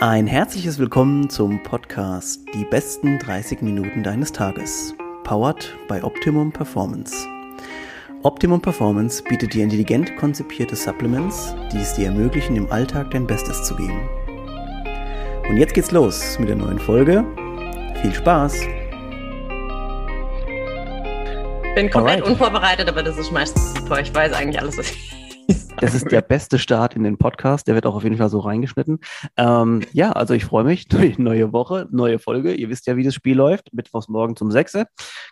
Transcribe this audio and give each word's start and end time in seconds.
Ein 0.00 0.26
herzliches 0.26 0.78
Willkommen 0.78 1.30
zum 1.30 1.62
Podcast 1.62 2.42
Die 2.52 2.66
besten 2.66 3.18
30 3.18 3.62
Minuten 3.62 4.02
deines 4.02 4.30
Tages. 4.30 4.94
Powered 5.24 5.74
by 5.88 6.02
Optimum 6.02 6.52
Performance. 6.52 7.14
Optimum 8.22 8.60
Performance 8.60 9.22
bietet 9.22 9.54
dir 9.54 9.64
intelligent 9.64 10.14
konzipierte 10.16 10.76
Supplements, 10.76 11.54
die 11.72 11.78
es 11.78 11.94
dir 11.94 12.08
ermöglichen, 12.08 12.56
im 12.56 12.70
Alltag 12.70 13.10
dein 13.12 13.26
Bestes 13.26 13.64
zu 13.64 13.74
geben. 13.74 14.06
Und 15.48 15.56
jetzt 15.56 15.72
geht's 15.72 15.92
los 15.92 16.38
mit 16.38 16.50
der 16.50 16.56
neuen 16.56 16.78
Folge. 16.78 17.24
Viel 18.02 18.12
Spaß! 18.12 18.54
bin 21.74 21.90
komplett 21.90 22.16
Alright. 22.16 22.30
unvorbereitet, 22.30 22.88
aber 22.88 23.02
das 23.02 23.16
ist 23.18 23.30
meistens 23.30 23.74
super. 23.74 24.00
Ich 24.00 24.12
weiß 24.12 24.32
eigentlich 24.32 24.60
alles, 24.60 24.76
was 24.78 24.90
ich 24.90 25.15
das 25.80 25.94
ist 25.94 26.10
der 26.10 26.22
beste 26.22 26.58
Start 26.58 26.96
in 26.96 27.02
den 27.02 27.18
Podcast. 27.18 27.68
Der 27.68 27.74
wird 27.74 27.86
auch 27.86 27.94
auf 27.94 28.04
jeden 28.04 28.16
Fall 28.16 28.28
so 28.28 28.40
reingeschnitten. 28.40 29.00
Ähm, 29.36 29.82
ja, 29.92 30.12
also 30.12 30.34
ich 30.34 30.44
freue 30.44 30.64
mich. 30.64 30.86
Neue 31.18 31.52
Woche, 31.52 31.88
neue 31.90 32.18
Folge. 32.18 32.54
Ihr 32.54 32.68
wisst 32.68 32.86
ja, 32.86 32.96
wie 32.96 33.04
das 33.04 33.14
Spiel 33.14 33.36
läuft. 33.36 33.72
Mittwochs 33.72 34.08
morgen 34.08 34.36
zum 34.36 34.50
6. 34.50 34.84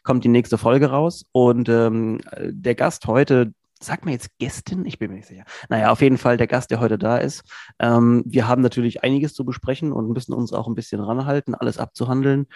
kommt 0.03 0.25
die 0.25 0.29
nächste 0.29 0.59
Folge 0.59 0.91
raus. 0.91 1.25
Und 1.33 1.69
ähm, 1.69 2.21
der 2.41 2.75
Gast 2.75 3.07
heute, 3.07 3.53
sagt 3.81 4.05
mir 4.05 4.13
jetzt 4.13 4.31
Gästin? 4.39 4.85
Ich 4.85 4.99
bin 4.99 5.11
mir 5.11 5.17
nicht 5.17 5.29
sicher. 5.29 5.45
Naja, 5.69 5.91
auf 5.91 6.01
jeden 6.01 6.19
Fall 6.19 6.37
der 6.37 6.47
Gast, 6.47 6.71
der 6.71 6.81
heute 6.81 6.99
da 6.99 7.19
ist. 7.19 7.43
Ähm, 7.79 8.23
wir 8.27 8.49
haben 8.49 8.63
natürlich 8.63 9.03
einiges 9.03 9.35
zu 9.35 9.45
besprechen 9.45 9.93
und 9.93 10.11
müssen 10.11 10.33
uns 10.33 10.53
auch 10.53 10.67
ein 10.67 10.75
bisschen 10.75 11.01
ranhalten, 11.01 11.55
alles 11.55 11.79
abzuhandeln. 11.79 12.47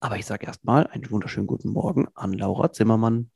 Aber 0.00 0.16
ich 0.16 0.26
sage 0.26 0.46
erstmal 0.46 0.86
einen 0.86 1.10
wunderschönen 1.10 1.46
guten 1.46 1.70
Morgen 1.70 2.08
an 2.14 2.32
Laura 2.32 2.72
Zimmermann. 2.72 3.30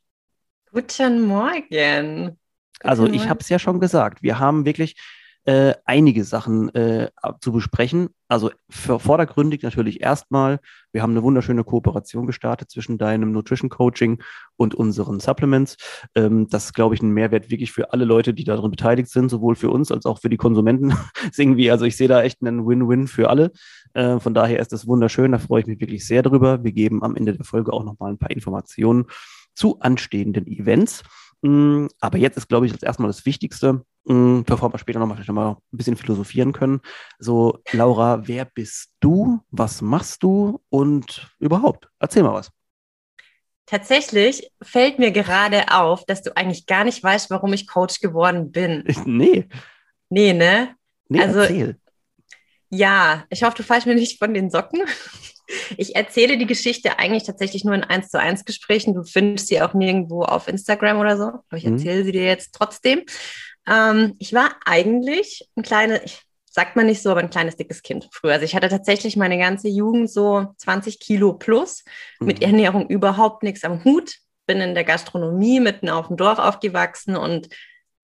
Guten 0.72 1.26
Morgen. 1.26 2.38
Also 2.80 3.06
ich 3.06 3.28
habe 3.28 3.40
es 3.40 3.48
ja 3.48 3.58
schon 3.58 3.80
gesagt, 3.80 4.22
wir 4.22 4.38
haben 4.38 4.64
wirklich 4.64 4.96
äh, 5.44 5.74
einige 5.86 6.22
Sachen 6.24 6.68
äh, 6.74 7.10
zu 7.40 7.52
besprechen. 7.52 8.10
Also 8.28 8.50
vordergründig 8.68 9.62
natürlich 9.62 10.02
erstmal, 10.02 10.60
wir 10.92 11.02
haben 11.02 11.12
eine 11.12 11.22
wunderschöne 11.22 11.64
Kooperation 11.64 12.26
gestartet 12.26 12.70
zwischen 12.70 12.98
deinem 12.98 13.32
Nutrition 13.32 13.70
Coaching 13.70 14.22
und 14.56 14.74
unseren 14.74 15.18
Supplements. 15.18 15.78
Ähm, 16.14 16.48
das 16.50 16.66
ist, 16.66 16.74
glaube 16.74 16.94
ich, 16.94 17.02
ein 17.02 17.12
Mehrwert 17.12 17.50
wirklich 17.50 17.72
für 17.72 17.92
alle 17.92 18.04
Leute, 18.04 18.34
die 18.34 18.44
daran 18.44 18.70
beteiligt 18.70 19.08
sind, 19.08 19.30
sowohl 19.30 19.54
für 19.54 19.70
uns 19.70 19.90
als 19.90 20.04
auch 20.04 20.20
für 20.20 20.28
die 20.28 20.36
Konsumenten. 20.36 20.92
irgendwie, 21.36 21.70
also 21.70 21.86
ich 21.86 21.96
sehe 21.96 22.08
da 22.08 22.22
echt 22.22 22.42
einen 22.42 22.66
Win-Win 22.66 23.08
für 23.08 23.30
alle. 23.30 23.50
Äh, 23.94 24.20
von 24.20 24.34
daher 24.34 24.60
ist 24.60 24.72
das 24.72 24.86
wunderschön, 24.86 25.32
da 25.32 25.38
freue 25.38 25.62
ich 25.62 25.66
mich 25.66 25.80
wirklich 25.80 26.06
sehr 26.06 26.22
drüber. 26.22 26.62
Wir 26.62 26.72
geben 26.72 27.02
am 27.02 27.16
Ende 27.16 27.34
der 27.34 27.46
Folge 27.46 27.72
auch 27.72 27.84
nochmal 27.84 28.12
ein 28.12 28.18
paar 28.18 28.30
Informationen 28.30 29.06
zu 29.54 29.80
anstehenden 29.80 30.46
Events. 30.46 31.02
Mm, 31.42 31.86
aber 32.00 32.18
jetzt 32.18 32.36
ist, 32.36 32.48
glaube 32.48 32.66
ich, 32.66 32.72
das 32.72 32.82
erstmal 32.82 33.08
das 33.08 33.24
Wichtigste, 33.24 33.84
mm, 34.04 34.42
bevor 34.42 34.72
wir 34.72 34.78
später 34.78 34.98
nochmal 34.98 35.16
vielleicht 35.16 35.28
nochmal 35.28 35.52
ein 35.52 35.76
bisschen 35.76 35.96
philosophieren 35.96 36.52
können. 36.52 36.80
So, 37.18 37.58
Laura, 37.72 38.26
wer 38.26 38.44
bist 38.44 38.92
du? 39.00 39.40
Was 39.50 39.80
machst 39.80 40.22
du? 40.22 40.60
Und 40.68 41.30
überhaupt, 41.38 41.88
erzähl 41.98 42.22
mal 42.22 42.34
was. 42.34 42.50
Tatsächlich 43.66 44.50
fällt 44.60 44.98
mir 44.98 45.12
gerade 45.12 45.72
auf, 45.72 46.04
dass 46.04 46.22
du 46.22 46.36
eigentlich 46.36 46.66
gar 46.66 46.84
nicht 46.84 47.02
weißt, 47.02 47.30
warum 47.30 47.52
ich 47.52 47.68
Coach 47.68 48.00
geworden 48.00 48.50
bin. 48.50 48.84
Nee. 49.06 49.48
Nee, 50.08 50.32
ne? 50.32 50.74
Nee, 51.08 51.20
also, 51.22 51.40
erzähl. 51.40 51.78
Ja, 52.68 53.24
ich 53.30 53.42
hoffe, 53.44 53.58
du 53.58 53.62
fallst 53.62 53.86
mir 53.86 53.94
nicht 53.94 54.18
von 54.18 54.34
den 54.34 54.50
Socken. 54.50 54.82
Ich 55.76 55.96
erzähle 55.96 56.38
die 56.38 56.46
Geschichte 56.46 56.98
eigentlich 56.98 57.24
tatsächlich 57.24 57.64
nur 57.64 57.74
in 57.74 57.84
1 57.84 58.08
zu 58.08 58.18
1 58.18 58.44
Gesprächen. 58.44 58.94
Du 58.94 59.02
findest 59.04 59.48
sie 59.48 59.60
auch 59.62 59.74
nirgendwo 59.74 60.22
auf 60.22 60.48
Instagram 60.48 60.98
oder 60.98 61.16
so. 61.16 61.24
Aber 61.24 61.56
ich 61.56 61.64
mhm. 61.64 61.74
erzähle 61.74 62.00
mhm. 62.00 62.04
sie 62.04 62.12
dir 62.12 62.24
jetzt 62.24 62.54
trotzdem. 62.54 63.02
Ähm, 63.66 64.14
ich 64.18 64.32
war 64.32 64.50
eigentlich 64.64 65.48
ein 65.56 65.62
kleines, 65.62 66.22
sagt 66.50 66.76
man 66.76 66.86
nicht 66.86 67.02
so, 67.02 67.10
aber 67.10 67.20
ein 67.20 67.30
kleines 67.30 67.56
dickes 67.56 67.82
Kind 67.82 68.08
früher. 68.12 68.32
Also 68.32 68.44
ich 68.44 68.54
hatte 68.54 68.68
tatsächlich 68.68 69.16
meine 69.16 69.38
ganze 69.38 69.68
Jugend 69.68 70.10
so 70.10 70.46
20 70.58 71.00
Kilo 71.00 71.34
plus, 71.34 71.84
mhm. 72.18 72.26
mit 72.26 72.42
Ernährung 72.42 72.88
überhaupt 72.88 73.42
nichts 73.42 73.64
am 73.64 73.84
Hut. 73.84 74.14
Bin 74.46 74.60
in 74.60 74.74
der 74.74 74.84
Gastronomie 74.84 75.60
mitten 75.60 75.88
auf 75.88 76.08
dem 76.08 76.16
Dorf 76.16 76.38
aufgewachsen 76.38 77.16
und 77.16 77.48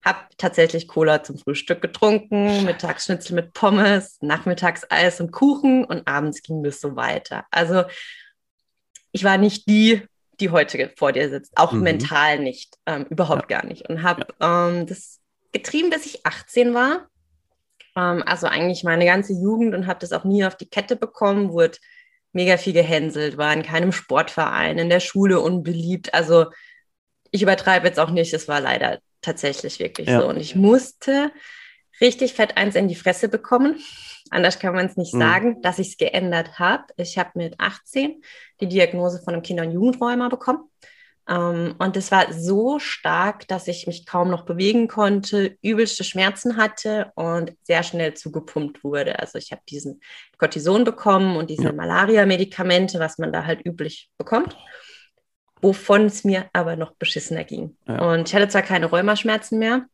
habe 0.07 0.19
tatsächlich 0.37 0.87
Cola 0.87 1.21
zum 1.21 1.37
Frühstück 1.37 1.81
getrunken, 1.81 2.63
mittags 2.65 3.05
Schnitzel 3.05 3.35
mit 3.35 3.53
Pommes, 3.53 4.17
nachmittags 4.21 4.89
Eis 4.89 5.19
und 5.19 5.31
Kuchen 5.31 5.83
und 5.83 6.07
abends 6.07 6.41
ging 6.41 6.63
das 6.63 6.79
so 6.79 6.95
weiter. 6.95 7.45
Also 7.51 7.83
ich 9.11 9.23
war 9.23 9.37
nicht 9.37 9.67
die, 9.67 10.01
die 10.39 10.49
heute 10.49 10.91
vor 10.95 11.11
dir 11.11 11.29
sitzt, 11.29 11.57
auch 11.57 11.73
mhm. 11.73 11.81
mental 11.81 12.39
nicht, 12.39 12.75
ähm, 12.85 13.05
überhaupt 13.09 13.51
ja. 13.51 13.59
gar 13.59 13.67
nicht. 13.67 13.89
Und 13.89 14.03
habe 14.03 14.25
ja. 14.39 14.69
ähm, 14.69 14.85
das 14.85 15.19
getrieben, 15.51 15.89
bis 15.89 16.05
ich 16.05 16.25
18 16.25 16.73
war. 16.73 17.07
Ähm, 17.95 18.23
also 18.25 18.47
eigentlich 18.47 18.83
meine 18.83 19.05
ganze 19.05 19.33
Jugend 19.33 19.75
und 19.75 19.87
habe 19.87 19.99
das 19.99 20.13
auch 20.13 20.23
nie 20.23 20.45
auf 20.45 20.55
die 20.55 20.69
Kette 20.69 20.95
bekommen, 20.95 21.51
wurde 21.51 21.77
mega 22.31 22.57
viel 22.57 22.73
gehänselt, 22.73 23.37
war 23.37 23.51
in 23.51 23.63
keinem 23.63 23.91
Sportverein, 23.91 24.77
in 24.77 24.89
der 24.89 24.99
Schule 24.99 25.41
unbeliebt. 25.41 26.13
Also 26.13 26.45
ich 27.31 27.41
übertreibe 27.41 27.87
jetzt 27.87 27.99
auch 27.99 28.11
nicht, 28.11 28.33
es 28.33 28.47
war 28.47 28.61
leider 28.61 28.99
tatsächlich 29.21 29.79
wirklich 29.79 30.07
ja. 30.07 30.21
so. 30.21 30.27
Und 30.27 30.37
ich 30.37 30.55
musste 30.55 31.31
richtig 32.01 32.33
fett 32.33 32.57
eins 32.57 32.75
in 32.75 32.87
die 32.87 32.95
Fresse 32.95 33.29
bekommen. 33.29 33.79
Anders 34.29 34.59
kann 34.59 34.75
man 34.75 34.85
es 34.85 34.97
nicht 34.97 35.13
mhm. 35.13 35.19
sagen, 35.19 35.61
dass 35.61 35.79
ich 35.79 35.89
es 35.89 35.97
geändert 35.97 36.59
habe. 36.59 36.83
Ich 36.97 37.17
habe 37.17 37.31
mit 37.35 37.59
18 37.59 38.21
die 38.59 38.67
Diagnose 38.67 39.21
von 39.23 39.33
einem 39.33 39.43
Kinder- 39.43 39.63
und 39.63 39.71
Jugendrheuma 39.71 40.29
bekommen. 40.29 40.69
Um, 41.29 41.35
ähm, 41.35 41.75
und 41.79 41.97
es 41.97 42.09
war 42.09 42.31
so 42.31 42.79
stark, 42.79 43.49
dass 43.49 43.67
ich 43.67 43.85
mich 43.85 44.05
kaum 44.05 44.29
noch 44.29 44.45
bewegen 44.45 44.87
konnte, 44.87 45.57
übelste 45.61 46.05
Schmerzen 46.05 46.55
hatte 46.55 47.11
und 47.15 47.53
sehr 47.63 47.83
schnell 47.83 48.13
zugepumpt 48.13 48.81
wurde. 48.81 49.19
Also 49.19 49.37
ich 49.37 49.51
habe 49.51 49.61
diesen 49.67 49.99
Cortison 50.37 50.85
bekommen 50.85 51.35
und 51.35 51.49
diese 51.49 51.65
ja. 51.65 51.73
Malaria-Medikamente, 51.73 53.01
was 53.01 53.17
man 53.17 53.33
da 53.33 53.45
halt 53.45 53.65
üblich 53.65 54.09
bekommt 54.17 54.55
wovon 55.61 56.05
es 56.05 56.23
mir 56.23 56.49
aber 56.53 56.75
noch 56.75 56.93
beschissener 56.95 57.43
ging. 57.43 57.75
Ja. 57.87 58.01
Und 58.11 58.27
ich 58.27 58.35
hatte 58.35 58.47
zwar 58.47 58.61
keine 58.61 58.87
Rheumaschmerzen 58.87 59.59
mehr, 59.59 59.85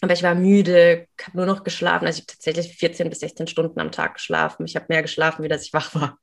aber 0.00 0.12
ich 0.12 0.22
war 0.22 0.34
müde, 0.34 1.06
habe 1.22 1.36
nur 1.36 1.46
noch 1.46 1.64
geschlafen. 1.64 2.06
Also 2.06 2.18
ich 2.18 2.22
habe 2.22 2.32
tatsächlich 2.32 2.76
14 2.76 3.08
bis 3.08 3.20
16 3.20 3.46
Stunden 3.46 3.80
am 3.80 3.92
Tag 3.92 4.14
geschlafen. 4.14 4.66
Ich 4.66 4.76
habe 4.76 4.86
mehr 4.88 5.02
geschlafen, 5.02 5.42
wie 5.42 5.48
dass 5.48 5.62
ich 5.62 5.72
wach 5.72 5.94
war. 5.94 6.18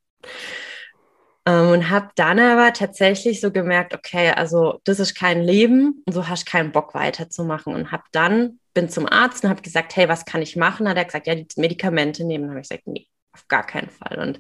Ähm, 1.46 1.69
und 1.69 1.90
habe 1.90 2.09
dann 2.16 2.40
aber 2.40 2.74
tatsächlich 2.74 3.42
so 3.42 3.52
gemerkt, 3.52 3.94
okay, 3.94 4.31
also 4.31 4.80
das 4.84 5.00
ist 5.00 5.16
kein 5.16 5.42
Leben 5.42 6.03
und 6.06 6.13
so 6.13 6.28
hast 6.28 6.48
du 6.48 6.52
keinen 6.52 6.72
Bock 6.72 6.94
weiterzumachen. 6.94 7.74
Und 7.74 7.92
habe 7.92 8.03
dann, 8.12 8.59
bin 8.74 8.90
zum 8.90 9.08
Arzt 9.08 9.44
und 9.44 9.50
habe 9.50 9.62
gesagt, 9.62 9.96
hey, 9.96 10.08
was 10.08 10.25
kann 10.25 10.42
ich 10.42 10.56
machen? 10.56 10.88
Hat 10.88 10.98
er 10.98 11.06
gesagt, 11.06 11.28
ja, 11.28 11.36
die 11.36 11.48
Medikamente 11.58 12.24
nehmen. 12.24 12.44
Dann 12.44 12.52
habe 12.52 12.62
ich 12.62 12.69
gesagt, 12.69 12.88
nee, 12.88 13.08
auf 13.34 13.47
gar 13.47 13.66
keinen 13.66 13.90
Fall. 13.90 14.19
Und 14.19 14.40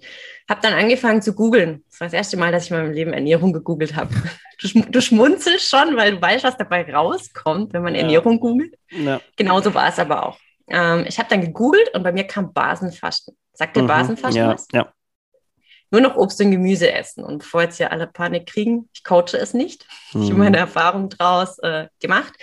habe 0.49 0.61
dann 0.61 0.73
angefangen 0.73 1.21
zu 1.21 1.33
googeln. 1.33 1.83
Das 1.89 1.99
war 1.99 2.07
das 2.07 2.13
erste 2.13 2.37
Mal, 2.37 2.51
dass 2.51 2.65
ich 2.65 2.71
in 2.71 2.77
meinem 2.77 2.91
Leben 2.91 3.13
Ernährung 3.13 3.53
gegoogelt 3.53 3.95
habe. 3.95 4.13
Du, 4.61 4.67
du, 4.79 5.01
schmunzelst 5.01 5.67
schon, 5.67 5.97
weil 5.97 6.11
du 6.11 6.21
weißt, 6.21 6.43
was 6.43 6.55
dabei 6.55 6.83
rauskommt, 6.93 7.73
wenn 7.73 7.81
man 7.81 7.95
ja. 7.95 8.01
Ernährung 8.01 8.39
googelt. 8.39 8.75
Ja. 8.91 9.19
Genauso 9.35 9.73
war 9.73 9.89
es 9.89 9.97
aber 9.97 10.23
auch. 10.23 10.37
Ähm, 10.67 11.03
ich 11.07 11.17
habe 11.17 11.27
dann 11.29 11.41
gegoogelt 11.41 11.91
und 11.95 12.03
bei 12.03 12.11
mir 12.11 12.25
kam 12.25 12.53
Basenfasten. 12.53 13.35
Sagt 13.53 13.75
dir 13.75 13.81
mhm. 13.81 13.87
Basenfasten 13.87 14.43
ja. 14.43 14.53
was? 14.53 14.67
Ja. 14.71 14.93
Nur 15.89 16.01
noch 16.01 16.15
Obst 16.15 16.39
und 16.41 16.51
Gemüse 16.51 16.91
essen. 16.91 17.23
Und 17.23 17.39
bevor 17.39 17.63
jetzt 17.63 17.77
hier 17.77 17.91
alle 17.91 18.05
Panik 18.05 18.45
kriegen, 18.45 18.87
ich 18.93 19.03
coache 19.03 19.33
es 19.33 19.55
nicht. 19.55 19.87
Mhm. 20.13 20.21
Ich 20.21 20.29
habe 20.29 20.39
meine 20.39 20.57
Erfahrung 20.57 21.09
draus 21.09 21.57
äh, 21.63 21.87
gemacht. 21.99 22.33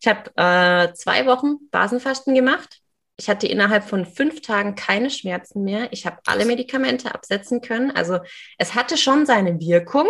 Ich 0.00 0.08
habe 0.08 0.32
äh, 0.34 0.92
zwei 0.94 1.26
Wochen 1.26 1.58
Basenfasten 1.70 2.34
gemacht 2.34 2.80
ich 3.18 3.28
hatte 3.28 3.48
innerhalb 3.48 3.82
von 3.84 4.06
fünf 4.06 4.40
Tagen 4.42 4.76
keine 4.76 5.10
Schmerzen 5.10 5.64
mehr. 5.64 5.88
Ich 5.90 6.06
habe 6.06 6.18
alle 6.26 6.44
Medikamente 6.44 7.12
absetzen 7.12 7.60
können. 7.60 7.90
Also 7.90 8.20
es 8.58 8.76
hatte 8.76 8.96
schon 8.96 9.26
seine 9.26 9.58
Wirkung, 9.60 10.06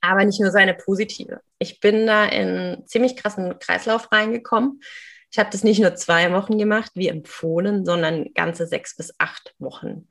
aber 0.00 0.24
nicht 0.24 0.40
nur 0.40 0.50
seine 0.50 0.74
positive. 0.74 1.40
Ich 1.60 1.78
bin 1.78 2.06
da 2.08 2.24
in 2.24 2.48
einen 2.48 2.86
ziemlich 2.88 3.16
krassen 3.16 3.56
Kreislauf 3.60 4.10
reingekommen. 4.10 4.82
Ich 5.30 5.38
habe 5.38 5.50
das 5.52 5.62
nicht 5.62 5.80
nur 5.80 5.94
zwei 5.94 6.32
Wochen 6.32 6.58
gemacht, 6.58 6.90
wie 6.94 7.06
empfohlen, 7.06 7.86
sondern 7.86 8.34
ganze 8.34 8.66
sechs 8.66 8.96
bis 8.96 9.14
acht 9.18 9.54
Wochen. 9.60 10.08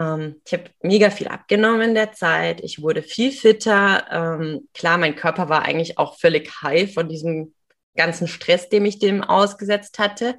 Ähm, 0.00 0.40
ich 0.46 0.54
habe 0.54 0.64
mega 0.80 1.10
viel 1.10 1.28
abgenommen 1.28 1.82
in 1.82 1.94
der 1.94 2.12
Zeit. 2.12 2.62
Ich 2.62 2.80
wurde 2.80 3.02
viel 3.02 3.30
fitter. 3.30 4.06
Ähm, 4.10 4.68
klar, 4.72 4.96
mein 4.96 5.16
Körper 5.16 5.50
war 5.50 5.66
eigentlich 5.66 5.98
auch 5.98 6.18
völlig 6.18 6.50
high 6.62 6.92
von 6.92 7.10
diesem 7.10 7.54
ganzen 7.94 8.26
Stress, 8.26 8.70
dem 8.70 8.86
ich 8.86 8.98
dem 8.98 9.22
ausgesetzt 9.22 9.98
hatte 9.98 10.38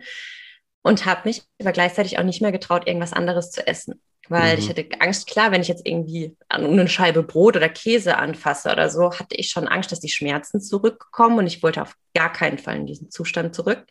und 0.83 1.05
habe 1.05 1.21
mich 1.25 1.43
aber 1.59 1.71
gleichzeitig 1.71 2.17
auch 2.17 2.23
nicht 2.23 2.41
mehr 2.41 2.51
getraut, 2.51 2.87
irgendwas 2.87 3.13
anderes 3.13 3.51
zu 3.51 3.65
essen. 3.65 4.01
Weil 4.29 4.55
mhm. 4.55 4.59
ich 4.59 4.69
hatte 4.69 4.85
Angst, 4.99 5.27
klar, 5.27 5.51
wenn 5.51 5.61
ich 5.61 5.67
jetzt 5.67 5.85
irgendwie 5.85 6.35
an 6.47 6.65
eine 6.65 6.87
Scheibe 6.87 7.23
Brot 7.23 7.55
oder 7.55 7.69
Käse 7.69 8.17
anfasse 8.17 8.71
oder 8.71 8.89
so, 8.89 9.11
hatte 9.11 9.35
ich 9.35 9.49
schon 9.49 9.67
Angst, 9.67 9.91
dass 9.91 9.99
die 9.99 10.09
Schmerzen 10.09 10.61
zurückkommen 10.61 11.39
und 11.39 11.47
ich 11.47 11.61
wollte 11.63 11.81
auf 11.81 11.95
gar 12.13 12.31
keinen 12.31 12.57
Fall 12.57 12.77
in 12.77 12.85
diesen 12.85 13.11
Zustand 13.11 13.55
zurück. 13.55 13.83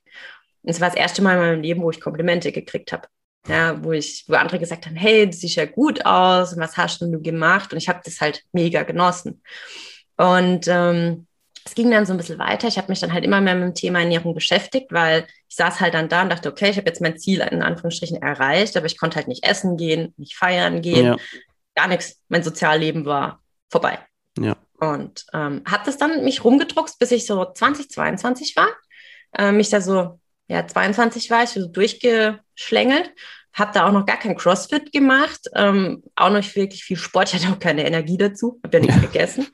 Und 0.63 0.71
es 0.71 0.81
war 0.81 0.89
das 0.89 0.97
erste 0.97 1.23
Mal 1.23 1.35
in 1.35 1.41
meinem 1.41 1.63
Leben, 1.63 1.83
wo 1.83 1.91
ich 1.91 2.01
Komplimente 2.01 2.53
gekriegt 2.53 2.93
habe. 2.93 3.09
Ja, 3.49 3.83
wo 3.83 3.93
ich, 3.93 4.25
wo 4.29 4.35
andere 4.35 4.59
gesagt 4.59 4.87
haben, 4.87 4.97
hey, 4.97 5.27
du 5.27 5.33
siehst 5.33 5.57
ja 5.57 5.65
gut 5.65 6.05
aus, 6.05 6.59
was 6.59 6.77
hast 6.77 7.01
du 7.01 7.23
gemacht? 7.23 7.73
Und 7.73 7.79
ich 7.79 7.89
habe 7.89 8.01
das 8.05 8.21
halt 8.21 8.43
mega 8.53 8.83
genossen. 8.83 9.43
Und 10.17 10.69
ähm, 10.69 11.27
es 11.65 11.75
ging 11.75 11.91
dann 11.91 12.07
so 12.07 12.13
ein 12.13 12.17
bisschen 12.17 12.39
weiter. 12.39 12.69
Ich 12.69 12.79
habe 12.79 12.89
mich 12.89 13.01
dann 13.01 13.13
halt 13.13 13.25
immer 13.25 13.41
mehr 13.41 13.55
mit 13.55 13.65
dem 13.65 13.75
Thema 13.75 14.01
Ernährung 14.01 14.35
beschäftigt, 14.35 14.91
weil 14.91 15.27
ich 15.49 15.57
saß 15.57 15.81
halt 15.81 15.95
dann 15.95 16.09
da 16.09 16.23
und 16.23 16.31
dachte, 16.31 16.51
okay, 16.51 16.71
ich 16.71 16.77
habe 16.77 16.89
jetzt 16.89 17.01
mein 17.01 17.19
Ziel 17.19 17.41
in 17.41 17.63
Anführungsstrichen 17.63 18.23
erreicht, 18.23 18.77
aber 18.77 18.87
ich 18.87 18.99
konnte 18.99 19.17
halt 19.17 19.29
nicht 19.29 19.45
essen 19.45 19.77
gehen, 19.77 20.15
nicht 20.17 20.37
feiern 20.37 20.83
gehen, 20.83 21.07
ja. 21.07 21.17
gar 21.75 21.89
nichts. 21.89 22.21
Mein 22.29 22.43
Sozialleben 22.43 23.05
war 23.05 23.43
vorbei. 23.69 23.99
Ja. 24.39 24.57
Und 24.79 25.27
ähm, 25.35 25.63
habe 25.67 25.83
das 25.85 25.99
dann 25.99 26.25
mich 26.25 26.43
rumgedruckt, 26.45 26.99
bis 26.99 27.11
ich 27.11 27.27
so 27.27 27.45
2022 27.45 28.57
war. 28.57 28.69
Äh, 29.37 29.53
mich 29.53 29.69
da 29.69 29.81
so, 29.81 30.19
ja, 30.49 30.67
22 30.67 31.31
war 31.31 31.45
ich, 31.45 31.51
so 31.51 31.67
durchgeschlängelt. 31.67 33.13
Habe 33.53 33.73
da 33.75 33.87
auch 33.87 33.93
noch 33.93 34.07
gar 34.07 34.17
kein 34.17 34.37
CrossFit 34.37 34.93
gemacht, 34.93 35.41
ähm, 35.57 36.05
auch 36.15 36.31
noch 36.31 36.55
wirklich 36.55 36.85
viel 36.85 36.97
Sport. 36.97 37.35
Ich 37.35 37.43
hatte 37.43 37.53
auch 37.53 37.59
keine 37.59 37.85
Energie 37.85 38.17
dazu, 38.17 38.61
habe 38.65 38.79
ja 38.79 38.83
nichts 38.85 39.01
gegessen. 39.01 39.49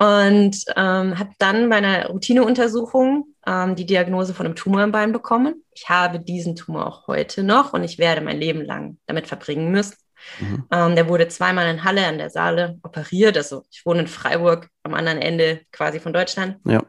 Und 0.00 0.64
ähm, 0.76 1.18
habe 1.18 1.30
dann 1.38 1.68
bei 1.68 1.76
einer 1.76 2.06
Routineuntersuchung 2.06 3.34
ähm, 3.46 3.76
die 3.76 3.84
Diagnose 3.84 4.32
von 4.32 4.46
einem 4.46 4.56
Tumor 4.56 4.82
im 4.82 4.92
Bein 4.92 5.12
bekommen. 5.12 5.62
Ich 5.74 5.90
habe 5.90 6.20
diesen 6.20 6.56
Tumor 6.56 6.86
auch 6.86 7.06
heute 7.06 7.42
noch 7.42 7.74
und 7.74 7.84
ich 7.84 7.98
werde 7.98 8.22
mein 8.22 8.38
Leben 8.38 8.64
lang 8.64 8.96
damit 9.04 9.26
verbringen 9.26 9.70
müssen. 9.70 9.96
Mhm. 10.38 10.64
Ähm, 10.70 10.96
der 10.96 11.06
wurde 11.06 11.28
zweimal 11.28 11.68
in 11.68 11.84
Halle 11.84 12.06
an 12.06 12.16
der 12.16 12.30
Saale 12.30 12.78
operiert. 12.82 13.36
Also 13.36 13.64
ich 13.70 13.84
wohne 13.84 14.00
in 14.00 14.06
Freiburg 14.06 14.70
am 14.84 14.94
anderen 14.94 15.18
Ende 15.18 15.60
quasi 15.70 16.00
von 16.00 16.14
Deutschland. 16.14 16.56
Ja. 16.64 16.82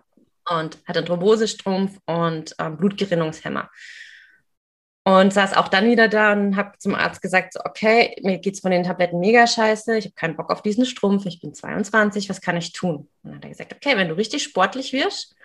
Und 0.50 0.78
hatte 0.88 1.00
einen 1.00 1.06
Thrombosestrumpf 1.06 1.98
und 2.06 2.56
ähm, 2.60 2.78
Blutgerinnungshemmer. 2.78 3.69
Und 5.03 5.33
saß 5.33 5.57
auch 5.57 5.68
dann 5.68 5.89
wieder 5.89 6.07
da 6.07 6.31
und 6.31 6.56
habe 6.56 6.77
zum 6.77 6.94
Arzt 6.94 7.24
gesagt, 7.24 7.53
so, 7.53 7.59
okay, 7.63 8.15
mir 8.21 8.38
geht 8.38 8.53
es 8.53 8.59
von 8.59 8.69
den 8.69 8.83
Tabletten 8.83 9.19
mega 9.19 9.48
scheiße, 9.48 9.98
ich 9.98 10.06
habe 10.06 10.13
keinen 10.13 10.36
Bock 10.36 10.51
auf 10.51 10.62
diesen 10.62 10.86
Strumpf, 10.86 11.25
ich 11.25 11.42
bin 11.42 11.56
22, 11.56 12.30
was 12.30 12.39
kann 12.39 12.56
ich 12.56 12.71
tun? 12.71 12.95
Und 12.98 13.09
dann 13.24 13.36
hat 13.38 13.44
er 13.45 13.50
gesagt, 13.50 13.74
okay, 13.74 13.98
wenn 13.98 14.09
du 14.09 14.15
richtig 14.15 14.44
sportlich 14.44 14.94
wirst, 14.94 15.36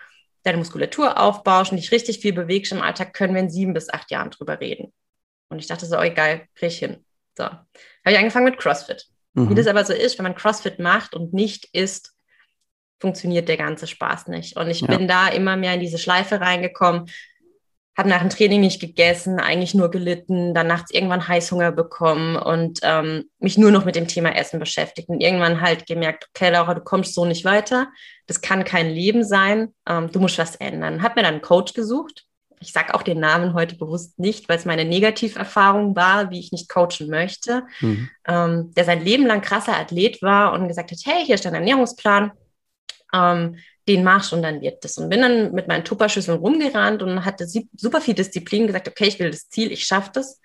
deine 0.43 0.59
Muskulatur 0.59 1.19
aufbaust 1.19 1.71
und 1.71 1.77
dich 1.77 1.91
richtig 1.91 2.19
viel 2.19 2.33
bewegst 2.33 2.71
im 2.71 2.83
Alltag, 2.83 3.13
können 3.13 3.33
wir 3.33 3.41
in 3.41 3.49
sieben 3.49 3.73
bis 3.73 3.89
acht 3.89 4.11
Jahren 4.11 4.29
drüber 4.29 4.59
reden. 4.59 4.93
Und 5.49 5.57
ich 5.57 5.67
dachte 5.67 5.87
so, 5.87 5.97
oh, 5.97 6.03
egal, 6.03 6.47
krieg 6.53 6.69
ich 6.69 6.77
hin. 6.77 7.03
So, 7.35 7.45
habe 7.45 7.65
ich 8.05 8.17
angefangen 8.17 8.45
mit 8.45 8.59
CrossFit. 8.59 9.07
Mhm. 9.33 9.49
Wie 9.49 9.55
das 9.55 9.67
aber 9.67 9.83
so 9.85 9.93
ist, 9.93 10.19
wenn 10.19 10.23
man 10.23 10.35
CrossFit 10.35 10.77
macht 10.77 11.15
und 11.15 11.33
nicht 11.33 11.65
isst, 11.73 12.13
funktioniert 12.99 13.47
der 13.47 13.57
ganze 13.57 13.87
Spaß 13.87 14.27
nicht. 14.27 14.55
Und 14.55 14.67
ich 14.69 14.81
ja. 14.81 14.87
bin 14.87 15.07
da 15.07 15.27
immer 15.27 15.55
mehr 15.55 15.73
in 15.73 15.79
diese 15.79 15.97
Schleife 15.97 16.41
reingekommen, 16.41 17.09
habe 17.97 18.09
nach 18.09 18.19
dem 18.19 18.29
Training 18.29 18.61
nicht 18.61 18.79
gegessen, 18.79 19.39
eigentlich 19.39 19.73
nur 19.73 19.89
gelitten, 19.89 20.53
dann 20.53 20.67
nachts 20.67 20.91
irgendwann 20.91 21.27
Heißhunger 21.27 21.71
bekommen 21.71 22.35
und 22.35 22.79
ähm, 22.83 23.25
mich 23.39 23.57
nur 23.57 23.71
noch 23.71 23.85
mit 23.85 23.95
dem 23.95 24.07
Thema 24.07 24.35
Essen 24.35 24.59
beschäftigt 24.59 25.09
und 25.09 25.19
irgendwann 25.19 25.61
halt 25.61 25.87
gemerkt, 25.87 26.29
okay, 26.29 26.51
Laura, 26.51 26.75
du 26.75 26.81
kommst 26.81 27.15
so 27.15 27.25
nicht 27.25 27.43
weiter, 27.43 27.87
das 28.27 28.41
kann 28.41 28.63
kein 28.63 28.91
Leben 28.91 29.23
sein, 29.23 29.73
ähm, 29.89 30.11
du 30.11 30.19
musst 30.19 30.37
was 30.37 30.55
ändern. 30.57 31.01
Hab 31.01 31.15
mir 31.15 31.23
dann 31.23 31.35
einen 31.35 31.41
Coach 31.41 31.73
gesucht. 31.73 32.25
Ich 32.59 32.71
sage 32.71 32.93
auch 32.93 33.03
den 33.03 33.19
Namen 33.19 33.53
heute 33.53 33.75
bewusst 33.75 34.19
nicht, 34.19 34.47
weil 34.47 34.57
es 34.57 34.65
meine 34.65 34.85
Negativerfahrung 34.85 35.95
war, 35.95 36.29
wie 36.29 36.39
ich 36.39 36.51
nicht 36.51 36.69
coachen 36.69 37.09
möchte, 37.09 37.63
mhm. 37.81 38.09
ähm, 38.27 38.71
der 38.75 38.83
sein 38.85 39.03
Leben 39.03 39.25
lang 39.25 39.41
krasser 39.41 39.75
Athlet 39.75 40.21
war 40.21 40.53
und 40.53 40.67
gesagt 40.67 40.91
hat, 40.91 40.99
hey, 41.05 41.25
hier 41.25 41.35
ist 41.35 41.45
dein 41.45 41.53
Ernährungsplan, 41.55 42.31
ähm, 43.13 43.57
den 43.87 44.03
machst 44.03 44.33
und 44.33 44.41
dann 44.41 44.61
wird 44.61 44.83
das. 44.83 44.97
Und 44.97 45.09
bin 45.09 45.21
dann 45.21 45.53
mit 45.53 45.67
meinen 45.67 45.85
Tupperschüsseln 45.85 46.39
rumgerannt 46.39 47.01
und 47.01 47.25
hatte 47.25 47.47
super 47.47 48.01
viel 48.01 48.13
Disziplin, 48.13 48.67
gesagt, 48.67 48.87
okay, 48.87 49.05
ich 49.05 49.19
will 49.19 49.31
das 49.31 49.49
Ziel, 49.49 49.71
ich 49.71 49.85
schaffe 49.85 50.11
das. 50.13 50.39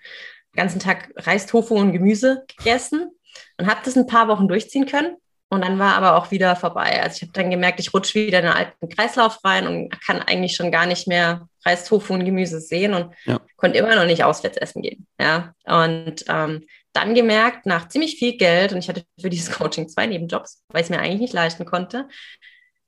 Den 0.53 0.57
ganzen 0.57 0.79
Tag 0.79 1.11
Reis, 1.17 1.45
Tofu 1.45 1.75
und 1.75 1.93
Gemüse 1.93 2.43
gegessen 2.57 3.11
und 3.57 3.67
habe 3.67 3.81
das 3.83 3.95
ein 3.95 4.07
paar 4.07 4.27
Wochen 4.27 4.47
durchziehen 4.47 4.85
können. 4.85 5.17
Und 5.49 5.61
dann 5.63 5.77
war 5.77 5.95
aber 5.95 6.15
auch 6.15 6.31
wieder 6.31 6.55
vorbei. 6.55 7.03
Also 7.03 7.17
ich 7.17 7.21
habe 7.21 7.33
dann 7.33 7.51
gemerkt, 7.51 7.79
ich 7.79 7.93
rutsche 7.93 8.15
wieder 8.15 8.39
in 8.39 8.45
einen 8.45 8.55
alten 8.55 8.89
Kreislauf 8.89 9.37
rein 9.43 9.67
und 9.67 9.91
kann 10.03 10.19
eigentlich 10.19 10.55
schon 10.55 10.71
gar 10.71 10.87
nicht 10.87 11.07
mehr 11.07 11.47
Reis, 11.63 11.85
Tofu 11.85 12.15
und 12.15 12.25
Gemüse 12.25 12.59
sehen 12.59 12.95
und 12.95 13.13
ja. 13.25 13.39
konnte 13.57 13.77
immer 13.77 13.95
noch 13.95 14.05
nicht 14.05 14.23
auswärts 14.23 14.57
essen 14.57 14.81
gehen. 14.81 15.05
Ja, 15.19 15.53
und 15.65 16.25
ähm, 16.27 16.65
dann 16.93 17.13
gemerkt, 17.13 17.67
nach 17.67 17.87
ziemlich 17.87 18.15
viel 18.15 18.37
Geld, 18.37 18.71
und 18.71 18.79
ich 18.79 18.89
hatte 18.89 19.03
für 19.19 19.29
dieses 19.29 19.51
Coaching 19.57 19.87
zwei 19.87 20.07
Nebenjobs, 20.07 20.63
weil 20.69 20.81
ich 20.81 20.85
es 20.85 20.89
mir 20.89 20.99
eigentlich 20.99 21.21
nicht 21.21 21.33
leisten 21.33 21.65
konnte, 21.65 22.07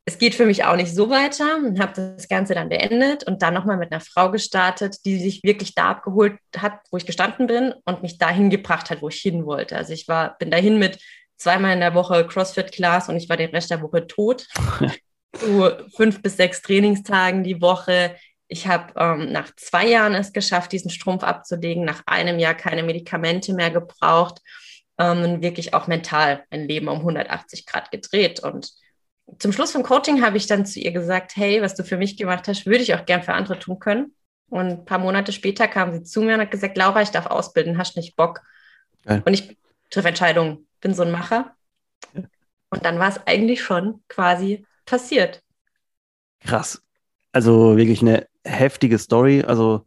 es 0.07 0.19
geht 0.19 0.35
für 0.35 0.45
mich 0.45 0.63
auch 0.63 0.75
nicht 0.75 0.93
so 0.93 1.09
weiter 1.09 1.57
und 1.57 1.79
habe 1.79 1.93
das 2.15 2.27
Ganze 2.27 2.53
dann 2.53 2.69
beendet 2.69 3.23
und 3.23 3.41
dann 3.41 3.55
nochmal 3.55 3.77
mit 3.77 3.91
einer 3.91 4.01
Frau 4.01 4.29
gestartet, 4.29 5.03
die 5.03 5.19
sich 5.19 5.41
wirklich 5.43 5.73
da 5.73 5.89
abgeholt 5.89 6.37
hat, 6.55 6.79
wo 6.91 6.97
ich 6.97 7.07
gestanden 7.07 7.47
bin 7.47 7.73
und 7.85 8.03
mich 8.03 8.19
dahin 8.19 8.51
gebracht 8.51 8.91
hat, 8.91 9.01
wo 9.01 9.09
ich 9.09 9.19
hin 9.19 9.45
wollte. 9.45 9.75
Also 9.75 9.93
ich 9.93 10.07
war, 10.07 10.37
bin 10.37 10.51
dahin 10.51 10.77
mit 10.77 10.99
zweimal 11.37 11.73
in 11.73 11.79
der 11.79 11.95
Woche 11.95 12.27
CrossFit-Class 12.27 13.09
und 13.09 13.17
ich 13.17 13.29
war 13.29 13.37
den 13.37 13.49
Rest 13.49 13.71
der 13.71 13.81
Woche 13.81 14.05
tot. 14.05 14.47
so 15.35 15.71
fünf 15.95 16.21
bis 16.21 16.37
sechs 16.37 16.61
Trainingstagen 16.61 17.43
die 17.43 17.59
Woche. 17.59 18.15
Ich 18.47 18.67
habe 18.67 18.93
ähm, 18.97 19.31
nach 19.31 19.55
zwei 19.55 19.87
Jahren 19.87 20.13
es 20.13 20.33
geschafft, 20.33 20.71
diesen 20.71 20.91
Strumpf 20.91 21.23
abzulegen, 21.23 21.83
nach 21.83 22.03
einem 22.05 22.37
Jahr 22.37 22.53
keine 22.53 22.83
Medikamente 22.83 23.53
mehr 23.53 23.71
gebraucht 23.71 24.39
ähm, 24.97 25.41
wirklich 25.41 25.73
auch 25.73 25.87
mental 25.87 26.43
ein 26.49 26.67
Leben 26.67 26.87
um 26.87 26.99
180 26.99 27.65
Grad 27.65 27.91
gedreht 27.91 28.39
und 28.39 28.71
zum 29.39 29.51
Schluss 29.51 29.71
vom 29.71 29.83
Coaching 29.83 30.23
habe 30.23 30.37
ich 30.37 30.47
dann 30.47 30.65
zu 30.65 30.79
ihr 30.79 30.91
gesagt, 30.91 31.35
hey, 31.35 31.61
was 31.61 31.75
du 31.75 31.83
für 31.83 31.97
mich 31.97 32.17
gemacht 32.17 32.47
hast, 32.47 32.65
würde 32.65 32.83
ich 32.83 32.93
auch 32.93 33.05
gern 33.05 33.23
für 33.23 33.33
andere 33.33 33.59
tun 33.59 33.79
können. 33.79 34.13
Und 34.49 34.67
ein 34.67 34.85
paar 34.85 34.99
Monate 34.99 35.31
später 35.31 35.67
kam 35.67 35.91
sie 35.91 36.03
zu 36.03 36.21
mir 36.21 36.35
und 36.35 36.41
hat 36.41 36.51
gesagt, 36.51 36.77
Laura, 36.77 37.01
ich 37.01 37.09
darf 37.09 37.25
ausbilden, 37.25 37.77
hast 37.77 37.97
nicht 37.97 38.15
Bock? 38.15 38.41
Geil. 39.03 39.23
Und 39.25 39.33
ich 39.33 39.57
treffe 39.89 40.09
Entscheidungen, 40.09 40.67
bin 40.81 40.93
so 40.93 41.03
ein 41.03 41.11
Macher. 41.11 41.55
Und 42.13 42.85
dann 42.85 42.99
war 42.99 43.09
es 43.09 43.19
eigentlich 43.25 43.63
schon 43.63 44.03
quasi 44.07 44.65
passiert. 44.85 45.41
Krass. 46.41 46.81
Also 47.31 47.77
wirklich 47.77 48.01
eine 48.01 48.27
heftige 48.43 48.99
Story. 48.99 49.43
Also 49.43 49.85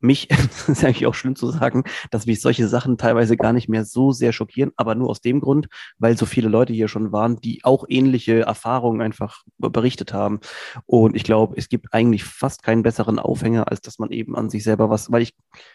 mich, 0.00 0.28
das 0.28 0.68
ist 0.68 0.84
eigentlich 0.84 1.06
auch 1.06 1.14
schlimm 1.14 1.36
zu 1.36 1.50
sagen, 1.50 1.84
dass 2.10 2.26
mich 2.26 2.40
solche 2.40 2.68
Sachen 2.68 2.98
teilweise 2.98 3.36
gar 3.36 3.52
nicht 3.52 3.68
mehr 3.68 3.84
so 3.84 4.12
sehr 4.12 4.32
schockieren, 4.32 4.72
aber 4.76 4.94
nur 4.94 5.10
aus 5.10 5.20
dem 5.20 5.40
Grund, 5.40 5.68
weil 5.98 6.16
so 6.16 6.26
viele 6.26 6.48
Leute 6.48 6.72
hier 6.72 6.88
schon 6.88 7.12
waren, 7.12 7.40
die 7.40 7.64
auch 7.64 7.84
ähnliche 7.88 8.40
Erfahrungen 8.40 9.00
einfach 9.00 9.44
berichtet 9.58 10.12
haben. 10.12 10.40
Und 10.86 11.16
ich 11.16 11.24
glaube, 11.24 11.54
es 11.56 11.68
gibt 11.68 11.92
eigentlich 11.92 12.24
fast 12.24 12.62
keinen 12.62 12.82
besseren 12.82 13.18
Aufhänger, 13.18 13.68
als 13.68 13.80
dass 13.80 13.98
man 13.98 14.10
eben 14.10 14.36
an 14.36 14.50
sich 14.50 14.64
selber 14.64 14.90
was, 14.90 15.10
weil 15.10 15.22
ich, 15.22 15.34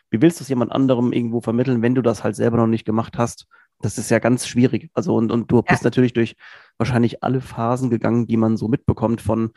wie 0.10 0.22
willst 0.22 0.40
du 0.40 0.44
es 0.44 0.50
jemand 0.50 0.72
anderem 0.72 1.12
irgendwo 1.12 1.42
vermitteln, 1.42 1.82
wenn 1.82 1.96
du 1.96 2.02
das 2.02 2.24
halt 2.24 2.36
selber 2.36 2.58
noch 2.58 2.68
nicht 2.68 2.86
gemacht 2.86 3.18
hast? 3.18 3.48
Das 3.82 3.98
ist 3.98 4.10
ja 4.10 4.20
ganz 4.20 4.48
schwierig. 4.48 4.90
Also, 4.94 5.16
und, 5.16 5.32
und 5.32 5.52
du 5.52 5.58
ja. 5.58 5.62
bist 5.64 5.84
natürlich 5.84 6.14
durch 6.14 6.36
wahrscheinlich 6.78 7.22
alle 7.24 7.42
Phasen 7.42 7.90
gegangen, 7.90 8.28
die 8.28 8.38
man 8.38 8.56
so 8.56 8.70
mitbekommt, 8.70 9.20
von 9.20 9.52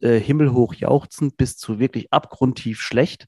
äh, 0.00 0.20
himmelhoch 0.20 0.74
jauchzend 0.74 1.36
bis 1.36 1.56
zu 1.56 1.78
wirklich 1.78 2.12
abgrundtief 2.12 2.80
schlecht 2.80 3.26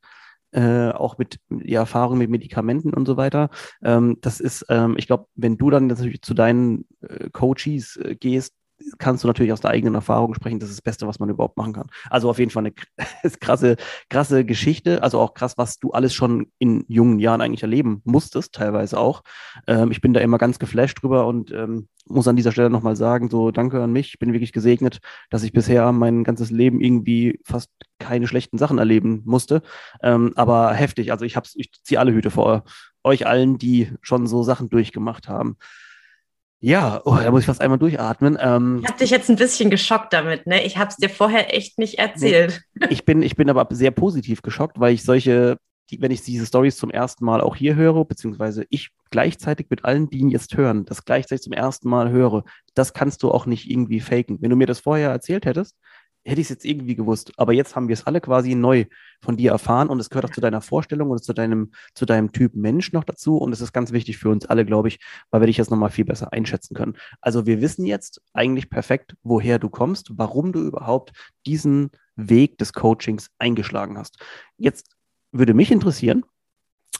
äh, 0.54 0.90
auch 0.90 1.18
mit 1.18 1.40
die 1.50 1.74
Erfahrung 1.74 2.18
mit 2.18 2.30
Medikamenten 2.30 2.94
und 2.94 3.06
so 3.06 3.16
weiter. 3.16 3.50
Ähm, 3.82 4.18
das 4.20 4.40
ist, 4.40 4.64
ähm, 4.68 4.94
ich 4.96 5.06
glaube, 5.06 5.26
wenn 5.34 5.56
du 5.56 5.70
dann 5.70 5.88
natürlich 5.88 6.22
zu 6.22 6.32
deinen 6.32 6.86
äh, 7.00 7.28
Coaches 7.30 7.96
äh, 7.96 8.14
gehst, 8.14 8.54
kannst 8.98 9.24
du 9.24 9.28
natürlich 9.28 9.52
aus 9.52 9.60
der 9.60 9.70
eigenen 9.70 9.94
Erfahrung 9.94 10.34
sprechen. 10.34 10.58
Das 10.58 10.68
ist 10.68 10.78
das 10.78 10.82
Beste, 10.82 11.06
was 11.06 11.18
man 11.18 11.28
überhaupt 11.28 11.56
machen 11.56 11.72
kann. 11.72 11.86
Also 12.10 12.30
auf 12.30 12.38
jeden 12.38 12.50
Fall 12.50 12.64
eine 12.64 12.72
krasse, 13.40 13.76
krasse 14.08 14.44
Geschichte. 14.44 15.02
Also 15.02 15.20
auch 15.20 15.34
krass, 15.34 15.56
was 15.56 15.78
du 15.78 15.90
alles 15.92 16.14
schon 16.14 16.46
in 16.58 16.84
jungen 16.88 17.18
Jahren 17.18 17.40
eigentlich 17.40 17.62
erleben 17.62 18.02
musstest, 18.04 18.54
teilweise 18.54 18.98
auch. 18.98 19.22
Ähm, 19.66 19.90
ich 19.90 20.00
bin 20.00 20.12
da 20.12 20.20
immer 20.20 20.38
ganz 20.38 20.58
geflasht 20.58 21.02
drüber 21.02 21.26
und 21.26 21.50
ähm, 21.52 21.88
muss 22.06 22.28
an 22.28 22.36
dieser 22.36 22.52
Stelle 22.52 22.70
nochmal 22.70 22.96
sagen, 22.96 23.30
so 23.30 23.50
danke 23.50 23.82
an 23.82 23.92
mich. 23.92 24.08
Ich 24.08 24.18
bin 24.18 24.32
wirklich 24.32 24.52
gesegnet, 24.52 24.98
dass 25.30 25.42
ich 25.42 25.52
bisher 25.52 25.90
mein 25.92 26.24
ganzes 26.24 26.50
Leben 26.50 26.80
irgendwie 26.80 27.40
fast 27.44 27.70
keine 27.98 28.26
schlechten 28.26 28.58
Sachen 28.58 28.78
erleben 28.78 29.22
musste. 29.24 29.62
Ähm, 30.02 30.32
aber 30.36 30.72
heftig. 30.74 31.12
Also 31.12 31.24
ich 31.24 31.36
hab's, 31.36 31.54
ich 31.56 31.70
ziehe 31.82 31.98
alle 31.98 32.12
Hüte 32.12 32.30
vor 32.30 32.64
euch 33.02 33.26
allen, 33.26 33.58
die 33.58 33.92
schon 34.00 34.26
so 34.26 34.42
Sachen 34.42 34.68
durchgemacht 34.68 35.28
haben. 35.28 35.56
Ja, 36.60 37.02
oh, 37.04 37.16
da 37.16 37.30
muss 37.30 37.40
ich 37.40 37.46
fast 37.46 37.60
einmal 37.60 37.78
durchatmen. 37.78 38.38
Ähm, 38.40 38.80
ich 38.82 38.88
habe 38.88 38.98
dich 38.98 39.10
jetzt 39.10 39.28
ein 39.28 39.36
bisschen 39.36 39.68
geschockt 39.70 40.12
damit, 40.12 40.46
ne? 40.46 40.64
Ich 40.64 40.78
habe 40.78 40.88
es 40.88 40.96
dir 40.96 41.10
vorher 41.10 41.54
echt 41.54 41.78
nicht 41.78 41.98
erzählt. 41.98 42.62
Nee, 42.74 42.86
ich, 42.90 43.04
bin, 43.04 43.22
ich 43.22 43.36
bin 43.36 43.50
aber 43.50 43.66
sehr 43.74 43.90
positiv 43.90 44.40
geschockt, 44.40 44.80
weil 44.80 44.94
ich 44.94 45.02
solche, 45.02 45.58
die, 45.90 46.00
wenn 46.00 46.10
ich 46.10 46.22
diese 46.22 46.46
Stories 46.46 46.78
zum 46.78 46.90
ersten 46.90 47.24
Mal 47.24 47.42
auch 47.42 47.54
hier 47.54 47.74
höre, 47.74 48.06
beziehungsweise 48.06 48.64
ich 48.70 48.90
gleichzeitig 49.10 49.66
mit 49.68 49.84
allen, 49.84 50.08
die 50.08 50.18
ihn 50.18 50.30
jetzt 50.30 50.56
hören, 50.56 50.86
das 50.86 51.04
gleichzeitig 51.04 51.42
zum 51.42 51.52
ersten 51.52 51.88
Mal 51.88 52.10
höre, 52.10 52.44
das 52.74 52.94
kannst 52.94 53.22
du 53.22 53.30
auch 53.30 53.44
nicht 53.44 53.70
irgendwie 53.70 54.00
faken. 54.00 54.38
Wenn 54.40 54.50
du 54.50 54.56
mir 54.56 54.66
das 54.66 54.80
vorher 54.80 55.10
erzählt 55.10 55.44
hättest, 55.44 55.76
hätte 56.24 56.40
ich 56.40 56.46
es 56.46 56.50
jetzt 56.50 56.64
irgendwie 56.64 56.94
gewusst. 56.94 57.32
Aber 57.36 57.52
jetzt 57.52 57.76
haben 57.76 57.88
wir 57.88 57.94
es 57.94 58.06
alle 58.06 58.20
quasi 58.20 58.54
neu 58.54 58.86
von 59.20 59.36
dir 59.36 59.52
erfahren 59.52 59.88
und 59.88 60.00
es 60.00 60.10
gehört 60.10 60.26
auch 60.26 60.34
zu 60.34 60.40
deiner 60.40 60.60
Vorstellung 60.60 61.10
und 61.10 61.22
zu 61.22 61.32
deinem, 61.32 61.72
zu 61.94 62.06
deinem 62.06 62.32
Typ 62.32 62.54
Mensch 62.54 62.92
noch 62.92 63.04
dazu. 63.04 63.36
Und 63.36 63.52
es 63.52 63.60
ist 63.60 63.72
ganz 63.72 63.92
wichtig 63.92 64.18
für 64.18 64.30
uns 64.30 64.46
alle, 64.46 64.64
glaube 64.64 64.88
ich, 64.88 65.00
weil 65.30 65.42
wir 65.42 65.46
dich 65.46 65.58
jetzt 65.58 65.70
nochmal 65.70 65.90
viel 65.90 66.04
besser 66.04 66.32
einschätzen 66.32 66.74
können. 66.74 66.96
Also 67.20 67.46
wir 67.46 67.60
wissen 67.60 67.86
jetzt 67.86 68.22
eigentlich 68.32 68.70
perfekt, 68.70 69.14
woher 69.22 69.58
du 69.58 69.68
kommst, 69.68 70.12
warum 70.16 70.52
du 70.52 70.60
überhaupt 70.60 71.12
diesen 71.46 71.90
Weg 72.16 72.58
des 72.58 72.72
Coachings 72.72 73.30
eingeschlagen 73.38 73.98
hast. 73.98 74.18
Jetzt 74.56 74.94
würde 75.32 75.54
mich 75.54 75.70
interessieren, 75.70 76.24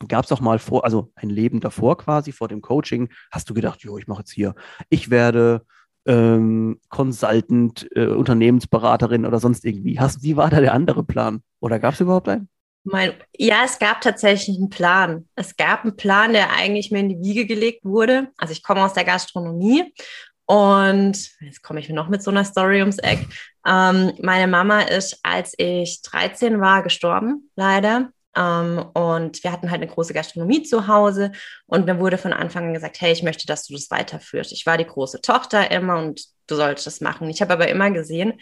gab 0.09 0.25
es 0.25 0.33
auch 0.33 0.41
mal 0.41 0.59
vor, 0.59 0.85
also 0.85 1.13
ein 1.15 1.31
Leben 1.31 1.61
davor 1.61 1.97
quasi, 1.97 2.33
vor 2.33 2.49
dem 2.49 2.61
Coaching, 2.61 3.09
hast 3.31 3.49
du 3.49 3.55
gedacht, 3.55 3.83
jo, 3.83 3.97
ich 3.97 4.07
mache 4.07 4.21
jetzt 4.21 4.33
hier, 4.33 4.55
ich 4.89 5.11
werde 5.11 5.65
ähm, 6.07 6.81
Consultant, 6.89 7.89
äh, 7.95 8.07
Unternehmensberaterin 8.07 9.27
oder 9.27 9.39
sonst 9.39 9.65
irgendwie. 9.65 9.99
Hast, 9.99 10.23
wie 10.23 10.37
war 10.37 10.51
da 10.51 10.61
der 10.61 10.75
andere 10.75 11.05
Plan? 11.05 11.43
Oder 11.61 11.79
gab 11.79 11.95
es 11.95 12.01
überhaupt 12.01 12.29
einen? 12.29 12.49
Mein, 12.85 13.15
ja, 13.37 13.63
es 13.65 13.79
gab 13.79 14.03
tatsächlich 14.03 14.59
einen 14.59 14.69
Plan. 14.69 15.27
Es 15.37 15.57
gab 15.57 15.85
einen 15.85 15.97
Plan, 15.97 16.35
der 16.35 16.53
eigentlich 16.53 16.91
mir 16.91 17.01
in 17.01 17.09
die 17.09 17.21
Wiege 17.21 17.47
gelegt 17.47 17.85
wurde. 17.85 18.29
Also 18.37 18.53
ich 18.53 18.63
komme 18.63 18.85
aus 18.85 18.93
der 18.93 19.05
Gastronomie 19.05 19.95
und 20.45 21.31
jetzt 21.41 21.63
komme 21.63 21.81
ich 21.81 21.89
noch 21.89 22.09
mit 22.09 22.23
so 22.23 22.31
einer 22.31 22.45
Story 22.45 22.81
ums 22.81 22.99
Eck. 22.99 23.27
Ähm, 23.67 24.13
meine 24.21 24.47
Mama 24.47 24.83
ist, 24.83 25.19
als 25.23 25.55
ich 25.57 26.03
13 26.03 26.61
war, 26.61 26.83
gestorben, 26.83 27.51
leider. 27.57 28.11
Ähm, 28.37 28.85
und 28.95 29.43
wir 29.45 29.53
hatten 29.53 29.71
halt 29.71 29.83
eine 29.83 29.91
große 29.91 30.15
Gastronomie 30.15 30.63
zu 30.63 30.87
Hause 30.87 31.33
und 31.67 31.87
mir 31.87 31.99
wurde 31.99 32.19
von 32.19 32.33
Anfang 32.33 32.69
an 32.69 32.75
gesagt, 32.75 33.01
hey, 33.01 33.13
ich 33.13 33.23
möchte, 33.23 33.47
dass 33.47 33.67
du 33.67 33.75
das 33.75 33.91
weiterführst. 33.91 34.53
Ich 34.53 34.67
war 34.67 34.77
die 34.79 34.87
große 34.87 35.21
Tochter 35.21 35.71
immer 35.71 35.99
und 35.99 36.25
du 36.47 36.57
solltest 36.57 36.87
das 36.87 37.01
machen. 37.01 37.31
Ich 37.31 37.41
habe 37.41 37.53
aber 37.53 37.69
immer 37.69 37.91
gesehen, 37.91 38.35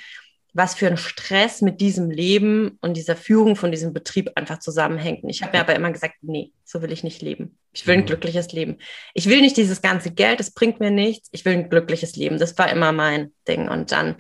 was 0.54 0.74
für 0.74 0.86
ein 0.86 0.98
Stress 0.98 1.62
mit 1.62 1.80
diesem 1.80 2.10
Leben 2.10 2.78
und 2.82 2.96
dieser 2.96 3.16
Führung 3.16 3.56
von 3.56 3.70
diesem 3.70 3.94
Betrieb 3.94 4.30
einfach 4.34 4.58
zusammenhängt. 4.58 5.24
Und 5.24 5.30
ich 5.30 5.42
habe 5.42 5.56
mir 5.56 5.62
aber 5.62 5.74
immer 5.74 5.90
gesagt, 5.90 6.16
nee, 6.20 6.52
so 6.64 6.82
will 6.82 6.92
ich 6.92 7.04
nicht 7.04 7.22
leben. 7.22 7.58
Ich 7.72 7.86
will 7.86 7.94
ein 7.94 8.00
mhm. 8.00 8.06
glückliches 8.06 8.52
Leben. 8.52 8.76
Ich 9.14 9.28
will 9.28 9.40
nicht 9.40 9.56
dieses 9.56 9.80
ganze 9.80 10.10
Geld, 10.12 10.40
das 10.40 10.50
bringt 10.50 10.78
mir 10.78 10.90
nichts. 10.90 11.30
Ich 11.32 11.46
will 11.46 11.54
ein 11.54 11.70
glückliches 11.70 12.16
Leben. 12.16 12.38
Das 12.38 12.56
war 12.58 12.70
immer 12.70 12.92
mein 12.92 13.32
Ding. 13.48 13.68
Und 13.68 13.92
dann 13.92 14.16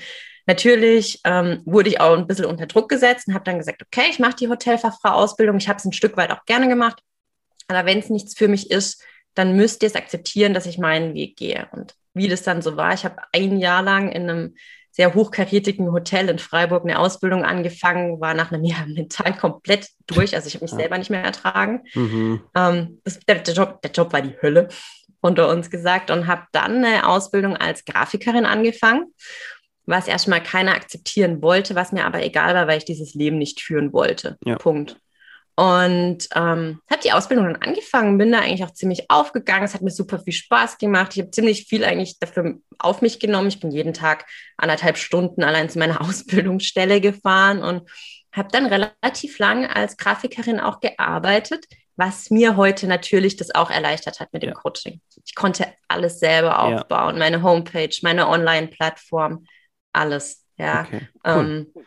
natürlich 0.46 1.20
ähm, 1.24 1.62
wurde 1.64 1.90
ich 1.90 2.00
auch 2.00 2.16
ein 2.16 2.26
bisschen 2.26 2.46
unter 2.46 2.66
Druck 2.66 2.88
gesetzt 2.88 3.28
und 3.28 3.34
habe 3.34 3.44
dann 3.44 3.58
gesagt, 3.58 3.82
okay, 3.82 4.06
ich 4.10 4.18
mache 4.18 4.36
die 4.36 4.48
Hotelfachfrau-Ausbildung. 4.48 5.56
Ich 5.56 5.68
habe 5.68 5.78
es 5.78 5.84
ein 5.84 5.92
Stück 5.92 6.16
weit 6.16 6.30
auch 6.30 6.44
gerne 6.44 6.68
gemacht. 6.68 7.00
Aber 7.68 7.86
wenn 7.86 7.98
es 7.98 8.10
nichts 8.10 8.36
für 8.36 8.48
mich 8.48 8.70
ist, 8.70 9.02
dann 9.34 9.56
müsst 9.56 9.82
ihr 9.82 9.86
es 9.86 9.94
akzeptieren, 9.94 10.54
dass 10.54 10.66
ich 10.66 10.78
meinen 10.78 11.14
Weg 11.14 11.36
gehe. 11.36 11.68
Und 11.72 11.94
wie 12.14 12.28
das 12.28 12.42
dann 12.42 12.62
so 12.62 12.76
war, 12.76 12.92
ich 12.92 13.04
habe 13.04 13.16
ein 13.32 13.58
Jahr 13.58 13.82
lang 13.82 14.10
in 14.10 14.28
einem 14.28 14.54
sehr 14.90 15.14
hochkarätigen 15.14 15.90
Hotel 15.90 16.28
in 16.28 16.38
Freiburg 16.38 16.84
eine 16.84 16.98
Ausbildung 16.98 17.44
angefangen, 17.44 18.20
war 18.20 18.34
nach 18.34 18.52
einem 18.52 18.64
Jahr 18.64 18.86
mental 18.86 19.34
komplett 19.36 19.88
durch. 20.06 20.34
Also 20.34 20.48
ich 20.48 20.54
habe 20.54 20.64
mich 20.64 20.72
selber 20.72 20.98
nicht 20.98 21.10
mehr 21.10 21.24
ertragen. 21.24 21.82
Mhm. 21.94 22.42
Ähm, 22.54 23.00
das, 23.04 23.18
der, 23.20 23.36
der, 23.36 23.54
Job, 23.54 23.80
der 23.82 23.90
Job 23.90 24.12
war 24.12 24.20
die 24.20 24.36
Hölle, 24.42 24.68
unter 25.22 25.48
uns 25.48 25.70
gesagt, 25.70 26.10
und 26.10 26.26
habe 26.26 26.42
dann 26.52 26.84
eine 26.84 27.08
Ausbildung 27.08 27.56
als 27.56 27.84
Grafikerin 27.84 28.44
angefangen, 28.44 29.14
was 29.86 30.08
erstmal 30.08 30.42
keiner 30.42 30.74
akzeptieren 30.74 31.42
wollte, 31.42 31.74
was 31.74 31.92
mir 31.92 32.04
aber 32.04 32.22
egal 32.22 32.54
war, 32.54 32.66
weil 32.66 32.78
ich 32.78 32.84
dieses 32.84 33.14
Leben 33.14 33.38
nicht 33.38 33.60
führen 33.60 33.92
wollte. 33.92 34.38
Ja. 34.44 34.56
Punkt. 34.56 34.96
Und 35.54 36.28
ähm, 36.34 36.80
habe 36.90 37.02
die 37.04 37.12
Ausbildung 37.12 37.46
dann 37.46 37.62
angefangen, 37.62 38.16
bin 38.16 38.32
da 38.32 38.38
eigentlich 38.38 38.64
auch 38.64 38.72
ziemlich 38.72 39.10
aufgegangen. 39.10 39.64
Es 39.64 39.74
hat 39.74 39.82
mir 39.82 39.90
super 39.90 40.18
viel 40.18 40.32
Spaß 40.32 40.78
gemacht. 40.78 41.12
Ich 41.14 41.20
habe 41.20 41.30
ziemlich 41.30 41.66
viel 41.66 41.84
eigentlich 41.84 42.18
dafür 42.18 42.58
auf 42.78 43.02
mich 43.02 43.20
genommen. 43.20 43.48
Ich 43.48 43.60
bin 43.60 43.70
jeden 43.70 43.92
Tag 43.92 44.24
anderthalb 44.56 44.96
Stunden 44.96 45.44
allein 45.44 45.68
zu 45.68 45.78
meiner 45.78 46.00
Ausbildungsstelle 46.08 47.00
gefahren 47.00 47.62
und 47.62 47.88
habe 48.32 48.48
dann 48.50 48.66
relativ 48.66 49.38
lang 49.38 49.66
als 49.66 49.98
Grafikerin 49.98 50.58
auch 50.58 50.80
gearbeitet, 50.80 51.66
was 51.96 52.30
mir 52.30 52.56
heute 52.56 52.86
natürlich 52.86 53.36
das 53.36 53.54
auch 53.54 53.70
erleichtert 53.70 54.20
hat 54.20 54.32
mit 54.32 54.42
dem 54.42 54.50
ja. 54.50 54.54
Coaching. 54.54 55.02
Ich 55.26 55.34
konnte 55.34 55.66
alles 55.86 56.18
selber 56.18 56.60
aufbauen, 56.60 57.16
ja. 57.16 57.18
meine 57.18 57.42
Homepage, 57.42 57.94
meine 58.00 58.26
Online-Plattform, 58.28 59.44
alles. 59.92 60.44
Ja. 60.56 60.82
Okay. 60.82 61.08
Cool. 61.24 61.66
Ähm, 61.74 61.84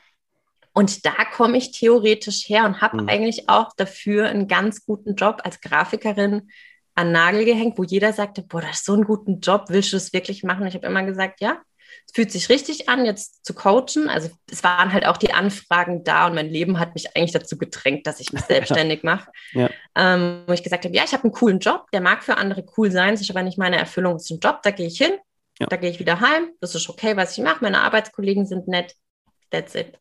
und 0.73 1.05
da 1.05 1.13
komme 1.33 1.57
ich 1.57 1.71
theoretisch 1.71 2.49
her 2.49 2.65
und 2.65 2.81
habe 2.81 3.01
mhm. 3.01 3.09
eigentlich 3.09 3.47
auch 3.47 3.71
dafür 3.77 4.27
einen 4.27 4.47
ganz 4.47 4.85
guten 4.85 5.15
Job 5.15 5.41
als 5.43 5.61
Grafikerin 5.61 6.49
an 6.95 7.11
Nagel 7.11 7.45
gehängt, 7.45 7.77
wo 7.77 7.83
jeder 7.83 8.13
sagte, 8.13 8.41
boah, 8.41 8.61
das 8.61 8.77
ist 8.77 8.85
so 8.85 8.93
ein 8.93 9.03
guten 9.03 9.39
Job, 9.39 9.65
willst 9.69 9.93
du 9.93 9.97
es 9.97 10.13
wirklich 10.13 10.43
machen? 10.43 10.67
Ich 10.67 10.75
habe 10.75 10.87
immer 10.87 11.03
gesagt, 11.03 11.41
ja, 11.41 11.61
es 12.07 12.13
fühlt 12.13 12.31
sich 12.31 12.49
richtig 12.49 12.89
an, 12.89 13.05
jetzt 13.05 13.45
zu 13.45 13.53
coachen. 13.53 14.09
Also 14.09 14.29
es 14.51 14.63
waren 14.63 14.91
halt 14.91 15.05
auch 15.05 15.17
die 15.17 15.33
Anfragen 15.33 16.03
da 16.03 16.27
und 16.27 16.35
mein 16.35 16.49
Leben 16.49 16.79
hat 16.79 16.93
mich 16.93 17.15
eigentlich 17.15 17.31
dazu 17.31 17.57
gedrängt, 17.57 18.05
dass 18.07 18.19
ich 18.19 18.33
mich 18.33 18.41
selbstständig 18.47 19.03
mache. 19.03 19.29
Ja. 19.53 19.69
Ähm, 19.95 20.43
wo 20.47 20.53
ich 20.53 20.63
gesagt 20.63 20.85
habe, 20.85 20.95
ja, 20.95 21.03
ich 21.05 21.13
habe 21.13 21.23
einen 21.23 21.33
coolen 21.33 21.59
Job, 21.59 21.89
der 21.91 22.01
mag 22.01 22.23
für 22.23 22.37
andere 22.37 22.65
cool 22.77 22.91
sein, 22.91 23.13
es 23.13 23.21
ist 23.21 23.29
aber 23.29 23.43
nicht 23.43 23.57
meine 23.57 23.77
Erfüllung, 23.77 24.15
es 24.15 24.23
ist 24.23 24.31
ein 24.31 24.39
Job, 24.39 24.61
da 24.63 24.71
gehe 24.71 24.87
ich 24.87 24.97
hin, 24.97 25.13
ja. 25.59 25.67
da 25.67 25.77
gehe 25.77 25.89
ich 25.89 25.99
wieder 25.99 26.19
heim, 26.19 26.49
das 26.59 26.75
ist 26.75 26.89
okay, 26.89 27.15
was 27.17 27.37
ich 27.37 27.43
mache, 27.43 27.63
meine 27.63 27.81
Arbeitskollegen 27.81 28.45
sind 28.45 28.67
nett, 28.67 28.95
that's 29.49 29.75
it. 29.75 29.99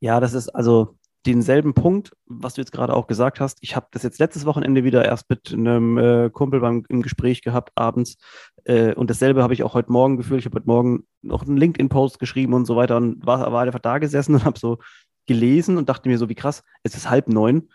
Ja, 0.00 0.20
das 0.20 0.34
ist 0.34 0.48
also 0.50 0.96
denselben 1.26 1.74
Punkt, 1.74 2.12
was 2.26 2.54
du 2.54 2.60
jetzt 2.60 2.70
gerade 2.70 2.94
auch 2.94 3.06
gesagt 3.06 3.40
hast. 3.40 3.58
Ich 3.60 3.74
habe 3.74 3.86
das 3.90 4.02
jetzt 4.02 4.18
letztes 4.18 4.46
Wochenende 4.46 4.84
wieder 4.84 5.04
erst 5.04 5.28
mit 5.28 5.52
einem 5.52 5.98
äh, 5.98 6.30
Kumpel 6.30 6.60
beim, 6.60 6.84
im 6.88 7.02
Gespräch 7.02 7.42
gehabt, 7.42 7.72
abends. 7.74 8.16
Äh, 8.64 8.94
und 8.94 9.10
dasselbe 9.10 9.42
habe 9.42 9.52
ich 9.52 9.62
auch 9.62 9.74
heute 9.74 9.90
Morgen 9.90 10.16
gefühlt. 10.16 10.40
Ich 10.40 10.46
habe 10.46 10.56
heute 10.56 10.68
Morgen 10.68 11.06
noch 11.22 11.42
einen 11.42 11.56
LinkedIn-Post 11.56 12.18
geschrieben 12.18 12.54
und 12.54 12.64
so 12.64 12.76
weiter 12.76 12.96
und 12.96 13.26
war, 13.26 13.52
war 13.52 13.62
einfach 13.62 13.80
da 13.80 13.98
gesessen 13.98 14.36
und 14.36 14.44
habe 14.44 14.58
so 14.58 14.78
gelesen 15.26 15.76
und 15.76 15.88
dachte 15.88 16.08
mir 16.08 16.18
so, 16.18 16.28
wie 16.28 16.36
krass, 16.36 16.62
es 16.84 16.94
ist 16.94 17.10
halb 17.10 17.28
neun. 17.28 17.70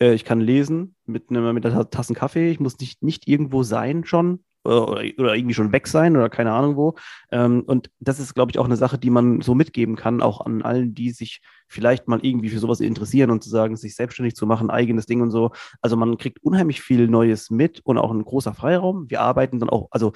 Äh, 0.00 0.12
ich 0.12 0.24
kann 0.24 0.40
lesen 0.40 0.94
mit, 1.04 1.30
einer, 1.30 1.52
mit 1.52 1.66
einer 1.66 1.90
Tasse 1.90 2.14
Kaffee. 2.14 2.50
Ich 2.50 2.60
muss 2.60 2.78
nicht, 2.78 3.02
nicht 3.02 3.26
irgendwo 3.26 3.64
sein 3.64 4.04
schon 4.04 4.44
oder, 4.64 5.02
oder 5.18 5.34
irgendwie 5.34 5.54
schon 5.54 5.72
weg 5.72 5.86
sein 5.88 6.16
oder 6.16 6.28
keine 6.28 6.52
Ahnung 6.52 6.76
wo. 6.76 6.94
Ähm, 7.30 7.62
und 7.66 7.90
das 8.00 8.20
ist, 8.20 8.34
glaube 8.34 8.50
ich, 8.50 8.58
auch 8.58 8.64
eine 8.64 8.76
Sache, 8.76 8.98
die 8.98 9.10
man 9.10 9.40
so 9.40 9.54
mitgeben 9.54 9.96
kann, 9.96 10.22
auch 10.22 10.40
an 10.40 10.62
allen, 10.62 10.94
die 10.94 11.10
sich 11.10 11.40
vielleicht 11.68 12.08
mal 12.08 12.20
irgendwie 12.22 12.50
für 12.50 12.58
sowas 12.58 12.80
interessieren 12.80 13.30
und 13.30 13.42
zu 13.42 13.50
sagen, 13.50 13.76
sich 13.76 13.96
selbstständig 13.96 14.34
zu 14.34 14.46
machen, 14.46 14.70
eigenes 14.70 15.06
Ding 15.06 15.22
und 15.22 15.30
so. 15.30 15.52
Also 15.80 15.96
man 15.96 16.18
kriegt 16.18 16.42
unheimlich 16.42 16.82
viel 16.82 17.08
Neues 17.08 17.50
mit 17.50 17.80
und 17.84 17.98
auch 17.98 18.10
ein 18.10 18.24
großer 18.24 18.54
Freiraum. 18.54 19.08
Wir 19.10 19.20
arbeiten 19.20 19.58
dann 19.58 19.70
auch, 19.70 19.88
also 19.90 20.12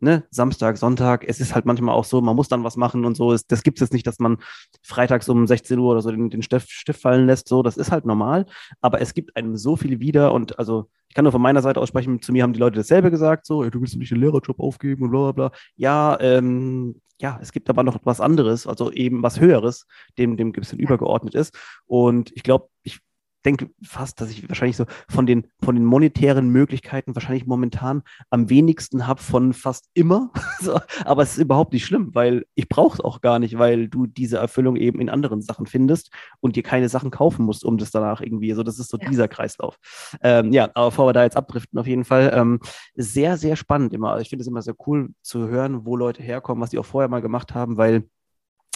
ne, 0.00 0.24
Samstag, 0.30 0.78
Sonntag, 0.78 1.24
es 1.28 1.40
ist 1.40 1.54
halt 1.54 1.66
manchmal 1.66 1.94
auch 1.94 2.04
so, 2.04 2.20
man 2.20 2.36
muss 2.36 2.48
dann 2.48 2.64
was 2.64 2.76
machen 2.76 3.04
und 3.04 3.16
so. 3.16 3.36
Das 3.48 3.62
gibt 3.62 3.78
es 3.78 3.80
jetzt 3.80 3.92
nicht, 3.92 4.06
dass 4.06 4.18
man 4.18 4.38
freitags 4.82 5.28
um 5.28 5.46
16 5.46 5.78
Uhr 5.78 5.92
oder 5.92 6.02
so 6.02 6.10
den, 6.10 6.30
den 6.30 6.42
Stift, 6.42 6.70
Stift 6.70 7.00
fallen 7.00 7.26
lässt. 7.26 7.48
So, 7.48 7.62
das 7.62 7.76
ist 7.76 7.92
halt 7.92 8.06
normal. 8.06 8.46
Aber 8.80 9.00
es 9.00 9.14
gibt 9.14 9.36
einem 9.36 9.56
so 9.56 9.76
viel 9.76 10.00
wieder 10.00 10.32
und 10.32 10.58
also 10.58 10.88
ich 11.08 11.14
kann 11.14 11.24
nur 11.24 11.32
von 11.32 11.42
meiner 11.42 11.60
Seite 11.60 11.80
aussprechen, 11.80 12.22
zu 12.22 12.32
mir 12.32 12.44
haben 12.44 12.52
die 12.52 12.60
Leute 12.60 12.76
dasselbe 12.76 13.10
gesagt, 13.10 13.44
so, 13.44 13.68
du 13.68 13.80
willst 13.80 13.96
nicht 13.96 14.12
den 14.12 14.20
Lehrerjob 14.20 14.60
aufgeben 14.60 15.04
und 15.04 15.10
bla 15.10 15.32
bla 15.32 15.48
bla. 15.48 15.58
Ja, 15.76 16.18
ähm, 16.20 17.00
ja, 17.20 17.38
es 17.42 17.52
gibt 17.52 17.68
aber 17.68 17.82
noch 17.82 17.98
was 18.04 18.20
anderes, 18.20 18.66
also 18.66 18.90
eben 18.92 19.22
was 19.22 19.40
Höheres, 19.40 19.86
dem, 20.18 20.36
dem 20.36 20.48
ein 20.48 20.52
bisschen 20.52 20.78
übergeordnet 20.78 21.34
ist. 21.34 21.54
Und 21.86 22.30
ich 22.34 22.44
glaube, 22.44 22.68
ich 22.82 23.00
denke 23.44 23.70
fast, 23.82 24.20
dass 24.20 24.30
ich 24.30 24.48
wahrscheinlich 24.48 24.76
so 24.76 24.84
von 25.08 25.26
den, 25.26 25.46
von 25.62 25.74
den 25.74 25.84
monetären 25.84 26.50
Möglichkeiten 26.50 27.14
wahrscheinlich 27.14 27.46
momentan 27.46 28.02
am 28.30 28.50
wenigsten 28.50 29.06
habe 29.06 29.22
von 29.22 29.52
fast 29.52 29.88
immer. 29.94 30.30
so, 30.60 30.78
aber 31.04 31.22
es 31.22 31.32
ist 31.32 31.38
überhaupt 31.38 31.72
nicht 31.72 31.84
schlimm, 31.84 32.14
weil 32.14 32.46
ich 32.54 32.68
brauche 32.68 32.94
es 32.94 33.00
auch 33.00 33.20
gar 33.20 33.38
nicht, 33.38 33.58
weil 33.58 33.88
du 33.88 34.06
diese 34.06 34.38
Erfüllung 34.38 34.76
eben 34.76 35.00
in 35.00 35.08
anderen 35.08 35.42
Sachen 35.42 35.66
findest 35.66 36.10
und 36.40 36.56
dir 36.56 36.62
keine 36.62 36.88
Sachen 36.88 37.10
kaufen 37.10 37.44
musst, 37.44 37.64
um 37.64 37.78
das 37.78 37.90
danach 37.90 38.20
irgendwie. 38.20 38.50
Also 38.50 38.62
das 38.62 38.78
ist 38.78 38.90
so 38.90 38.98
ja. 38.98 39.08
dieser 39.08 39.28
Kreislauf. 39.28 39.78
Ähm, 40.22 40.52
ja, 40.52 40.70
aber 40.74 40.90
bevor 40.90 41.08
wir 41.08 41.12
da 41.12 41.24
jetzt 41.24 41.36
abdriften, 41.36 41.78
auf 41.78 41.86
jeden 41.86 42.04
Fall 42.04 42.32
ähm, 42.34 42.60
sehr, 42.94 43.36
sehr 43.36 43.56
spannend 43.56 43.92
immer. 43.92 44.20
Ich 44.20 44.28
finde 44.28 44.42
es 44.42 44.48
immer 44.48 44.62
sehr 44.62 44.74
cool 44.86 45.10
zu 45.22 45.48
hören, 45.48 45.86
wo 45.86 45.96
Leute 45.96 46.22
herkommen, 46.22 46.62
was 46.62 46.70
die 46.70 46.78
auch 46.78 46.84
vorher 46.84 47.08
mal 47.08 47.22
gemacht 47.22 47.54
haben, 47.54 47.76
weil 47.76 48.04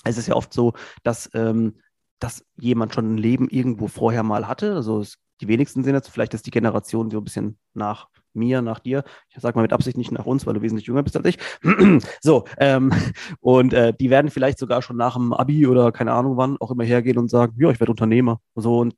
es 0.05 0.19
ist 0.19 0.29
ja 0.29 0.35
oft 0.35 0.53
so, 0.53 0.75
dass 1.03 1.31
ähm, 1.35 1.75
dass 2.19 2.45
jemand 2.57 2.95
schon 2.95 3.15
ein 3.15 3.19
Leben 3.19 3.49
irgendwo 3.49 3.89
vorher 3.89 4.23
mal 4.23 4.49
hatte. 4.49 4.75
Also 4.75 5.01
es, 5.01 5.19
die 5.41 5.49
wenigsten 5.49 5.85
sind 5.85 5.95
jetzt, 5.95 6.09
vielleicht 6.09 6.35
ist 6.35 6.47
die 6.47 6.51
Generation 6.51 7.11
so 7.11 7.19
ein 7.19 7.25
bisschen 7.25 7.59
nach 7.75 8.09
mir, 8.35 8.63
nach 8.63 8.81
dir. 8.81 9.05
Ich 9.29 9.41
sage 9.41 9.57
mal 9.57 9.63
mit 9.63 9.73
Absicht 9.73 9.97
nicht 9.97 10.13
nach 10.13 10.27
uns, 10.27 10.47
weil 10.47 10.55
du 10.55 10.63
wesentlich 10.63 10.87
jünger 10.87 11.03
bist 11.03 11.17
als 11.17 11.27
ich. 11.27 11.39
so, 12.21 12.45
ähm, 12.59 12.93
und 13.41 13.73
äh, 13.73 13.93
die 13.95 14.11
werden 14.11 14.31
vielleicht 14.31 14.59
sogar 14.59 14.83
schon 14.83 14.97
nach 14.97 15.15
dem 15.15 15.33
Abi 15.33 15.67
oder 15.67 15.93
keine 15.93 16.13
Ahnung 16.13 16.37
wann 16.37 16.57
auch 16.61 16.71
immer 16.71 16.85
hergehen 16.85 17.19
und 17.19 17.31
sagen, 17.31 17.55
ja, 17.59 17.71
ich 17.71 17.81
werde 17.81 17.93
Unternehmer. 17.93 18.41
So, 18.55 18.79
und 18.81 18.95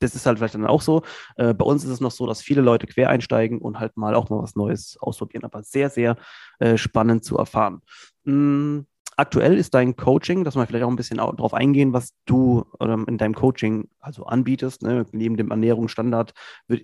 das 0.00 0.14
ist 0.14 0.26
halt 0.26 0.38
vielleicht 0.38 0.54
dann 0.54 0.66
auch 0.66 0.82
so. 0.82 1.02
Äh, 1.36 1.54
bei 1.54 1.64
uns 1.64 1.84
ist 1.84 1.90
es 1.90 2.00
noch 2.00 2.10
so, 2.10 2.26
dass 2.26 2.42
viele 2.42 2.62
Leute 2.62 2.86
quer 2.86 3.10
einsteigen 3.10 3.58
und 3.58 3.78
halt 3.78 3.96
mal 3.96 4.14
auch 4.14 4.30
mal 4.30 4.42
was 4.42 4.56
Neues 4.56 4.96
ausprobieren. 5.00 5.44
Aber 5.44 5.62
sehr, 5.62 5.90
sehr 5.90 6.16
äh, 6.58 6.76
spannend 6.76 7.24
zu 7.24 7.36
erfahren. 7.36 7.82
Mm, 8.24 8.80
aktuell 9.20 9.56
ist 9.56 9.74
dein 9.74 9.96
Coaching, 9.96 10.44
dass 10.44 10.56
wir 10.56 10.66
vielleicht 10.66 10.84
auch 10.84 10.90
ein 10.90 10.96
bisschen 10.96 11.18
darauf 11.18 11.54
eingehen, 11.54 11.92
was 11.92 12.14
du 12.24 12.64
ähm, 12.80 13.04
in 13.06 13.18
deinem 13.18 13.34
Coaching 13.34 13.88
also 14.00 14.24
anbietest. 14.24 14.82
Ne? 14.82 15.06
Neben 15.12 15.36
dem 15.36 15.50
Ernährungsstandard 15.50 16.32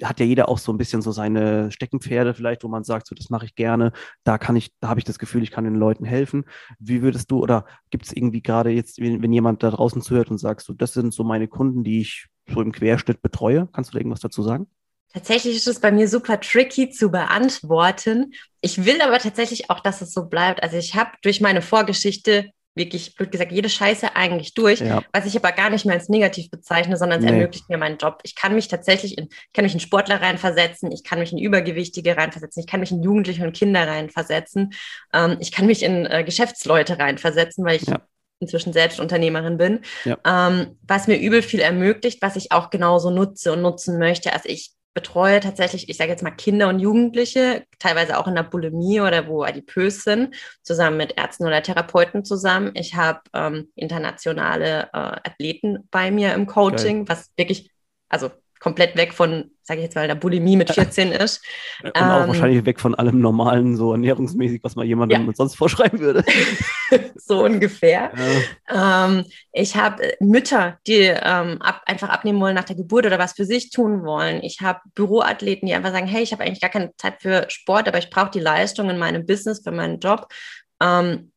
hat 0.04 0.20
ja 0.20 0.26
jeder 0.26 0.48
auch 0.48 0.58
so 0.58 0.72
ein 0.72 0.78
bisschen 0.78 1.02
so 1.02 1.12
seine 1.12 1.72
Steckenpferde 1.72 2.34
vielleicht, 2.34 2.62
wo 2.62 2.68
man 2.68 2.84
sagt, 2.84 3.06
so 3.06 3.14
das 3.14 3.30
mache 3.30 3.46
ich 3.46 3.54
gerne, 3.54 3.92
da 4.22 4.38
kann 4.38 4.54
ich, 4.54 4.70
da 4.80 4.88
habe 4.88 5.00
ich 5.00 5.04
das 5.04 5.18
Gefühl, 5.18 5.42
ich 5.42 5.50
kann 5.50 5.64
den 5.64 5.76
Leuten 5.76 6.04
helfen. 6.04 6.44
Wie 6.78 7.02
würdest 7.02 7.30
du 7.30 7.40
oder 7.40 7.64
gibt 7.90 8.04
es 8.04 8.12
irgendwie 8.12 8.42
gerade 8.42 8.70
jetzt, 8.70 9.00
wenn, 9.00 9.22
wenn 9.22 9.32
jemand 9.32 9.62
da 9.62 9.70
draußen 9.70 10.02
zuhört 10.02 10.30
und 10.30 10.38
sagst, 10.38 10.66
so 10.66 10.74
das 10.74 10.92
sind 10.92 11.14
so 11.14 11.24
meine 11.24 11.48
Kunden, 11.48 11.84
die 11.84 12.00
ich 12.02 12.26
so 12.48 12.60
im 12.60 12.72
Querschnitt 12.72 13.22
betreue, 13.22 13.68
kannst 13.72 13.90
du 13.90 13.92
da 13.94 14.00
irgendwas 14.00 14.20
dazu 14.20 14.42
sagen? 14.42 14.66
Tatsächlich 15.16 15.56
ist 15.56 15.66
es 15.66 15.80
bei 15.80 15.90
mir 15.90 16.08
super 16.08 16.38
tricky 16.38 16.90
zu 16.90 17.10
beantworten. 17.10 18.34
Ich 18.60 18.84
will 18.84 19.00
aber 19.00 19.18
tatsächlich 19.18 19.70
auch, 19.70 19.80
dass 19.80 20.02
es 20.02 20.12
so 20.12 20.26
bleibt. 20.26 20.62
Also 20.62 20.76
ich 20.76 20.94
habe 20.94 21.12
durch 21.22 21.40
meine 21.40 21.62
Vorgeschichte 21.62 22.50
wirklich, 22.74 23.14
blöd 23.14 23.32
gesagt, 23.32 23.50
jede 23.50 23.70
Scheiße 23.70 24.14
eigentlich 24.14 24.52
durch, 24.52 24.80
ja. 24.80 25.02
was 25.14 25.24
ich 25.24 25.34
aber 25.34 25.52
gar 25.52 25.70
nicht 25.70 25.86
mehr 25.86 25.94
als 25.94 26.10
negativ 26.10 26.50
bezeichne, 26.50 26.98
sondern 26.98 27.20
es 27.20 27.24
nee. 27.24 27.32
ermöglicht 27.32 27.66
mir 27.70 27.78
meinen 27.78 27.96
Job. 27.96 28.18
Ich 28.24 28.34
kann 28.34 28.54
mich 28.54 28.68
tatsächlich 28.68 29.16
in, 29.16 29.28
ich 29.30 29.52
kann 29.54 29.64
mich 29.64 29.72
in 29.72 29.80
Sportler 29.80 30.20
reinversetzen, 30.20 30.92
ich 30.92 31.02
kann 31.02 31.18
mich 31.18 31.32
in 31.32 31.38
Übergewichtige 31.38 32.14
reinversetzen, 32.14 32.60
ich 32.60 32.66
kann 32.66 32.80
mich 32.80 32.90
in 32.90 33.02
Jugendliche 33.02 33.42
und 33.42 33.56
Kinder 33.56 33.88
reinversetzen, 33.88 34.74
ähm, 35.14 35.38
ich 35.40 35.50
kann 35.50 35.64
mich 35.64 35.82
in 35.82 36.04
äh, 36.04 36.24
Geschäftsleute 36.24 36.98
reinversetzen, 36.98 37.64
weil 37.64 37.76
ich 37.76 37.86
ja. 37.86 38.02
inzwischen 38.40 38.74
selbst 38.74 39.00
Unternehmerin 39.00 39.56
bin, 39.56 39.80
ja. 40.04 40.18
ähm, 40.26 40.76
was 40.82 41.06
mir 41.06 41.18
übel 41.18 41.40
viel 41.40 41.60
ermöglicht, 41.60 42.20
was 42.20 42.36
ich 42.36 42.52
auch 42.52 42.68
genauso 42.68 43.08
nutze 43.08 43.54
und 43.54 43.62
nutzen 43.62 43.98
möchte. 43.98 44.34
Also 44.34 44.50
ich 44.50 44.75
betreue 44.96 45.40
tatsächlich, 45.40 45.90
ich 45.90 45.98
sage 45.98 46.10
jetzt 46.10 46.22
mal 46.22 46.30
Kinder 46.30 46.68
und 46.68 46.80
Jugendliche, 46.80 47.66
teilweise 47.78 48.16
auch 48.18 48.26
in 48.26 48.34
der 48.34 48.44
Bulimie 48.44 49.02
oder 49.02 49.28
wo 49.28 49.42
adipös 49.42 50.04
sind, 50.04 50.34
zusammen 50.62 50.96
mit 50.96 51.18
Ärzten 51.18 51.46
oder 51.46 51.62
Therapeuten 51.62 52.24
zusammen. 52.24 52.70
Ich 52.72 52.94
habe 52.94 53.20
ähm, 53.34 53.70
internationale 53.74 54.84
äh, 54.94 54.96
Athleten 55.28 55.86
bei 55.90 56.10
mir 56.10 56.32
im 56.32 56.46
Coaching, 56.46 57.04
Geil. 57.04 57.14
was 57.14 57.30
wirklich, 57.36 57.70
also 58.08 58.30
komplett 58.58 58.96
weg 58.96 59.12
von, 59.12 59.50
sage 59.66 59.80
ich 59.80 59.84
jetzt 59.84 59.96
mal, 59.96 60.06
der 60.06 60.14
Bulimie 60.14 60.56
mit 60.56 60.70
14 60.70 61.10
ist. 61.12 61.42
Und 61.82 61.92
ähm, 61.94 62.04
auch 62.04 62.28
wahrscheinlich 62.28 62.64
weg 62.64 62.80
von 62.80 62.94
allem 62.94 63.20
Normalen, 63.20 63.76
so 63.76 63.92
ernährungsmäßig, 63.92 64.62
was 64.62 64.76
man 64.76 64.86
jemandem 64.86 65.26
ja. 65.26 65.32
sonst 65.34 65.56
vorschreiben 65.56 65.98
würde. 65.98 66.24
so 67.16 67.44
ungefähr. 67.44 68.12
Ja. 68.70 69.06
Ähm, 69.06 69.24
ich 69.52 69.76
habe 69.76 70.02
äh, 70.04 70.16
Mütter, 70.20 70.78
die 70.86 71.00
ähm, 71.00 71.60
ab, 71.60 71.82
einfach 71.86 72.10
abnehmen 72.10 72.40
wollen 72.40 72.54
nach 72.54 72.64
der 72.64 72.76
Geburt 72.76 73.06
oder 73.06 73.18
was 73.18 73.32
für 73.32 73.44
sich 73.44 73.70
tun 73.70 74.04
wollen. 74.04 74.42
Ich 74.42 74.60
habe 74.60 74.80
Büroathleten, 74.94 75.66
die 75.66 75.74
einfach 75.74 75.92
sagen, 75.92 76.06
hey, 76.06 76.22
ich 76.22 76.32
habe 76.32 76.44
eigentlich 76.44 76.60
gar 76.60 76.70
keine 76.70 76.94
Zeit 76.96 77.20
für 77.20 77.46
Sport, 77.48 77.88
aber 77.88 77.98
ich 77.98 78.10
brauche 78.10 78.30
die 78.30 78.40
Leistung 78.40 78.88
in 78.88 78.98
meinem 78.98 79.26
Business, 79.26 79.62
für 79.64 79.72
meinen 79.72 79.98
Job. 79.98 80.28
Ähm, 80.80 81.32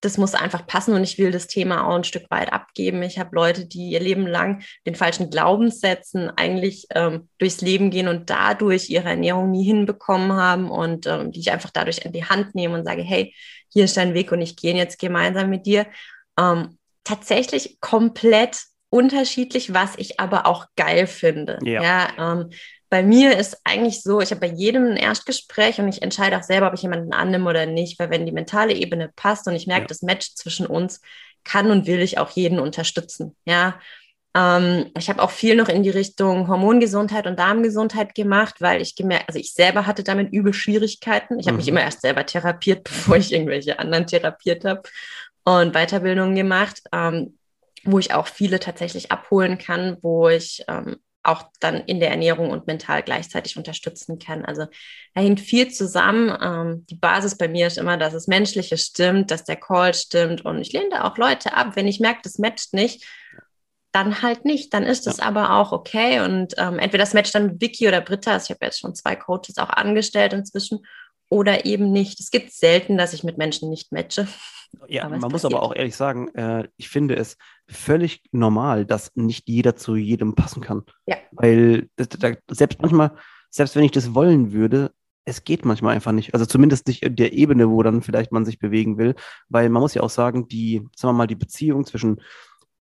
das 0.00 0.16
muss 0.16 0.34
einfach 0.34 0.66
passen 0.66 0.94
und 0.94 1.02
ich 1.02 1.18
will 1.18 1.32
das 1.32 1.48
Thema 1.48 1.86
auch 1.86 1.96
ein 1.96 2.04
Stück 2.04 2.30
weit 2.30 2.52
abgeben. 2.52 3.02
Ich 3.02 3.18
habe 3.18 3.34
Leute, 3.34 3.66
die 3.66 3.90
ihr 3.90 4.00
Leben 4.00 4.26
lang 4.26 4.62
den 4.86 4.94
falschen 4.94 5.30
Glaubenssätzen 5.30 6.30
eigentlich 6.36 6.86
ähm, 6.94 7.28
durchs 7.38 7.60
Leben 7.60 7.90
gehen 7.90 8.08
und 8.08 8.30
dadurch 8.30 8.90
ihre 8.90 9.08
Ernährung 9.08 9.50
nie 9.50 9.64
hinbekommen 9.64 10.32
haben 10.32 10.70
und 10.70 11.06
ähm, 11.06 11.32
die 11.32 11.40
ich 11.40 11.50
einfach 11.50 11.70
dadurch 11.70 11.98
in 12.04 12.12
die 12.12 12.24
Hand 12.24 12.54
nehme 12.54 12.78
und 12.78 12.84
sage, 12.84 13.02
hey, 13.02 13.34
hier 13.72 13.84
ist 13.84 13.96
dein 13.96 14.14
Weg 14.14 14.30
und 14.30 14.40
ich 14.40 14.56
gehe 14.56 14.74
jetzt 14.74 14.98
gemeinsam 14.98 15.50
mit 15.50 15.66
dir. 15.66 15.86
Ähm, 16.38 16.78
tatsächlich 17.02 17.80
komplett 17.80 18.58
unterschiedlich, 18.90 19.74
was 19.74 19.96
ich 19.96 20.20
aber 20.20 20.46
auch 20.46 20.66
geil 20.76 21.06
finde. 21.06 21.58
Ja, 21.62 21.82
ja 21.82 22.32
ähm, 22.32 22.50
bei 22.90 23.02
mir 23.02 23.36
ist 23.36 23.60
eigentlich 23.64 24.02
so, 24.02 24.20
ich 24.20 24.30
habe 24.30 24.40
bei 24.40 24.54
jedem 24.54 24.92
ein 24.92 24.96
Erstgespräch 24.96 25.78
und 25.78 25.88
ich 25.88 26.02
entscheide 26.02 26.38
auch 26.38 26.42
selber, 26.42 26.68
ob 26.68 26.74
ich 26.74 26.82
jemanden 26.82 27.12
annehme 27.12 27.48
oder 27.48 27.66
nicht, 27.66 27.98
weil 27.98 28.10
wenn 28.10 28.24
die 28.24 28.32
mentale 28.32 28.72
Ebene 28.72 29.10
passt 29.14 29.46
und 29.46 29.54
ich 29.54 29.66
merke, 29.66 29.82
ja. 29.82 29.88
das 29.88 30.02
Match 30.02 30.34
zwischen 30.34 30.66
uns 30.66 31.00
kann 31.44 31.70
und 31.70 31.86
will 31.86 32.00
ich 32.00 32.18
auch 32.18 32.30
jeden 32.30 32.58
unterstützen. 32.58 33.36
Ja, 33.44 33.78
ähm, 34.34 34.90
ich 34.96 35.08
habe 35.08 35.22
auch 35.22 35.30
viel 35.30 35.56
noch 35.56 35.68
in 35.68 35.82
die 35.82 35.90
Richtung 35.90 36.48
Hormongesundheit 36.48 37.26
und 37.26 37.38
Darmgesundheit 37.38 38.14
gemacht, 38.14 38.56
weil 38.60 38.80
ich 38.80 38.94
gemerkt, 38.94 39.28
also 39.28 39.38
ich 39.38 39.52
selber 39.52 39.86
hatte 39.86 40.02
damit 40.02 40.32
übel 40.32 40.52
Schwierigkeiten. 40.52 41.38
Ich 41.38 41.46
habe 41.46 41.54
mhm. 41.54 41.58
mich 41.58 41.68
immer 41.68 41.80
erst 41.82 42.02
selber 42.02 42.24
therapiert, 42.24 42.84
bevor 42.84 43.16
ich 43.16 43.32
irgendwelche 43.32 43.78
anderen 43.78 44.06
therapiert 44.06 44.64
habe 44.64 44.82
und 45.44 45.72
Weiterbildungen 45.72 46.34
gemacht, 46.34 46.82
ähm, 46.92 47.38
wo 47.84 47.98
ich 47.98 48.12
auch 48.14 48.26
viele 48.26 48.60
tatsächlich 48.60 49.10
abholen 49.10 49.58
kann, 49.58 49.96
wo 50.02 50.28
ich 50.28 50.64
ähm, 50.68 50.96
auch 51.28 51.44
dann 51.60 51.76
in 51.76 52.00
der 52.00 52.10
Ernährung 52.10 52.50
und 52.50 52.66
mental 52.66 53.02
gleichzeitig 53.02 53.56
unterstützen 53.56 54.18
kann. 54.18 54.44
Also 54.44 54.66
da 55.14 55.20
hängt 55.20 55.40
viel 55.40 55.68
zusammen. 55.70 56.36
Ähm, 56.40 56.86
die 56.86 56.96
Basis 56.96 57.36
bei 57.36 57.48
mir 57.48 57.66
ist 57.66 57.78
immer, 57.78 57.96
dass 57.96 58.12
das 58.12 58.26
Menschliche 58.26 58.78
stimmt, 58.78 59.30
dass 59.30 59.44
der 59.44 59.56
Call 59.56 59.94
stimmt 59.94 60.44
und 60.44 60.60
ich 60.60 60.72
lehne 60.72 60.90
da 60.90 61.04
auch 61.04 61.16
Leute 61.18 61.54
ab. 61.54 61.72
Wenn 61.74 61.86
ich 61.86 62.00
merke, 62.00 62.20
das 62.22 62.38
matcht 62.38 62.72
nicht, 62.72 63.04
dann 63.92 64.22
halt 64.22 64.44
nicht. 64.44 64.72
Dann 64.74 64.84
ist 64.84 65.06
es 65.06 65.18
ja. 65.18 65.24
aber 65.24 65.56
auch 65.56 65.72
okay. 65.72 66.20
Und 66.20 66.54
ähm, 66.58 66.78
entweder 66.78 67.02
das 67.02 67.14
matcht 67.14 67.34
dann 67.34 67.46
mit 67.46 67.60
Vicky 67.60 67.88
oder 67.88 68.00
Britta. 68.00 68.32
Also 68.32 68.44
ich 68.46 68.50
habe 68.50 68.66
jetzt 68.66 68.80
schon 68.80 68.94
zwei 68.94 69.16
Coaches 69.16 69.58
auch 69.58 69.70
angestellt 69.70 70.32
inzwischen 70.32 70.80
oder 71.28 71.64
eben 71.64 71.92
nicht. 71.92 72.20
Es 72.20 72.30
gibt 72.30 72.52
selten, 72.52 72.96
dass 72.96 73.12
ich 73.12 73.24
mit 73.24 73.38
Menschen 73.38 73.70
nicht 73.70 73.92
matche. 73.92 74.26
Ja, 74.86 75.04
aber 75.04 75.18
man 75.18 75.30
muss 75.30 75.44
aber 75.44 75.62
auch 75.62 75.74
ehrlich 75.74 75.96
sagen, 75.96 76.28
äh, 76.34 76.68
ich 76.76 76.88
finde 76.88 77.16
es 77.16 77.36
völlig 77.68 78.22
normal, 78.32 78.84
dass 78.84 79.14
nicht 79.14 79.48
jeder 79.48 79.76
zu 79.76 79.96
jedem 79.96 80.34
passen 80.34 80.62
kann. 80.62 80.82
Ja. 81.06 81.16
Weil 81.32 81.88
das, 81.96 82.08
das, 82.08 82.36
selbst 82.50 82.80
manchmal, 82.80 83.12
selbst 83.50 83.76
wenn 83.76 83.84
ich 83.84 83.92
das 83.92 84.14
wollen 84.14 84.52
würde, 84.52 84.92
es 85.24 85.44
geht 85.44 85.64
manchmal 85.64 85.94
einfach 85.94 86.12
nicht. 86.12 86.32
Also 86.34 86.46
zumindest 86.46 86.86
nicht 86.86 87.02
in 87.02 87.16
der 87.16 87.32
Ebene, 87.32 87.68
wo 87.70 87.82
dann 87.82 88.02
vielleicht 88.02 88.32
man 88.32 88.44
sich 88.44 88.58
bewegen 88.58 88.98
will. 88.98 89.14
Weil 89.48 89.68
man 89.68 89.82
muss 89.82 89.94
ja 89.94 90.02
auch 90.02 90.10
sagen, 90.10 90.48
die, 90.48 90.82
sagen 90.96 91.14
wir 91.14 91.18
mal, 91.18 91.26
die 91.26 91.34
Beziehung 91.34 91.84
zwischen 91.84 92.22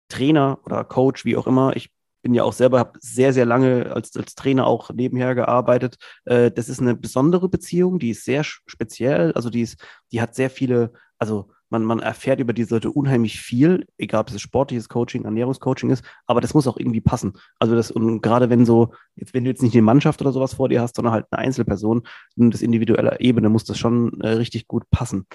Trainer 0.09 0.61
oder 0.65 0.85
Coach, 0.85 1.25
wie 1.25 1.37
auch 1.37 1.47
immer, 1.47 1.75
ich 1.75 1.91
bin 2.27 2.35
ja 2.35 2.43
auch 2.43 2.53
selber, 2.53 2.81
habe 2.81 2.99
sehr, 3.01 3.33
sehr 3.33 3.47
lange 3.47 3.93
als, 3.95 4.17
als 4.17 4.35
Trainer 4.35 4.67
auch 4.67 4.91
nebenher 4.91 5.37
gearbeitet. 5.37 5.95
Äh, 6.25 6.51
das 6.51 6.69
ist 6.69 6.81
eine 6.81 6.97
besondere 6.97 7.49
Beziehung, 7.49 8.01
die 8.01 8.11
ist 8.11 8.25
sehr 8.25 8.43
speziell, 8.43 9.31
also 9.35 9.49
die 9.49 9.61
ist, 9.61 9.81
die 10.11 10.21
hat 10.21 10.35
sehr 10.35 10.51
viele, 10.51 10.93
also 11.21 11.51
man, 11.71 11.85
man 11.85 12.01
erfährt 12.01 12.41
über 12.41 12.53
diese 12.53 12.75
Leute 12.75 12.91
unheimlich 12.91 13.41
viel, 13.41 13.87
egal 13.97 14.23
ob 14.23 14.31
es 14.31 14.41
sportliches 14.41 14.89
Coaching, 14.89 15.25
Ernährungscoaching 15.25 15.91
ist, 15.91 16.05
aber 16.27 16.41
das 16.41 16.53
muss 16.53 16.67
auch 16.67 16.79
irgendwie 16.79 17.01
passen. 17.01 17.35
Also 17.61 17.77
das, 17.77 17.93
und 17.93 18.23
gerade 18.23 18.51
wenn 18.51 18.67
so, 18.67 18.93
jetzt, 19.15 19.33
wenn 19.33 19.45
du 19.45 19.51
jetzt 19.51 19.63
nicht 19.63 19.75
eine 19.75 19.83
Mannschaft 19.83 20.21
oder 20.21 20.33
sowas 20.33 20.55
vor 20.55 20.69
dir 20.69 20.83
hast, 20.83 20.97
sondern 20.97 21.15
halt 21.15 21.27
eine 21.31 21.39
Einzelperson, 21.39 22.03
das 22.35 22.61
individuelle 22.61 23.21
Ebene 23.21 23.51
muss 23.51 23.63
das 23.63 23.79
schon 23.79 24.21
äh, 24.21 24.31
richtig 24.31 24.67
gut 24.67 24.83
passen. 24.91 25.29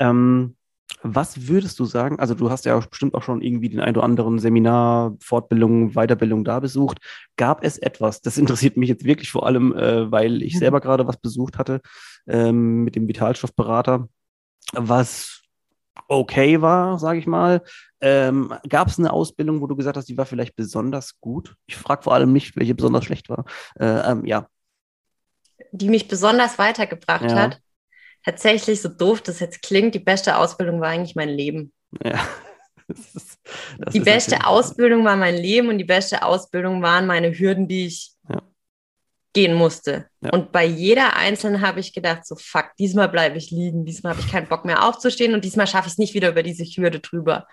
Ähm, 0.00 0.56
was 1.02 1.48
würdest 1.48 1.78
du 1.78 1.84
sagen? 1.84 2.18
Also, 2.18 2.34
du 2.34 2.50
hast 2.50 2.64
ja 2.64 2.78
bestimmt 2.78 3.14
auch 3.14 3.22
schon 3.22 3.42
irgendwie 3.42 3.68
den 3.68 3.80
ein 3.80 3.96
oder 3.96 4.04
anderen 4.04 4.38
Seminar, 4.38 5.16
Fortbildung, 5.20 5.92
Weiterbildung 5.92 6.44
da 6.44 6.60
besucht. 6.60 6.98
Gab 7.36 7.64
es 7.64 7.78
etwas, 7.78 8.20
das 8.20 8.38
interessiert 8.38 8.76
mich 8.76 8.88
jetzt 8.88 9.04
wirklich 9.04 9.30
vor 9.30 9.46
allem, 9.46 9.74
äh, 9.74 10.10
weil 10.10 10.42
ich 10.42 10.54
mhm. 10.54 10.58
selber 10.58 10.80
gerade 10.80 11.06
was 11.06 11.16
besucht 11.18 11.58
hatte 11.58 11.80
ähm, 12.26 12.84
mit 12.84 12.96
dem 12.96 13.08
Vitalstoffberater, 13.08 14.08
was 14.72 15.42
okay 16.08 16.60
war, 16.60 16.98
sage 16.98 17.18
ich 17.18 17.26
mal. 17.26 17.62
Ähm, 18.00 18.52
Gab 18.68 18.88
es 18.88 18.98
eine 18.98 19.12
Ausbildung, 19.12 19.60
wo 19.60 19.66
du 19.66 19.76
gesagt 19.76 19.96
hast, 19.96 20.08
die 20.08 20.18
war 20.18 20.26
vielleicht 20.26 20.56
besonders 20.56 21.20
gut? 21.20 21.54
Ich 21.66 21.76
frage 21.76 22.02
vor 22.02 22.14
allem 22.14 22.32
nicht, 22.32 22.56
welche 22.56 22.74
besonders 22.74 23.04
schlecht 23.04 23.28
war. 23.28 23.44
Äh, 23.78 24.10
ähm, 24.10 24.24
ja. 24.26 24.48
Die 25.72 25.88
mich 25.88 26.08
besonders 26.08 26.58
weitergebracht 26.58 27.30
ja. 27.30 27.36
hat. 27.36 27.60
Tatsächlich, 28.26 28.82
so 28.82 28.88
doof 28.88 29.22
das 29.22 29.38
jetzt 29.38 29.62
klingt, 29.62 29.94
die 29.94 30.00
beste 30.00 30.36
Ausbildung 30.36 30.80
war 30.80 30.88
eigentlich 30.88 31.14
mein 31.14 31.30
Leben. 31.30 31.72
Ja. 32.04 32.26
Das 32.88 33.00
ist, 33.16 33.40
das 33.80 33.92
die 33.94 33.98
beste 33.98 34.46
Ausbildung 34.46 35.04
war 35.04 35.16
mein 35.16 35.34
Leben 35.36 35.70
und 35.70 35.78
die 35.78 35.84
beste 35.84 36.22
Ausbildung 36.22 36.82
waren 36.82 37.04
meine 37.04 37.36
Hürden, 37.36 37.66
die 37.66 37.86
ich 37.86 38.12
ja. 38.28 38.40
gehen 39.32 39.54
musste. 39.54 40.06
Ja. 40.20 40.30
Und 40.30 40.52
bei 40.52 40.64
jeder 40.64 41.16
einzelnen 41.16 41.62
habe 41.62 41.80
ich 41.80 41.92
gedacht, 41.92 42.24
so 42.24 42.36
fuck, 42.36 42.66
diesmal 42.78 43.08
bleibe 43.08 43.38
ich 43.38 43.50
liegen, 43.50 43.84
diesmal 43.84 44.12
habe 44.12 44.22
ich 44.24 44.30
keinen 44.30 44.46
Bock 44.46 44.64
mehr 44.64 44.86
aufzustehen 44.86 45.34
und 45.34 45.44
diesmal 45.44 45.66
schaffe 45.66 45.88
ich 45.88 45.94
es 45.94 45.98
nicht 45.98 46.14
wieder 46.14 46.28
über 46.28 46.44
diese 46.44 46.62
Hürde 46.62 47.00
drüber. 47.00 47.48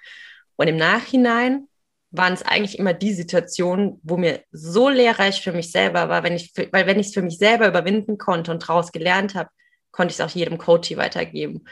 Und 0.56 0.68
im 0.68 0.78
Nachhinein 0.78 1.68
waren 2.12 2.34
es 2.34 2.44
eigentlich 2.44 2.78
immer 2.78 2.94
die 2.94 3.14
Situationen, 3.14 4.00
wo 4.04 4.18
mir 4.18 4.44
so 4.52 4.88
lehrreich 4.88 5.42
für 5.42 5.52
mich 5.52 5.72
selber 5.72 6.10
war, 6.10 6.22
wenn 6.22 6.36
ich, 6.36 6.54
weil 6.72 6.86
wenn 6.86 7.00
ich 7.00 7.08
es 7.08 7.14
für 7.16 7.24
mich 7.24 7.40
selber 7.40 7.68
überwinden 7.68 8.20
konnte 8.20 8.52
und 8.52 8.62
daraus 8.62 8.92
gelernt 8.92 9.34
habe, 9.34 9.50
konnte 9.94 10.12
ich 10.12 10.20
es 10.20 10.26
auch 10.26 10.36
jedem 10.36 10.58
Coachie 10.58 10.98
weitergeben. 10.98 11.66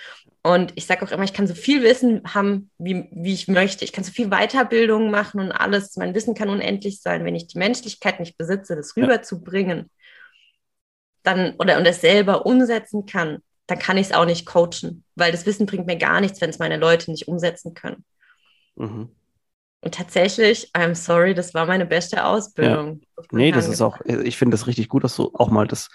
Und 0.43 0.71
ich 0.75 0.85
sage 0.85 1.05
auch 1.05 1.11
immer, 1.11 1.23
ich 1.23 1.33
kann 1.33 1.47
so 1.47 1.53
viel 1.53 1.83
Wissen 1.83 2.21
haben, 2.33 2.71
wie, 2.77 3.09
wie 3.11 3.33
ich 3.33 3.47
möchte. 3.47 3.83
Ich 3.83 3.91
kann 3.91 4.03
so 4.03 4.11
viel 4.11 4.29
Weiterbildung 4.29 5.11
machen 5.11 5.41
und 5.41 5.51
alles. 5.51 5.97
Mein 5.97 6.15
Wissen 6.15 6.33
kann 6.33 6.49
unendlich 6.49 7.01
sein. 7.01 7.25
Wenn 7.25 7.35
ich 7.35 7.47
die 7.47 7.59
Menschlichkeit 7.59 8.19
nicht 8.19 8.37
besitze, 8.37 8.75
das 8.75 8.95
rüberzubringen, 8.95 9.89
dann 11.23 11.55
oder 11.59 11.77
und 11.77 11.85
es 11.85 12.01
selber 12.01 12.45
umsetzen 12.45 13.05
kann, 13.05 13.39
dann 13.67 13.79
kann 13.79 13.97
ich 13.97 14.07
es 14.07 14.13
auch 14.13 14.25
nicht 14.25 14.45
coachen, 14.45 15.03
weil 15.15 15.31
das 15.31 15.45
Wissen 15.45 15.65
bringt 15.65 15.85
mir 15.85 15.97
gar 15.97 16.21
nichts, 16.21 16.41
wenn 16.41 16.49
es 16.49 16.59
meine 16.59 16.77
Leute 16.77 17.11
nicht 17.11 17.27
umsetzen 17.27 17.73
können. 17.73 18.03
Mhm. 18.75 19.09
Und 19.83 19.95
tatsächlich, 19.95 20.69
I'm 20.73 20.95
sorry, 20.95 21.33
das 21.33 21.53
war 21.53 21.65
meine 21.65 21.85
beste 21.85 22.25
Ausbildung. 22.25 23.01
Ja. 23.17 23.23
Nee, 23.31 23.51
das 23.51 23.67
ist 23.67 23.81
auch, 23.81 23.99
ich 24.05 24.37
finde 24.37 24.55
das 24.55 24.67
richtig 24.67 24.89
gut, 24.89 25.03
dass 25.03 25.15
du 25.15 25.31
auch 25.33 25.49
mal 25.49 25.67
das 25.67 25.89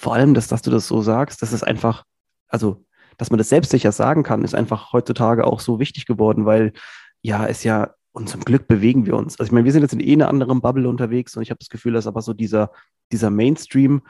vor 0.00 0.14
allem, 0.14 0.32
dass, 0.32 0.48
dass 0.48 0.62
du 0.62 0.70
das 0.70 0.88
so 0.88 1.02
sagst, 1.02 1.42
das 1.42 1.52
ist 1.52 1.62
einfach, 1.62 2.04
also, 2.48 2.84
dass 3.18 3.28
man 3.28 3.36
das 3.36 3.50
selbstsicher 3.50 3.92
sagen 3.92 4.22
kann, 4.22 4.44
ist 4.44 4.54
einfach 4.54 4.94
heutzutage 4.94 5.46
auch 5.46 5.60
so 5.60 5.78
wichtig 5.78 6.06
geworden, 6.06 6.46
weil 6.46 6.72
ja, 7.20 7.46
es 7.46 7.64
ja, 7.64 7.90
und 8.12 8.30
zum 8.30 8.40
Glück 8.40 8.66
bewegen 8.66 9.04
wir 9.04 9.14
uns. 9.14 9.38
Also 9.38 9.48
ich 9.48 9.52
meine, 9.52 9.66
wir 9.66 9.72
sind 9.72 9.82
jetzt 9.82 9.92
in 9.92 10.00
eh 10.00 10.14
einer 10.14 10.30
anderen 10.30 10.62
Bubble 10.62 10.88
unterwegs 10.88 11.36
und 11.36 11.42
ich 11.42 11.50
habe 11.50 11.58
das 11.58 11.68
Gefühl, 11.68 11.92
dass 11.92 12.06
aber 12.06 12.22
so 12.22 12.32
dieser, 12.32 12.70
dieser 13.12 13.28
Mainstream 13.28 14.00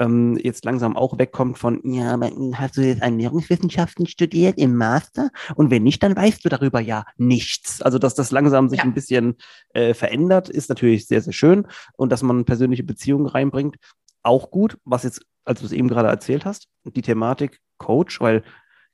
ähm, 0.00 0.36
jetzt 0.42 0.64
langsam 0.64 0.96
auch 0.96 1.16
wegkommt 1.16 1.58
von, 1.58 1.80
ja, 1.84 2.12
aber 2.14 2.28
hast 2.54 2.76
du 2.76 2.82
jetzt 2.82 3.02
Ernährungswissenschaften 3.02 4.08
studiert 4.08 4.58
im 4.58 4.74
Master? 4.74 5.30
Und 5.54 5.70
wenn 5.70 5.84
nicht, 5.84 6.02
dann 6.02 6.16
weißt 6.16 6.44
du 6.44 6.48
darüber 6.48 6.80
ja 6.80 7.04
nichts. 7.18 7.80
Also, 7.80 8.00
dass 8.00 8.16
das 8.16 8.32
langsam 8.32 8.68
sich 8.68 8.80
ja. 8.80 8.84
ein 8.84 8.94
bisschen 8.94 9.36
äh, 9.74 9.94
verändert, 9.94 10.48
ist 10.48 10.68
natürlich 10.68 11.06
sehr, 11.06 11.22
sehr 11.22 11.32
schön. 11.32 11.68
Und 11.96 12.10
dass 12.10 12.24
man 12.24 12.44
persönliche 12.44 12.82
Beziehungen 12.82 13.26
reinbringt, 13.26 13.76
auch 14.22 14.50
gut. 14.50 14.78
Was 14.84 15.02
jetzt 15.02 15.24
als 15.44 15.60
du 15.60 15.66
es 15.66 15.72
eben 15.72 15.88
gerade 15.88 16.08
erzählt 16.08 16.44
hast, 16.44 16.68
die 16.84 17.02
Thematik 17.02 17.60
Coach, 17.78 18.20
weil 18.20 18.42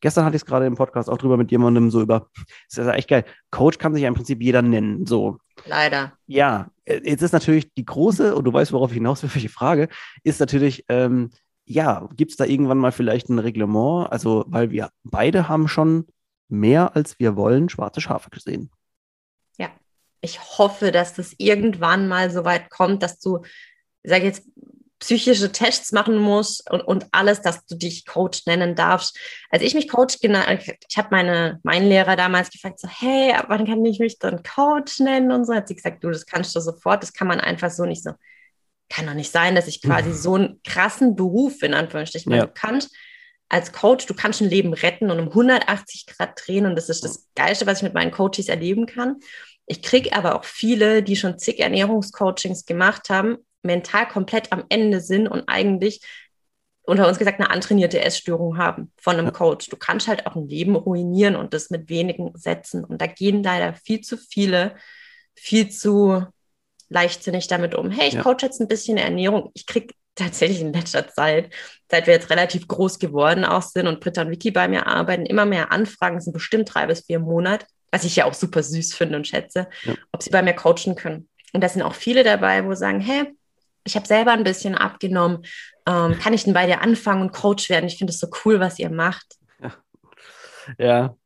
Gestern 0.03 0.25
hatte 0.25 0.35
ich 0.35 0.43
es 0.43 0.47
gerade 0.47 0.67
im 0.67 0.75
Podcast 0.75 1.09
auch 1.09 1.17
drüber 1.17 1.37
mit 1.37 1.53
jemandem 1.53 1.89
so 1.89 2.03
über, 2.03 2.29
ist 2.69 2.77
ja 2.77 2.93
echt 2.93 3.09
geil. 3.09 3.25
Coach 3.53 3.79
kann 3.79 3.95
sich 3.95 4.03
ja 4.03 4.09
im 4.09 4.15
Prinzip 4.15 4.43
jeder 4.43 4.61
nennen. 4.61 5.07
So. 5.07 5.39
Leider. 5.65 6.13
Ja, 6.27 6.73
jetzt 6.85 7.23
ist 7.23 7.31
natürlich 7.31 7.73
die 7.75 7.85
große, 7.85 8.35
und 8.35 8.43
du 8.43 8.53
weißt, 8.53 8.73
worauf 8.73 8.91
ich 8.91 8.97
hinaus 8.97 9.23
will, 9.23 9.33
welche 9.33 9.49
Frage, 9.49 9.89
ist 10.25 10.41
natürlich, 10.41 10.85
ähm, 10.89 11.31
ja, 11.67 12.09
gibt 12.17 12.33
es 12.33 12.37
da 12.37 12.45
irgendwann 12.45 12.79
mal 12.79 12.91
vielleicht 12.91 13.29
ein 13.29 13.39
Reglement? 13.39 14.11
Also, 14.11 14.45
weil 14.49 14.73
wir 14.73 14.91
beide 15.05 15.49
haben 15.49 15.69
schon 15.69 16.09
mehr 16.49 16.97
als 16.97 17.21
wir 17.21 17.37
wollen 17.37 17.69
schwarze 17.69 18.01
Schafe 18.01 18.29
gesehen. 18.31 18.73
Ja, 19.57 19.69
ich 20.21 20.41
hoffe, 20.59 20.91
dass 20.91 21.15
das 21.15 21.33
irgendwann 21.39 22.09
mal 22.09 22.29
so 22.33 22.45
weit 22.45 22.71
kommt, 22.71 23.05
dass 23.05 23.21
du, 23.21 23.43
sag 24.03 24.25
jetzt, 24.25 24.49
psychische 25.03 25.51
Tests 25.51 25.91
machen 25.91 26.17
musst 26.17 26.71
und, 26.71 26.81
und 26.81 27.07
alles, 27.11 27.43
dass 27.43 27.67
du 27.67 27.75
dich 27.75 28.07
Coach 28.07 28.47
nennen 28.47 28.77
darfst. 28.77 29.19
Als 29.51 29.65
ich 29.65 29.75
mich 29.75 29.88
Coach 29.88 30.21
genannt, 30.21 30.62
ich 30.88 30.97
habe 30.97 31.09
meine, 31.11 31.59
meinen 31.65 31.88
Lehrer 31.88 32.15
damals 32.15 32.51
gefragt, 32.51 32.79
so, 32.79 32.87
hey, 32.88 33.35
wann 33.49 33.67
kann 33.67 33.85
ich 33.85 33.99
mich 33.99 34.21
dann 34.21 34.45
Coach 34.45 35.01
nennen 35.01 35.33
und 35.33 35.45
so, 35.45 35.55
hat 35.55 35.67
sie 35.67 35.75
gesagt, 35.75 36.05
du, 36.05 36.11
das 36.11 36.25
kannst 36.25 36.55
du 36.55 36.61
sofort, 36.61 37.03
das 37.03 37.12
kann 37.12 37.27
man 37.27 37.41
einfach 37.41 37.71
so 37.73 37.85
nicht 37.85 38.05
so. 38.05 38.12
Kann 38.88 39.07
doch 39.07 39.15
nicht 39.15 39.33
sein, 39.33 39.57
dass 39.57 39.67
ich 39.67 39.83
quasi 39.83 40.11
mhm. 40.11 40.15
so 40.15 40.35
einen 40.37 40.61
krassen 40.62 41.17
Beruf, 41.17 41.62
in 41.62 41.75
Anführungsstrichen, 41.75 42.33
ja. 42.33 42.47
du 42.47 42.53
kannst 42.53 42.95
als 43.49 43.73
Coach, 43.73 44.07
du 44.07 44.15
kannst 44.15 44.41
ein 44.41 44.49
Leben 44.49 44.73
retten 44.73 45.11
und 45.11 45.19
um 45.19 45.29
180 45.29 46.07
Grad 46.07 46.41
drehen 46.47 46.65
und 46.65 46.77
das 46.77 46.88
ist 46.88 47.05
das 47.05 47.27
Geilste, 47.35 47.67
was 47.67 47.79
ich 47.79 47.83
mit 47.83 47.95
meinen 47.95 48.12
Coaches 48.12 48.49
erleben 48.49 48.87
kann. 48.87 49.17
Ich 49.67 49.83
kriege 49.83 50.12
aber 50.12 50.37
auch 50.37 50.45
viele, 50.45 51.03
die 51.03 51.17
schon 51.17 51.38
zig 51.38 51.59
Ernährungscoachings 51.59 52.67
gemacht 52.67 53.11
haben, 53.11 53.38
mental 53.62 54.07
komplett 54.09 54.53
am 54.53 54.64
Ende 54.68 55.01
sind 55.01 55.29
und 55.29 55.48
eigentlich 55.48 56.01
unter 56.85 57.07
uns 57.07 57.18
gesagt 57.18 57.40
eine 57.40 57.51
antrainierte 57.51 58.01
Essstörung 58.01 58.59
haben 58.59 58.92
von 58.96 59.16
einem 59.16 59.33
Coach. 59.33 59.68
Du 59.68 59.77
kannst 59.77 60.09
halt 60.09 60.27
auch 60.27 60.35
ein 60.35 60.48
Leben 60.48 60.75
ruinieren 60.75 61.37
und 61.37 61.55
das 61.55 61.70
mit 61.70 61.88
wenigen 61.88 62.33
Sätzen. 62.35 62.85
Und 62.85 63.01
da 63.01 63.07
gehen 63.07 63.42
leider 63.42 63.75
viel 63.75 64.01
zu 64.01 64.16
viele, 64.16 64.75
viel 65.35 65.70
zu 65.70 66.25
leichtsinnig 66.88 67.46
damit 67.46 67.75
um. 67.75 67.90
Hey, 67.90 68.09
ich 68.09 68.14
ja. 68.14 68.22
coach 68.22 68.42
jetzt 68.42 68.61
ein 68.61 68.68
bisschen 68.68 68.98
Ernährung. 68.98 69.51
Ich 69.55 69.66
kriege 69.66 69.94
tatsächlich 70.14 70.61
in 70.61 70.72
letzter 70.72 71.09
Zeit, 71.09 71.53
seit 71.90 72.07
wir 72.07 72.14
jetzt 72.14 72.31
relativ 72.31 72.68
groß 72.68 72.98
geworden 72.98 73.44
auch 73.44 73.62
sind 73.62 73.87
und 73.87 74.01
Britta 74.01 74.22
und 74.22 74.31
Vicky 74.31 74.51
bei 74.51 74.68
mir 74.68 74.87
arbeiten, 74.87 75.25
immer 75.25 75.46
mehr 75.46 75.72
Anfragen, 75.72 76.20
sind 76.20 76.33
bestimmt 76.33 76.72
drei 76.75 76.87
bis 76.87 77.07
vier 77.07 77.18
Monate, 77.18 77.66
was 77.90 78.05
ich 78.05 78.16
ja 78.16 78.27
auch 78.27 78.35
super 78.35 78.62
süß 78.62 78.94
finde 78.94 79.16
und 79.16 79.27
schätze, 79.27 79.68
ja. 79.85 79.94
ob 80.12 80.22
sie 80.22 80.31
bei 80.31 80.42
mir 80.42 80.55
coachen 80.55 80.96
können. 80.96 81.29
Und 81.53 81.62
da 81.62 81.68
sind 81.68 81.83
auch 81.83 81.94
viele 81.94 82.25
dabei, 82.25 82.64
wo 82.66 82.75
sagen, 82.75 83.01
hey, 83.01 83.33
ich 83.85 83.97
habe 83.97 84.07
selber 84.07 84.33
ein 84.33 84.45
bisschen 84.45 84.75
abgenommen. 84.75 85.45
Ähm, 85.87 86.18
kann 86.18 86.33
ich 86.33 86.45
denn 86.45 86.55
bei 86.55 86.66
dir 86.66 86.81
anfangen 86.81 87.23
und 87.23 87.33
Coach 87.33 87.68
werden? 87.71 87.87
Ich 87.87 87.99
finde 87.99 88.12
es 88.12 88.21
so 88.21 88.29
cool, 88.45 88.61
was 88.61 88.79
ihr 88.79 88.90
macht. 88.90 89.37
Ja. 89.61 89.73
ja. 90.79 91.16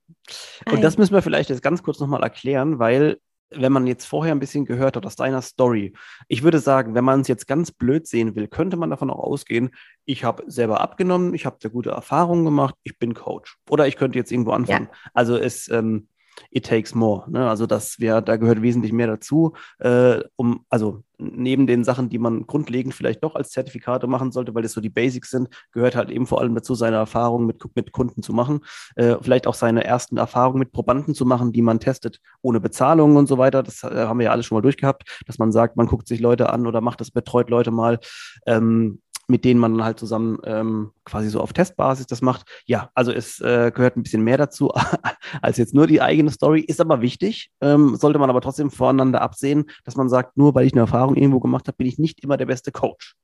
Und 0.71 0.83
das 0.83 0.99
müssen 0.99 1.15
wir 1.15 1.23
vielleicht 1.23 1.51
jetzt 1.51 1.63
ganz 1.63 1.83
kurz 1.83 2.01
nochmal 2.01 2.23
erklären, 2.23 2.79
weil 2.79 3.19
wenn 3.51 3.73
man 3.73 3.87
jetzt 3.87 4.07
vorher 4.07 4.35
ein 4.35 4.41
bisschen 4.41 4.65
gehört 4.65 4.97
hat 4.97 5.07
aus 5.07 5.17
deiner 5.17 5.43
Story, 5.43 5.93
ich 6.29 6.43
würde 6.43 6.59
sagen, 6.59 6.95
wenn 6.95 7.05
man 7.05 7.21
es 7.21 7.29
jetzt 7.29 7.47
ganz 7.47 7.71
blöd 7.71 8.07
sehen 8.07 8.35
will, 8.35 8.49
könnte 8.49 8.77
man 8.77 8.91
davon 8.91 9.11
auch 9.11 9.21
ausgehen, 9.21 9.71
ich 10.05 10.25
habe 10.25 10.45
selber 10.47 10.81
abgenommen, 10.81 11.35
ich 11.35 11.47
habe 11.47 11.59
sehr 11.61 11.71
gute 11.71 11.91
Erfahrungen 11.91 12.45
gemacht, 12.45 12.75
ich 12.83 12.99
bin 12.99 13.15
Coach. 13.15 13.57
Oder 13.71 13.87
ich 13.87 13.97
könnte 13.97 14.19
jetzt 14.19 14.33
irgendwo 14.33 14.51
anfangen. 14.51 14.89
Ja. 14.91 15.11
Also 15.15 15.37
es, 15.37 15.69
ähm, 15.69 16.09
it 16.51 16.67
takes 16.67 16.95
more. 16.95 17.31
Ne? 17.31 17.49
Also 17.49 17.67
das 17.67 18.01
wäre, 18.01 18.23
da 18.23 18.37
gehört 18.37 18.63
wesentlich 18.63 18.93
mehr 18.93 19.07
dazu, 19.07 19.55
äh, 19.79 20.21
um, 20.37 20.65
also 20.69 21.03
neben 21.19 21.67
den 21.67 21.85
Sachen, 21.85 22.09
die 22.09 22.19
man 22.19 22.47
grundlegend 22.47 22.95
vielleicht 22.95 23.25
doch 23.25 23.35
als 23.35 23.51
Zertifikate 23.51 24.07
machen 24.07 24.33
sollte, 24.33 24.55
weil 24.55 24.63
das 24.63 24.73
so 24.73 24.81
die 24.81 24.91
Basics 24.91 25.31
sind, 25.31 25.49
gehört 25.73 25.97
halt 25.97 26.11
eben 26.11 26.27
vor 26.27 26.41
allem 26.41 26.55
dazu, 26.55 26.75
seine 26.75 26.97
Erfahrungen 26.97 27.47
mit, 27.47 27.63
mit 27.75 27.93
Kunden 27.93 28.23
zu 28.23 28.33
machen, 28.33 28.61
äh, 28.97 29.17
vielleicht 29.21 29.47
auch 29.47 29.55
seine 29.55 29.85
ersten 29.85 30.19
Erfahrungen 30.19 30.59
mit 30.59 30.73
Probanden 30.73 31.15
zu 31.15 31.25
machen, 31.25 31.53
die 31.53 31.63
man 31.63 31.81
testet, 31.81 32.21
ohne 32.43 32.61
Bezahlung 32.61 33.17
und 33.17 33.29
so 33.29 33.39
weiter. 33.39 33.63
Das 33.63 33.83
äh, 33.83 33.89
haben 34.07 34.19
wir 34.19 34.27
ja 34.27 34.33
alles 34.33 34.47
schon 34.47 34.57
mal 34.57 34.63
durchgehabt, 34.63 35.23
dass 35.27 35.39
man 35.39 35.53
sagt, 35.53 35.77
man 35.77 35.87
guckt 35.87 36.07
sich 36.07 36.21
Leute 36.21 36.51
an 36.51 36.67
oder 36.67 36.81
macht 36.81 37.01
das, 37.01 37.11
betreut 37.11 37.51
Leute 37.51 37.71
mal. 37.71 37.99
Ähm, 38.47 39.01
mit 39.29 39.45
denen 39.45 39.61
man 39.61 39.73
dann 39.73 39.85
halt 39.85 39.99
zusammen 39.99 40.39
ähm, 40.45 40.93
quasi 41.05 41.29
so 41.29 41.41
auf 41.41 41.53
Testbasis 41.53 42.07
das 42.07 42.23
macht. 42.23 42.47
Ja, 42.67 42.91
also 42.95 43.13
es 43.13 43.41
äh, 43.41 43.73
gehört 43.75 43.97
ein 43.97 44.03
bisschen 44.03 44.23
mehr 44.23 44.39
dazu 44.39 44.73
als 45.43 45.57
jetzt 45.57 45.75
nur 45.75 45.87
die 45.87 46.01
eigene 46.01 46.31
Story, 46.31 46.61
ist 46.61 46.81
aber 46.81 47.01
wichtig, 47.01 47.51
ähm, 47.61 47.97
sollte 47.97 48.19
man 48.19 48.31
aber 48.31 48.41
trotzdem 48.41 48.71
voneinander 48.71 49.21
absehen, 49.21 49.65
dass 49.85 49.97
man 49.97 50.09
sagt, 50.09 50.37
nur 50.37 50.55
weil 50.55 50.67
ich 50.67 50.73
eine 50.73 50.83
Erfahrung 50.83 51.17
irgendwo 51.17 51.41
gemacht 51.41 51.67
habe, 51.67 51.77
bin 51.77 51.87
ich 51.87 51.99
nicht 51.99 52.23
immer 52.23 52.37
der 52.37 52.47
beste 52.47 52.71
Coach. 52.73 53.15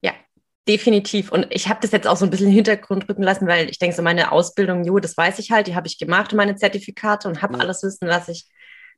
Ja, 0.00 0.12
definitiv. 0.66 1.30
Und 1.32 1.46
ich 1.50 1.68
habe 1.68 1.80
das 1.82 1.92
jetzt 1.92 2.06
auch 2.06 2.16
so 2.16 2.24
ein 2.24 2.30
bisschen 2.30 2.46
in 2.46 2.52
den 2.52 2.56
Hintergrund 2.56 3.08
rücken 3.08 3.22
lassen, 3.22 3.46
weil 3.46 3.68
ich 3.68 3.78
denke, 3.78 3.94
so 3.94 4.02
meine 4.02 4.32
Ausbildung, 4.32 4.84
jo, 4.84 4.98
das 4.98 5.16
weiß 5.16 5.38
ich 5.38 5.50
halt, 5.50 5.66
die 5.66 5.74
habe 5.74 5.86
ich 5.86 5.98
gemacht, 5.98 6.32
meine 6.32 6.56
Zertifikate 6.56 7.28
und 7.28 7.42
habe 7.42 7.54
ja. 7.54 7.60
alles 7.60 7.82
Wissen, 7.82 8.08
was 8.08 8.28
ich 8.28 8.46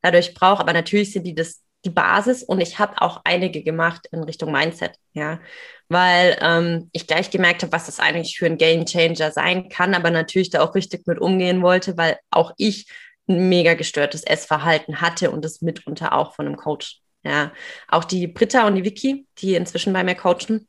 dadurch 0.02 0.34
brauche. 0.34 0.60
Aber 0.60 0.72
natürlich 0.72 1.12
sind 1.12 1.26
die 1.26 1.34
das 1.34 1.62
die 1.88 1.94
Basis 1.94 2.42
und 2.42 2.60
ich 2.60 2.78
habe 2.78 3.00
auch 3.00 3.22
einige 3.24 3.62
gemacht 3.62 4.08
in 4.12 4.22
Richtung 4.22 4.52
Mindset, 4.52 4.92
ja, 5.12 5.40
weil 5.88 6.38
ähm, 6.40 6.90
ich 6.92 7.06
gleich 7.06 7.30
gemerkt 7.30 7.62
habe, 7.62 7.72
was 7.72 7.86
das 7.86 8.00
eigentlich 8.00 8.38
für 8.38 8.46
ein 8.46 8.58
Game 8.58 8.84
Changer 8.84 9.30
sein 9.30 9.68
kann, 9.68 9.94
aber 9.94 10.10
natürlich 10.10 10.50
da 10.50 10.62
auch 10.62 10.74
richtig 10.74 11.06
mit 11.06 11.18
umgehen 11.18 11.62
wollte, 11.62 11.96
weil 11.96 12.18
auch 12.30 12.52
ich 12.56 12.88
ein 13.28 13.48
mega 13.48 13.74
gestörtes 13.74 14.22
Essverhalten 14.24 15.00
hatte 15.00 15.30
und 15.30 15.44
das 15.44 15.60
mitunter 15.60 16.12
auch 16.12 16.34
von 16.34 16.46
einem 16.46 16.56
Coach. 16.56 17.00
Ja, 17.24 17.52
auch 17.88 18.04
die 18.04 18.26
Britta 18.26 18.66
und 18.66 18.76
die 18.76 18.84
Vicky, 18.84 19.26
die 19.38 19.54
inzwischen 19.54 19.92
bei 19.92 20.04
mir 20.04 20.14
coachen, 20.14 20.68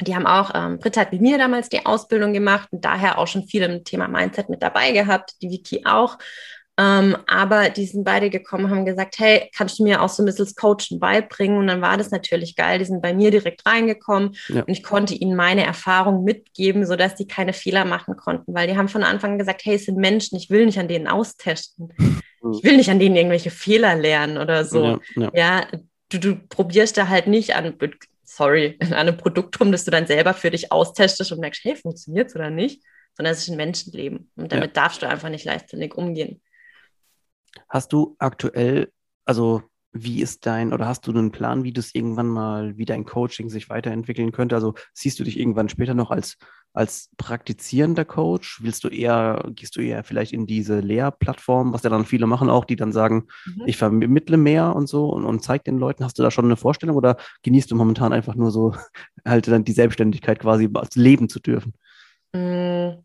die 0.00 0.14
haben 0.14 0.26
auch, 0.26 0.50
ähm, 0.54 0.78
Britta 0.78 1.00
hat 1.02 1.12
mit 1.12 1.22
mir 1.22 1.38
damals 1.38 1.68
die 1.68 1.86
Ausbildung 1.86 2.32
gemacht 2.32 2.68
und 2.70 2.84
daher 2.84 3.18
auch 3.18 3.26
schon 3.26 3.46
viel 3.46 3.62
im 3.62 3.84
Thema 3.84 4.08
Mindset 4.08 4.48
mit 4.50 4.62
dabei 4.62 4.92
gehabt, 4.92 5.34
die 5.40 5.50
Vicky 5.50 5.86
auch. 5.86 6.18
Ähm, 6.78 7.16
aber 7.26 7.70
die 7.70 7.86
sind 7.86 8.04
beide 8.04 8.28
gekommen, 8.28 8.70
haben 8.70 8.84
gesagt, 8.84 9.18
hey, 9.18 9.50
kannst 9.56 9.78
du 9.78 9.82
mir 9.82 10.02
auch 10.02 10.10
so 10.10 10.22
ein 10.22 10.26
bisschen 10.26 10.44
das 10.44 10.54
Coachen 10.54 11.00
beibringen? 11.00 11.56
Und 11.58 11.68
dann 11.68 11.80
war 11.80 11.96
das 11.96 12.10
natürlich 12.10 12.54
geil. 12.54 12.78
Die 12.78 12.84
sind 12.84 13.00
bei 13.00 13.14
mir 13.14 13.30
direkt 13.30 13.64
reingekommen 13.64 14.36
ja. 14.48 14.60
und 14.60 14.68
ich 14.68 14.82
konnte 14.82 15.14
ihnen 15.14 15.36
meine 15.36 15.64
Erfahrung 15.64 16.24
mitgeben, 16.24 16.84
sodass 16.84 17.14
die 17.14 17.26
keine 17.26 17.54
Fehler 17.54 17.84
machen 17.86 18.16
konnten, 18.16 18.54
weil 18.54 18.68
die 18.68 18.76
haben 18.76 18.88
von 18.88 19.04
Anfang 19.04 19.32
an 19.32 19.38
gesagt, 19.38 19.64
hey, 19.64 19.76
es 19.76 19.86
sind 19.86 19.96
Menschen, 19.96 20.36
ich 20.36 20.50
will 20.50 20.66
nicht 20.66 20.78
an 20.78 20.88
denen 20.88 21.06
austesten. 21.06 21.92
Ich 22.52 22.62
will 22.62 22.76
nicht 22.76 22.90
an 22.90 22.98
denen 22.98 23.16
irgendwelche 23.16 23.50
Fehler 23.50 23.96
lernen 23.96 24.38
oder 24.38 24.64
so. 24.64 24.84
Ja, 24.84 25.00
ja. 25.16 25.30
ja 25.34 25.66
du, 26.10 26.18
du 26.18 26.36
probierst 26.36 26.96
da 26.96 27.08
halt 27.08 27.26
nicht 27.26 27.54
an, 27.54 27.74
sorry, 28.22 28.76
an 28.80 28.92
einem 28.92 29.16
Produkt 29.16 29.58
rum, 29.60 29.72
das 29.72 29.84
du 29.84 29.90
dann 29.90 30.06
selber 30.06 30.34
für 30.34 30.50
dich 30.50 30.72
austestest 30.72 31.32
und 31.32 31.40
merkst, 31.40 31.64
hey, 31.64 31.76
funktioniert 31.76 32.28
es 32.28 32.36
oder 32.36 32.50
nicht? 32.50 32.82
Sondern 33.16 33.32
es 33.32 33.40
ist 33.40 33.48
ein 33.48 33.56
Menschenleben. 33.56 34.30
Und 34.36 34.52
damit 34.52 34.76
darfst 34.76 35.00
du 35.00 35.08
einfach 35.08 35.30
nicht 35.30 35.46
leichtsinnig 35.46 35.94
umgehen. 35.94 36.42
Hast 37.68 37.92
du 37.92 38.16
aktuell, 38.18 38.92
also 39.24 39.62
wie 39.92 40.20
ist 40.20 40.46
dein, 40.46 40.72
oder 40.72 40.86
hast 40.86 41.06
du 41.06 41.10
einen 41.10 41.32
Plan, 41.32 41.64
wie 41.64 41.72
das 41.72 41.94
irgendwann 41.94 42.28
mal, 42.28 42.76
wie 42.76 42.84
dein 42.84 43.04
Coaching 43.04 43.48
sich 43.48 43.70
weiterentwickeln 43.70 44.32
könnte? 44.32 44.54
Also 44.54 44.74
siehst 44.92 45.18
du 45.18 45.24
dich 45.24 45.38
irgendwann 45.38 45.68
später 45.68 45.94
noch 45.94 46.10
als, 46.10 46.36
als 46.72 47.10
praktizierender 47.16 48.04
Coach? 48.04 48.62
Willst 48.62 48.84
du 48.84 48.88
eher, 48.88 49.44
gehst 49.50 49.76
du 49.76 49.80
eher 49.80 50.04
vielleicht 50.04 50.32
in 50.32 50.46
diese 50.46 50.80
Lehrplattform, 50.80 51.72
was 51.72 51.82
ja 51.82 51.90
dann 51.90 52.04
viele 52.04 52.26
machen 52.26 52.50
auch, 52.50 52.64
die 52.64 52.76
dann 52.76 52.92
sagen, 52.92 53.26
mhm. 53.46 53.62
ich 53.66 53.76
vermittle 53.76 54.36
mehr 54.36 54.74
und 54.74 54.88
so 54.88 55.08
und, 55.08 55.24
und 55.24 55.42
zeig 55.42 55.64
den 55.64 55.78
Leuten, 55.78 56.04
hast 56.04 56.18
du 56.18 56.22
da 56.22 56.30
schon 56.30 56.44
eine 56.44 56.56
Vorstellung 56.56 56.96
oder 56.96 57.16
genießt 57.42 57.70
du 57.70 57.76
momentan 57.76 58.12
einfach 58.12 58.34
nur 58.34 58.50
so 58.50 58.74
halt 59.24 59.48
dann 59.48 59.64
die 59.64 59.72
Selbstständigkeit 59.72 60.40
quasi 60.40 60.68
als 60.74 60.96
leben 60.96 61.28
zu 61.28 61.40
dürfen? 61.40 61.74
Mm, 62.32 63.02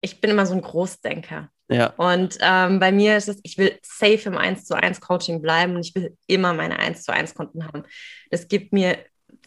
ich 0.00 0.20
bin 0.20 0.30
immer 0.30 0.46
so 0.46 0.54
ein 0.54 0.62
Großdenker. 0.62 1.50
Ja. 1.68 1.88
Und 1.96 2.38
ähm, 2.40 2.80
bei 2.80 2.92
mir 2.92 3.16
ist 3.16 3.28
es, 3.28 3.38
ich 3.42 3.58
will 3.58 3.78
safe 3.82 4.22
im 4.24 4.38
1 4.38 4.64
zu 4.64 4.74
1 4.74 5.00
Coaching 5.00 5.42
bleiben 5.42 5.76
und 5.76 5.84
ich 5.84 5.94
will 5.94 6.16
immer 6.26 6.54
meine 6.54 6.78
1 6.78 7.02
zu 7.02 7.12
1 7.12 7.34
Kunden 7.34 7.66
haben. 7.66 7.84
Das 8.30 8.48
gibt 8.48 8.72
mir, 8.72 8.98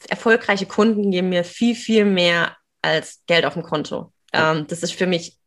erfolgreiche 0.08 0.68
Kunden 0.68 1.12
geben 1.12 1.30
mir 1.30 1.44
viel, 1.44 1.76
viel 1.76 2.06
mehr 2.06 2.56
als 2.82 3.22
Geld 3.26 3.46
auf 3.46 3.54
dem 3.54 3.64
Konto. 3.64 4.14
Ähm, 4.34 4.66
das 4.68 4.84
ist 4.84 4.94
für 4.94 5.08
mich 5.08 5.38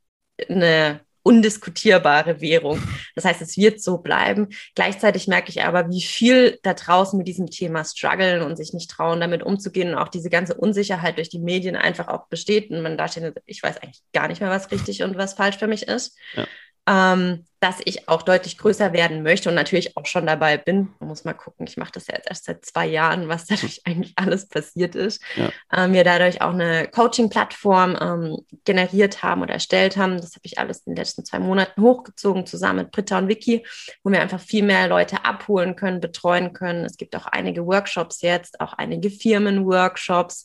eine 0.48 1.00
undiskutierbare 1.24 2.40
Währung. 2.40 2.80
Das 3.14 3.24
heißt, 3.24 3.40
es 3.40 3.56
wird 3.56 3.80
so 3.80 3.98
bleiben. 3.98 4.48
Gleichzeitig 4.74 5.26
merke 5.26 5.48
ich 5.48 5.64
aber, 5.64 5.88
wie 5.88 6.02
viel 6.02 6.58
da 6.62 6.74
draußen 6.74 7.16
mit 7.16 7.26
diesem 7.26 7.50
Thema 7.50 7.82
strugglen 7.84 8.42
und 8.42 8.56
sich 8.56 8.74
nicht 8.74 8.90
trauen, 8.90 9.20
damit 9.20 9.42
umzugehen 9.42 9.90
und 9.90 9.94
auch 9.94 10.08
diese 10.08 10.28
ganze 10.28 10.54
Unsicherheit 10.54 11.16
durch 11.16 11.30
die 11.30 11.38
Medien 11.38 11.76
einfach 11.76 12.08
auch 12.08 12.26
besteht 12.28 12.70
und 12.70 12.82
man 12.82 12.98
da 12.98 13.08
steht, 13.08 13.34
ich 13.46 13.62
weiß 13.62 13.78
eigentlich 13.78 14.02
gar 14.12 14.28
nicht 14.28 14.42
mehr, 14.42 14.50
was 14.50 14.70
richtig 14.70 15.02
und 15.02 15.16
was 15.16 15.32
falsch 15.32 15.56
für 15.56 15.66
mich 15.66 15.88
ist. 15.88 16.16
Ja. 16.36 16.46
Ähm, 16.86 17.44
dass 17.64 17.80
ich 17.86 18.10
auch 18.10 18.20
deutlich 18.20 18.58
größer 18.58 18.92
werden 18.92 19.22
möchte 19.22 19.48
und 19.48 19.54
natürlich 19.54 19.96
auch 19.96 20.04
schon 20.04 20.26
dabei 20.26 20.58
bin. 20.58 20.90
Man 21.00 21.08
muss 21.08 21.24
mal 21.24 21.32
gucken, 21.32 21.66
ich 21.66 21.78
mache 21.78 21.92
das 21.92 22.08
ja 22.08 22.14
jetzt 22.14 22.28
erst 22.28 22.44
seit 22.44 22.62
zwei 22.62 22.86
Jahren, 22.86 23.30
was 23.30 23.46
dadurch 23.48 23.80
eigentlich 23.86 24.12
alles 24.16 24.46
passiert 24.46 24.94
ist. 24.94 25.22
Ja. 25.34 25.50
Ähm, 25.72 25.94
wir 25.94 26.04
dadurch 26.04 26.42
auch 26.42 26.52
eine 26.52 26.86
Coaching-Plattform 26.88 27.96
ähm, 27.98 28.44
generiert 28.66 29.22
haben 29.22 29.40
oder 29.40 29.54
erstellt 29.54 29.96
haben. 29.96 30.18
Das 30.18 30.34
habe 30.34 30.42
ich 30.42 30.58
alles 30.58 30.80
in 30.80 30.92
den 30.92 30.96
letzten 30.96 31.24
zwei 31.24 31.38
Monaten 31.38 31.80
hochgezogen, 31.80 32.44
zusammen 32.44 32.80
mit 32.80 32.90
Britta 32.90 33.16
und 33.16 33.28
Vicky, 33.28 33.64
wo 34.02 34.10
wir 34.10 34.20
einfach 34.20 34.40
viel 34.40 34.62
mehr 34.62 34.86
Leute 34.86 35.24
abholen 35.24 35.74
können, 35.74 36.02
betreuen 36.02 36.52
können. 36.52 36.84
Es 36.84 36.98
gibt 36.98 37.16
auch 37.16 37.24
einige 37.24 37.64
Workshops 37.64 38.20
jetzt, 38.20 38.60
auch 38.60 38.74
einige 38.74 39.08
Firmen-Workshops. 39.08 40.44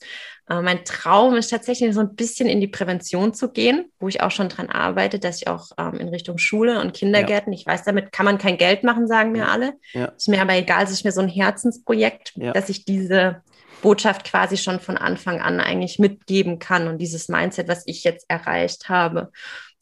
Äh, 0.49 0.62
mein 0.62 0.84
Traum 0.84 1.36
ist 1.36 1.49
tatsächlich 1.49 1.93
so 1.93 2.01
ein 2.01 2.15
bisschen 2.15 2.49
in 2.49 2.60
die 2.60 2.67
Prävention 2.67 3.34
zu 3.34 3.51
gehen, 3.51 3.91
wo 3.99 4.08
ich 4.08 4.21
auch 4.21 4.32
schon 4.32 4.49
dran 4.49 4.69
arbeite, 4.69 5.19
dass 5.19 5.38
ich 5.38 5.47
auch 5.47 5.71
ähm, 5.77 5.95
in 5.95 6.10
Richtung 6.10 6.38
Schule 6.38 6.82
und 6.82 6.93
Kindergärten, 7.13 7.54
ja. 7.54 7.60
ich 7.60 7.65
weiß, 7.65 7.84
damit 7.84 8.12
kann 8.12 8.26
man 8.26 8.38
kein 8.38 8.58
Geld 8.58 8.84
machen, 8.84 9.08
sagen 9.08 9.32
mir 9.32 9.50
alle. 9.50 9.74
Ja. 9.93 10.06
Ist 10.06 10.30
mir 10.30 10.41
aber 10.41 10.54
egal, 10.56 10.84
es 10.84 10.91
ist 10.91 11.06
mir 11.06 11.12
so 11.12 11.22
ein 11.22 11.30
Herzensprojekt, 11.30 12.34
ja. 12.36 12.54
dass 12.54 12.69
ich 12.69 12.86
diese 12.86 13.41
Botschaft 13.82 14.26
quasi 14.26 14.58
schon 14.58 14.80
von 14.80 14.98
Anfang 14.98 15.41
an 15.41 15.60
eigentlich 15.60 16.00
mitgeben 16.00 16.60
kann 16.60 16.88
und 16.88 16.98
dieses 16.98 17.30
Mindset, 17.30 17.67
was 17.67 17.84
ich 17.88 18.04
jetzt 18.04 18.26
erreicht 18.30 18.89
habe 18.89 19.32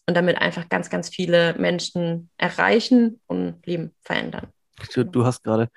und 0.05 0.15
damit 0.15 0.37
einfach 0.37 0.69
ganz, 0.69 0.89
ganz 0.89 1.09
viele 1.09 1.55
Menschen 1.57 2.29
erreichen 2.37 3.19
und 3.27 3.65
Leben 3.65 3.91
verändern. 4.01 4.47
Du, 4.93 5.03
du 5.03 5.25
hast 5.25 5.43
gerade 5.43 5.69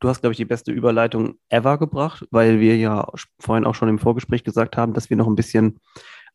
Du 0.00 0.08
hast, 0.08 0.20
glaube 0.20 0.32
ich, 0.32 0.36
die 0.36 0.44
beste 0.44 0.70
Überleitung 0.70 1.38
ever 1.48 1.76
gebracht, 1.76 2.24
weil 2.30 2.60
wir 2.60 2.76
ja 2.76 3.08
vorhin 3.40 3.64
auch 3.64 3.74
schon 3.74 3.88
im 3.88 3.98
Vorgespräch 3.98 4.44
gesagt 4.44 4.76
haben, 4.76 4.94
dass 4.94 5.10
wir 5.10 5.16
noch 5.16 5.26
ein 5.26 5.34
bisschen 5.34 5.80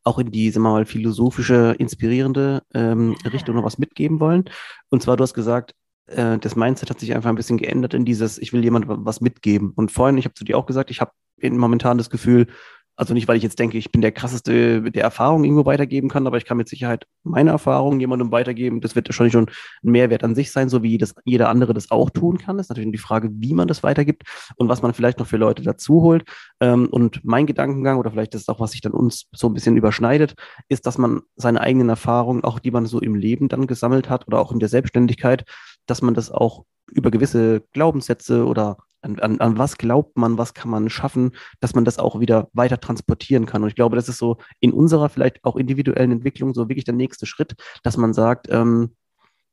auch 0.04 0.20
in 0.20 0.32
die, 0.32 0.50
sagen 0.52 0.64
wir 0.64 0.72
mal, 0.72 0.86
philosophische, 0.86 1.76
inspirierende 1.78 2.64
ähm, 2.74 3.16
Richtung 3.32 3.56
noch 3.56 3.64
was 3.64 3.78
mitgeben 3.78 4.20
wollen. 4.20 4.46
Und 4.90 5.02
zwar, 5.02 5.18
du 5.18 5.24
hast 5.24 5.34
gesagt, 5.34 5.74
äh, 6.08 6.38
das 6.38 6.56
Mindset 6.56 6.90
hat 6.90 7.00
sich 7.00 7.14
einfach 7.16 7.30
ein 7.30 7.36
bisschen 7.36 7.58
geändert 7.58 7.94
in 7.94 8.06
dieses, 8.06 8.38
ich 8.38 8.54
will 8.54 8.64
jemandem 8.64 9.06
was 9.06 9.22
mitgeben. 9.22 9.72
Und 9.76 9.92
vorhin, 9.92 10.18
ich 10.18 10.26
habe 10.26 10.36
zu 10.36 10.44
dir 10.44 10.58
auch 10.58 10.66
gesagt, 10.66 10.92
ich 10.92 11.02
habe 11.02 11.12
momentan 11.42 11.98
das 11.98 12.10
Gefühl, 12.10 12.48
also 12.96 13.14
nicht, 13.14 13.28
weil 13.28 13.38
ich 13.38 13.44
jetzt 13.44 13.58
denke, 13.58 13.78
ich 13.78 13.92
bin 13.92 14.02
der 14.02 14.12
krasseste, 14.12 14.82
der 14.92 15.04
Erfahrung 15.04 15.44
irgendwo 15.44 15.66
weitergeben 15.66 16.10
kann, 16.10 16.28
aber 16.28 16.38
ich 16.38 16.46
kann 16.46 16.58
mit 16.58 16.70
Sicherheit 16.70 17.08
meine 17.24 17.50
Erfahrungen 17.50 18.00
jemandem 18.00 18.32
weitergeben. 18.32 18.82
Das 18.82 18.96
wird 18.96 19.10
wahrscheinlich 19.10 19.34
schon 19.34 19.48
ein 19.48 19.92
Mehrwert 19.92 20.24
an 20.24 20.36
sich 20.36 20.52
sein, 20.52 20.70
so 20.70 20.84
wie 20.84 21.00
das 21.00 21.16
jeder 21.26 21.50
andere 21.50 21.74
das 21.74 21.90
auch 21.90 22.12
tun 22.12 22.38
kann. 22.38 22.58
Das 22.58 22.68
ist 22.68 22.70
natürlich 22.70 22.92
die 22.92 23.00
Frage, 23.00 23.30
wie 23.34 23.54
man 23.54 23.68
das 23.68 23.82
weitergibt 23.82 24.24
und 24.58 24.70
was 24.70 24.84
man 24.84 24.94
vielleicht 24.94 25.18
noch 25.18 25.28
für 25.28 25.38
Leute 25.38 25.64
dazu 25.64 26.02
holt. 26.02 26.24
Ähm, 26.60 26.88
und 26.88 27.26
mein 27.26 27.48
Gedankengang, 27.48 27.98
oder 27.98 28.12
vielleicht 28.12 28.36
ist 28.36 28.44
es 28.44 28.50
auch, 28.50 28.60
was 28.60 28.72
sich 28.72 28.82
dann 28.82 28.94
uns 28.94 29.28
so 29.32 29.48
ein 29.48 29.54
bisschen 29.54 29.76
überschneidet, 29.76 30.36
ist, 30.70 30.86
dass 30.86 31.00
man 31.00 31.22
seine 31.36 31.62
eigenen 31.62 31.90
Erfahrungen, 31.90 32.44
auch 32.44 32.60
die 32.60 32.72
man 32.72 32.86
so 32.86 33.00
im 33.00 33.16
Leben 33.16 33.50
dann 33.50 33.66
gesammelt 33.66 34.10
hat 34.10 34.28
oder 34.28 34.40
auch 34.40 34.52
in 34.52 34.60
der 34.60 34.70
Selbstständigkeit, 34.70 35.46
dass 35.88 36.04
man 36.04 36.14
das 36.14 36.30
auch 36.32 36.66
über 36.92 37.10
gewisse 37.10 37.64
Glaubenssätze 37.72 38.46
oder 38.46 38.78
an, 39.04 39.20
an, 39.20 39.40
an 39.40 39.58
was 39.58 39.78
glaubt 39.78 40.18
man, 40.18 40.38
was 40.38 40.54
kann 40.54 40.72
man 40.72 40.90
schaffen, 40.90 41.32
dass 41.60 41.76
man 41.76 41.86
das 41.86 42.00
auch 42.00 42.20
wieder 42.20 42.50
weiter 42.54 42.80
transportieren 42.80 43.46
kann. 43.46 43.64
Und 43.64 43.70
ich 43.70 43.76
glaube, 43.76 43.96
das 43.96 44.10
ist 44.10 44.18
so 44.18 44.38
in 44.60 44.74
unserer 44.74 45.10
vielleicht 45.10 45.44
auch 45.44 45.56
individuellen 45.56 46.12
Entwicklung 46.12 46.54
so 46.54 46.70
wirklich 46.70 46.86
der 46.86 46.94
nächste 46.94 47.26
Schritt, 47.26 47.56
dass 47.84 47.98
man 47.98 48.14
sagt, 48.14 48.48
ähm, 48.50 48.96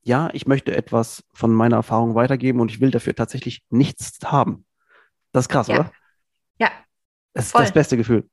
ja, 0.03 0.31
ich 0.33 0.47
möchte 0.47 0.75
etwas 0.75 1.25
von 1.35 1.53
meiner 1.53 1.77
Erfahrung 1.77 2.15
weitergeben 2.15 2.61
und 2.61 2.71
ich 2.71 2.81
will 2.81 2.91
dafür 2.91 3.15
tatsächlich 3.15 3.63
nichts 3.69 4.19
haben. 4.25 4.65
Das 5.33 5.45
ist 5.45 5.49
krass, 5.49 5.69
ja. 5.69 5.75
oder? 5.75 5.93
Ja. 6.59 6.71
Das 7.35 7.47
ist 7.47 7.53
Voll. 7.53 7.63
das 7.63 7.73
beste 7.73 7.97
Gefühl. 7.97 8.29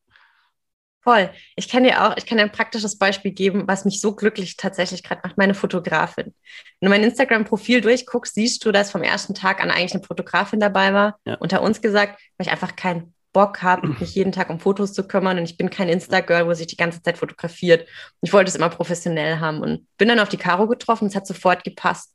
Voll. 1.07 1.29
Ich 1.55 1.69
kann 1.69 1.85
dir 1.85 2.03
auch, 2.03 2.17
ich 2.17 2.25
kann 2.25 2.37
dir 2.37 2.43
ein 2.43 2.51
praktisches 2.51 2.97
Beispiel 2.97 3.31
geben, 3.31 3.63
was 3.65 3.85
mich 3.85 4.01
so 4.01 4.13
glücklich 4.13 4.57
tatsächlich 4.57 5.03
gerade 5.03 5.21
macht. 5.23 5.37
Meine 5.37 5.53
Fotografin. 5.53 6.33
Wenn 6.81 6.87
du 6.87 6.89
mein 6.89 7.03
Instagram-Profil 7.05 7.79
durchguckst, 7.79 8.35
siehst 8.35 8.65
du, 8.65 8.73
dass 8.73 8.91
vom 8.91 9.03
ersten 9.03 9.33
Tag 9.33 9.63
an 9.63 9.71
eigentlich 9.71 9.93
eine 9.93 10.03
Fotografin 10.03 10.59
dabei 10.59 10.93
war. 10.93 11.17
Ja. 11.23 11.35
Unter 11.35 11.61
uns 11.61 11.81
gesagt, 11.81 12.19
weil 12.37 12.47
ich 12.47 12.51
einfach 12.51 12.75
keinen 12.75 13.13
Bock 13.31 13.63
habe, 13.63 13.87
mich 13.87 14.15
jeden 14.15 14.33
Tag 14.33 14.49
um 14.49 14.59
Fotos 14.59 14.91
zu 14.91 15.07
kümmern 15.07 15.37
und 15.37 15.45
ich 15.45 15.55
bin 15.55 15.69
kein 15.69 15.87
Insta-Girl, 15.87 16.45
wo 16.45 16.53
sich 16.53 16.67
die 16.67 16.75
ganze 16.75 17.01
Zeit 17.01 17.17
fotografiert. 17.17 17.87
Ich 18.19 18.33
wollte 18.33 18.49
es 18.49 18.57
immer 18.57 18.67
professionell 18.67 19.39
haben 19.39 19.61
und 19.61 19.87
bin 19.97 20.09
dann 20.09 20.19
auf 20.19 20.27
die 20.27 20.35
Caro 20.35 20.67
getroffen. 20.67 21.07
Es 21.07 21.15
hat 21.15 21.25
sofort 21.25 21.63
gepasst. 21.63 22.13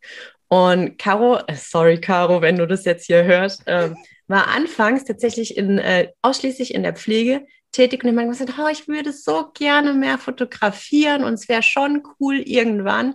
Und 0.49 0.99
Caro, 0.99 1.39
äh, 1.47 1.57
sorry 1.57 1.99
Caro, 1.99 2.43
wenn 2.43 2.57
du 2.59 2.67
das 2.67 2.85
jetzt 2.85 3.07
hier 3.07 3.25
hörst, 3.25 3.67
äh, 3.67 3.95
war 4.27 4.49
anfangs 4.49 5.07
tatsächlich 5.07 5.57
in, 5.57 5.79
äh, 5.79 6.09
ausschließlich 6.21 6.75
in 6.75 6.83
der 6.83 6.93
Pflege 6.93 7.47
tätig 7.73 8.05
und 8.05 8.11
ich 8.11 8.15
meine, 8.15 8.29
gesagt, 8.29 8.55
oh, 8.59 8.69
ich 8.71 8.87
würde 8.87 9.13
so 9.13 9.51
gerne 9.55 9.95
mehr 9.95 10.19
fotografieren 10.19 11.25
und 11.25 11.35
es 11.35 11.49
wäre 11.49 11.63
schon 11.63 12.03
cool 12.21 12.37
irgendwann. 12.37 13.15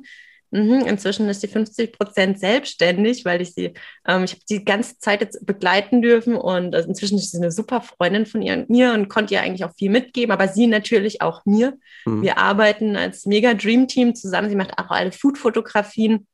Mhm, 0.49 0.85
inzwischen 0.87 1.27
ist 1.27 1.41
sie 1.41 1.47
50 1.47 1.91
Prozent 1.91 2.39
selbstständig, 2.39 3.25
weil 3.25 3.41
ich 3.41 3.53
sie, 3.53 3.73
ähm, 4.07 4.23
ich 4.23 4.31
habe 4.31 4.41
die 4.49 4.63
ganze 4.63 4.97
Zeit 4.97 5.19
jetzt 5.19 5.45
begleiten 5.45 6.01
dürfen 6.01 6.35
und 6.35 6.73
also 6.73 6.87
inzwischen 6.87 7.17
ist 7.17 7.31
sie 7.31 7.37
eine 7.37 7.51
super 7.51 7.81
Freundin 7.81 8.25
von 8.25 8.41
ihr 8.41 8.53
und 8.53 8.69
mir 8.69 8.93
und 8.93 9.09
konnte 9.09 9.33
ihr 9.33 9.41
eigentlich 9.41 9.65
auch 9.65 9.75
viel 9.77 9.91
mitgeben, 9.91 10.31
aber 10.31 10.47
sie 10.47 10.67
natürlich 10.67 11.21
auch 11.21 11.45
mir. 11.45 11.77
Mhm. 12.05 12.21
Wir 12.21 12.37
arbeiten 12.37 12.95
als 12.95 13.25
mega 13.25 13.53
Dream 13.53 13.87
Team 13.89 14.15
zusammen. 14.15 14.49
Sie 14.49 14.55
macht 14.55 14.77
auch 14.79 14.89
alle 14.89 15.11
Food-Fotografien 15.11 16.27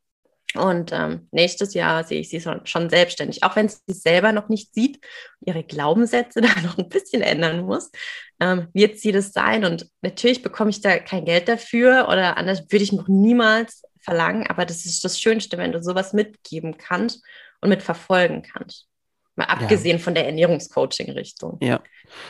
und 0.56 0.92
ähm, 0.94 1.28
nächstes 1.32 1.74
Jahr 1.74 2.04
sehe 2.04 2.20
ich 2.20 2.30
sie 2.30 2.42
schon 2.42 2.90
selbstständig, 2.90 3.44
auch 3.44 3.56
wenn 3.56 3.70
sie 3.70 3.80
es 3.88 4.02
selber 4.02 4.32
noch 4.32 4.50
nicht 4.50 4.74
sieht, 4.74 5.04
ihre 5.46 5.64
Glaubenssätze 5.64 6.42
da 6.42 6.62
noch 6.62 6.78
ein 6.78 6.90
bisschen 6.90 7.22
ändern 7.22 7.66
muss, 7.66 7.92
ähm, 8.40 8.68
wird 8.74 9.00
sie 9.00 9.12
das 9.12 9.32
sein. 9.32 9.66
Und 9.66 9.90
natürlich 10.02 10.44
bekomme 10.44 10.70
ich 10.70 10.82
da 10.82 11.00
kein 11.00 11.26
Geld 11.26 11.48
dafür 11.48 12.08
oder 12.08 12.38
anders 12.38 12.62
würde 12.70 12.84
ich 12.84 12.94
noch 12.94 13.08
niemals 13.08 13.84
verlangen. 14.00 14.46
Aber 14.48 14.66
das 14.66 14.86
ist 14.86 15.04
das 15.04 15.20
Schönste, 15.20 15.58
wenn 15.58 15.72
du 15.72 15.82
sowas 15.82 16.14
mitgeben 16.14 16.78
kannst 16.78 17.24
und 17.62 17.70
mitverfolgen 17.70 18.44
kannst. 18.44 18.88
Mal 19.36 19.46
abgesehen 19.46 19.98
ja. 19.98 20.04
von 20.04 20.14
der 20.14 20.28
Ernährungscoaching-Richtung. 20.28 21.58
Ja. 21.60 21.82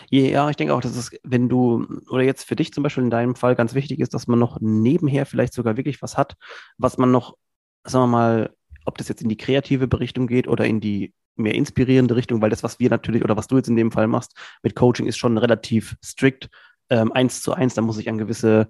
ja, 0.09 0.49
ich 0.49 0.55
denke 0.55 0.73
auch, 0.73 0.79
dass 0.79 0.95
es, 0.95 1.11
wenn 1.23 1.49
du, 1.49 1.85
oder 2.09 2.23
jetzt 2.23 2.45
für 2.45 2.55
dich 2.55 2.71
zum 2.71 2.81
Beispiel 2.81 3.03
in 3.03 3.09
deinem 3.09 3.35
Fall 3.35 3.55
ganz 3.55 3.73
wichtig 3.73 3.99
ist, 3.99 4.13
dass 4.13 4.27
man 4.27 4.39
noch 4.39 4.59
nebenher 4.61 5.25
vielleicht 5.25 5.53
sogar 5.53 5.75
wirklich 5.75 6.01
was 6.01 6.15
hat, 6.15 6.35
was 6.77 6.97
man 6.97 7.11
noch 7.11 7.35
sagen 7.83 8.03
wir 8.03 8.17
mal, 8.17 8.55
ob 8.85 8.97
das 8.97 9.07
jetzt 9.07 9.21
in 9.21 9.29
die 9.29 9.37
kreative 9.37 9.87
Richtung 9.99 10.27
geht 10.27 10.47
oder 10.47 10.65
in 10.65 10.79
die 10.79 11.13
mehr 11.35 11.55
inspirierende 11.55 12.15
Richtung, 12.15 12.41
weil 12.41 12.49
das, 12.49 12.63
was 12.63 12.79
wir 12.79 12.89
natürlich 12.89 13.23
oder 13.23 13.37
was 13.37 13.47
du 13.47 13.57
jetzt 13.57 13.69
in 13.69 13.75
dem 13.75 13.91
Fall 13.91 14.07
machst 14.07 14.35
mit 14.61 14.75
Coaching, 14.75 15.07
ist 15.07 15.17
schon 15.17 15.37
relativ 15.37 15.95
strikt 16.03 16.49
ähm, 16.89 17.11
eins 17.11 17.41
zu 17.41 17.53
eins. 17.53 17.73
Da 17.73 17.81
muss 17.81 17.97
ich 17.97 18.09
an 18.09 18.17
gewisse 18.17 18.67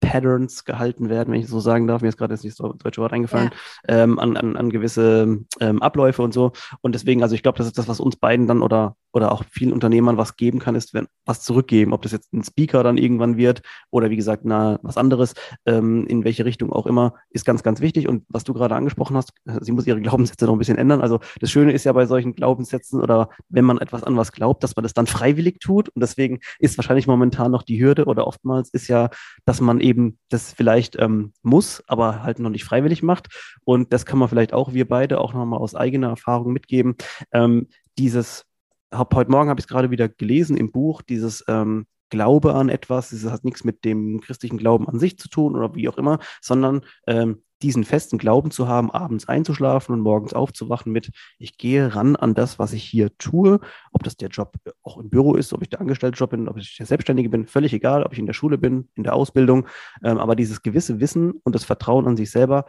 Patterns 0.00 0.64
gehalten 0.64 1.08
werden, 1.08 1.32
wenn 1.32 1.40
ich 1.40 1.48
so 1.48 1.58
sagen 1.60 1.86
darf. 1.86 2.02
Mir 2.02 2.08
ist 2.08 2.18
gerade 2.18 2.34
jetzt 2.34 2.44
nicht 2.44 2.58
das 2.60 2.76
deutsche 2.78 3.00
Wort 3.00 3.12
eingefallen, 3.12 3.50
ja. 3.88 4.02
ähm, 4.02 4.18
an, 4.18 4.36
an, 4.36 4.56
an 4.56 4.70
gewisse 4.70 5.38
ähm, 5.60 5.82
Abläufe 5.82 6.22
und 6.22 6.34
so. 6.34 6.52
Und 6.82 6.94
deswegen, 6.94 7.22
also 7.22 7.34
ich 7.34 7.42
glaube, 7.42 7.58
das 7.58 7.66
ist 7.66 7.78
das, 7.78 7.88
was 7.88 8.00
uns 8.00 8.16
beiden 8.16 8.46
dann 8.46 8.62
oder, 8.62 8.96
oder 9.16 9.32
auch 9.32 9.44
vielen 9.50 9.72
Unternehmern 9.72 10.18
was 10.18 10.36
geben 10.36 10.58
kann, 10.58 10.74
ist 10.74 10.92
wenn, 10.92 11.06
was 11.24 11.40
zurückgeben. 11.40 11.94
Ob 11.94 12.02
das 12.02 12.12
jetzt 12.12 12.34
ein 12.34 12.44
Speaker 12.44 12.82
dann 12.82 12.98
irgendwann 12.98 13.38
wird 13.38 13.62
oder 13.90 14.10
wie 14.10 14.16
gesagt, 14.16 14.44
na, 14.44 14.78
was 14.82 14.98
anderes, 14.98 15.32
ähm, 15.64 16.06
in 16.06 16.22
welche 16.22 16.44
Richtung 16.44 16.70
auch 16.70 16.84
immer, 16.84 17.14
ist 17.30 17.46
ganz, 17.46 17.62
ganz 17.62 17.80
wichtig. 17.80 18.08
Und 18.08 18.24
was 18.28 18.44
du 18.44 18.52
gerade 18.52 18.74
angesprochen 18.74 19.16
hast, 19.16 19.32
sie 19.62 19.72
muss 19.72 19.86
ihre 19.86 20.02
Glaubenssätze 20.02 20.44
noch 20.44 20.52
ein 20.52 20.58
bisschen 20.58 20.76
ändern. 20.76 21.00
Also 21.00 21.20
das 21.40 21.50
Schöne 21.50 21.72
ist 21.72 21.84
ja 21.84 21.94
bei 21.94 22.04
solchen 22.04 22.34
Glaubenssätzen 22.34 23.00
oder 23.00 23.30
wenn 23.48 23.64
man 23.64 23.78
etwas 23.78 24.04
an 24.04 24.18
was 24.18 24.32
glaubt, 24.32 24.62
dass 24.62 24.76
man 24.76 24.82
das 24.82 24.92
dann 24.92 25.06
freiwillig 25.06 25.60
tut. 25.60 25.88
Und 25.88 26.02
deswegen 26.02 26.40
ist 26.58 26.76
wahrscheinlich 26.76 27.06
momentan 27.06 27.50
noch 27.50 27.62
die 27.62 27.82
Hürde 27.82 28.04
oder 28.04 28.26
oftmals 28.26 28.68
ist 28.68 28.86
ja, 28.86 29.08
dass 29.46 29.62
man 29.62 29.80
eben 29.80 30.18
das 30.28 30.52
vielleicht 30.52 30.94
ähm, 31.00 31.32
muss, 31.42 31.82
aber 31.86 32.22
halt 32.22 32.38
noch 32.38 32.50
nicht 32.50 32.64
freiwillig 32.64 33.02
macht. 33.02 33.28
Und 33.64 33.94
das 33.94 34.04
kann 34.04 34.18
man 34.18 34.28
vielleicht 34.28 34.52
auch 34.52 34.74
wir 34.74 34.86
beide 34.86 35.22
auch 35.22 35.32
nochmal 35.32 35.60
aus 35.60 35.74
eigener 35.74 36.08
Erfahrung 36.08 36.52
mitgeben. 36.52 36.96
Ähm, 37.32 37.68
dieses, 37.98 38.44
hab, 38.92 39.14
heute 39.14 39.30
Morgen 39.30 39.48
habe 39.50 39.60
ich 39.60 39.64
es 39.64 39.68
gerade 39.68 39.90
wieder 39.90 40.08
gelesen 40.08 40.56
im 40.56 40.72
Buch, 40.72 41.02
dieses 41.02 41.44
ähm, 41.48 41.86
Glaube 42.08 42.54
an 42.54 42.68
etwas, 42.68 43.10
das 43.10 43.24
hat 43.24 43.44
nichts 43.44 43.64
mit 43.64 43.84
dem 43.84 44.20
christlichen 44.20 44.58
Glauben 44.58 44.88
an 44.88 44.98
sich 44.98 45.18
zu 45.18 45.28
tun 45.28 45.56
oder 45.56 45.74
wie 45.74 45.88
auch 45.88 45.98
immer, 45.98 46.20
sondern 46.40 46.82
ähm, 47.08 47.42
diesen 47.62 47.84
festen 47.84 48.18
Glauben 48.18 48.50
zu 48.50 48.68
haben, 48.68 48.90
abends 48.90 49.28
einzuschlafen 49.28 49.94
und 49.94 50.00
morgens 50.02 50.34
aufzuwachen 50.34 50.92
mit, 50.92 51.10
ich 51.38 51.56
gehe 51.56 51.94
ran 51.94 52.14
an 52.14 52.34
das, 52.34 52.58
was 52.58 52.72
ich 52.72 52.84
hier 52.84 53.16
tue, 53.18 53.60
ob 53.92 54.02
das 54.02 54.16
der 54.16 54.28
Job 54.28 54.56
auch 54.82 54.98
im 54.98 55.08
Büro 55.08 55.34
ist, 55.34 55.52
ob 55.52 55.62
ich 55.62 55.70
der 55.70 55.80
Angestellte 55.80 56.26
bin, 56.26 56.48
ob 56.48 56.58
ich 56.58 56.76
der 56.76 56.86
Selbstständige 56.86 57.30
bin, 57.30 57.46
völlig 57.46 57.72
egal, 57.72 58.02
ob 58.02 58.12
ich 58.12 58.18
in 58.18 58.26
der 58.26 58.34
Schule 58.34 58.58
bin, 58.58 58.88
in 58.94 59.04
der 59.04 59.14
Ausbildung, 59.14 59.66
ähm, 60.04 60.18
aber 60.18 60.36
dieses 60.36 60.62
gewisse 60.62 61.00
Wissen 61.00 61.32
und 61.44 61.54
das 61.54 61.64
Vertrauen 61.64 62.06
an 62.06 62.16
sich 62.16 62.30
selber 62.30 62.66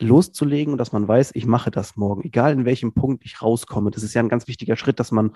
loszulegen 0.00 0.72
und 0.72 0.78
dass 0.78 0.92
man 0.92 1.06
weiß, 1.06 1.32
ich 1.34 1.46
mache 1.46 1.70
das 1.70 1.96
morgen, 1.96 2.24
egal 2.24 2.52
in 2.52 2.64
welchem 2.64 2.94
Punkt 2.94 3.24
ich 3.24 3.42
rauskomme. 3.42 3.90
Das 3.90 4.02
ist 4.02 4.14
ja 4.14 4.22
ein 4.22 4.28
ganz 4.28 4.48
wichtiger 4.48 4.76
Schritt, 4.76 4.98
dass 4.98 5.12
man 5.12 5.32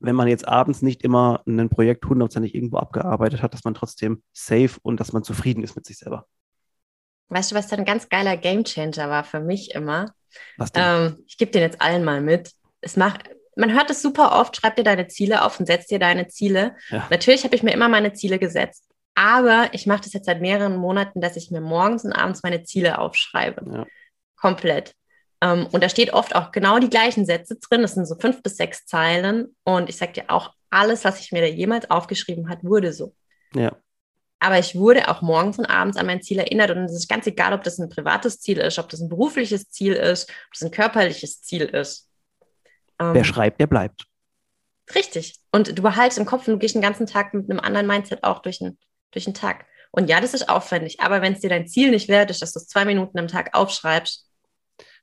wenn 0.00 0.16
man 0.16 0.28
jetzt 0.28 0.48
abends 0.48 0.82
nicht 0.82 1.02
immer 1.02 1.42
ein 1.46 1.68
Projekt 1.68 2.04
hundertprozentig 2.06 2.54
irgendwo 2.54 2.78
abgearbeitet 2.78 3.42
hat, 3.42 3.52
dass 3.54 3.64
man 3.64 3.74
trotzdem 3.74 4.22
safe 4.32 4.78
und 4.82 4.98
dass 4.98 5.12
man 5.12 5.22
zufrieden 5.22 5.62
ist 5.62 5.76
mit 5.76 5.86
sich 5.86 5.98
selber. 5.98 6.26
Weißt 7.28 7.52
du, 7.52 7.54
was 7.54 7.68
da 7.68 7.76
ein 7.76 7.84
ganz 7.84 8.08
geiler 8.08 8.36
Gamechanger 8.36 9.08
war 9.08 9.24
für 9.24 9.40
mich 9.40 9.74
immer? 9.74 10.14
Was 10.56 10.72
denn? 10.72 10.82
Ähm, 10.84 11.24
ich 11.26 11.36
gebe 11.36 11.52
den 11.52 11.62
jetzt 11.62 11.80
allen 11.80 12.02
mal 12.02 12.20
mit. 12.20 12.52
Es 12.80 12.96
macht, 12.96 13.30
man 13.56 13.72
hört 13.72 13.90
es 13.90 14.02
super 14.02 14.40
oft, 14.40 14.56
schreib 14.56 14.76
dir 14.76 14.84
deine 14.84 15.06
Ziele 15.06 15.44
auf 15.44 15.60
und 15.60 15.66
setz 15.66 15.86
dir 15.86 15.98
deine 15.98 16.28
Ziele. 16.28 16.74
Ja. 16.88 17.06
Natürlich 17.10 17.44
habe 17.44 17.54
ich 17.54 17.62
mir 17.62 17.72
immer 17.72 17.88
meine 17.88 18.14
Ziele 18.14 18.38
gesetzt. 18.38 18.84
Aber 19.14 19.68
ich 19.72 19.86
mache 19.86 20.02
das 20.02 20.14
jetzt 20.14 20.26
seit 20.26 20.40
mehreren 20.40 20.76
Monaten, 20.76 21.20
dass 21.20 21.36
ich 21.36 21.50
mir 21.50 21.60
morgens 21.60 22.04
und 22.04 22.12
abends 22.12 22.42
meine 22.42 22.62
Ziele 22.62 22.98
aufschreibe. 22.98 23.64
Ja. 23.70 23.86
Komplett. 24.40 24.94
Ähm, 25.42 25.66
und 25.72 25.82
da 25.82 25.88
steht 25.88 26.12
oft 26.12 26.34
auch 26.34 26.52
genau 26.52 26.78
die 26.78 26.90
gleichen 26.90 27.24
Sätze 27.24 27.56
drin. 27.56 27.82
Das 27.82 27.94
sind 27.94 28.06
so 28.06 28.16
fünf 28.16 28.42
bis 28.42 28.56
sechs 28.56 28.86
Zeilen. 28.86 29.54
Und 29.64 29.88
ich 29.88 29.96
sage 29.96 30.12
dir 30.12 30.24
auch, 30.28 30.54
alles, 30.70 31.04
was 31.04 31.20
ich 31.20 31.32
mir 31.32 31.40
da 31.40 31.48
jemals 31.48 31.90
aufgeschrieben 31.90 32.48
habe, 32.48 32.62
wurde 32.64 32.92
so. 32.92 33.14
Ja. 33.54 33.76
Aber 34.38 34.58
ich 34.58 34.74
wurde 34.74 35.08
auch 35.08 35.20
morgens 35.20 35.58
und 35.58 35.66
abends 35.66 35.96
an 35.96 36.06
mein 36.06 36.22
Ziel 36.22 36.38
erinnert. 36.38 36.70
Und 36.70 36.84
es 36.84 36.94
ist 36.94 37.08
ganz 37.08 37.26
egal, 37.26 37.52
ob 37.52 37.62
das 37.62 37.78
ein 37.78 37.88
privates 37.88 38.40
Ziel 38.40 38.58
ist, 38.58 38.78
ob 38.78 38.88
das 38.88 39.00
ein 39.00 39.08
berufliches 39.08 39.68
Ziel 39.68 39.92
ist, 39.92 40.30
ob 40.30 40.52
das 40.52 40.62
ein 40.62 40.70
körperliches 40.70 41.42
Ziel 41.42 41.62
ist. 41.62 42.08
Ähm, 42.98 43.14
Wer 43.14 43.24
schreibt, 43.24 43.60
der 43.60 43.66
bleibt. 43.66 44.06
Richtig. 44.94 45.38
Und 45.52 45.78
du 45.78 45.82
behaltest 45.82 46.18
im 46.18 46.26
Kopf 46.26 46.48
und 46.48 46.54
du 46.54 46.58
gehst 46.58 46.74
den 46.74 46.82
ganzen 46.82 47.06
Tag 47.06 47.34
mit 47.34 47.50
einem 47.50 47.60
anderen 47.60 47.86
Mindset 47.86 48.24
auch 48.24 48.40
durch 48.40 48.58
den, 48.58 48.78
durch 49.10 49.24
den 49.24 49.34
Tag. 49.34 49.66
Und 49.90 50.08
ja, 50.08 50.20
das 50.20 50.34
ist 50.34 50.48
aufwendig. 50.48 51.00
Aber 51.00 51.20
wenn 51.20 51.34
es 51.34 51.40
dir 51.40 51.50
dein 51.50 51.66
Ziel 51.66 51.90
nicht 51.90 52.08
wert 52.08 52.30
ist, 52.30 52.42
dass 52.42 52.52
du 52.52 52.60
es 52.60 52.68
zwei 52.68 52.84
Minuten 52.84 53.18
am 53.18 53.28
Tag 53.28 53.54
aufschreibst, 53.54 54.26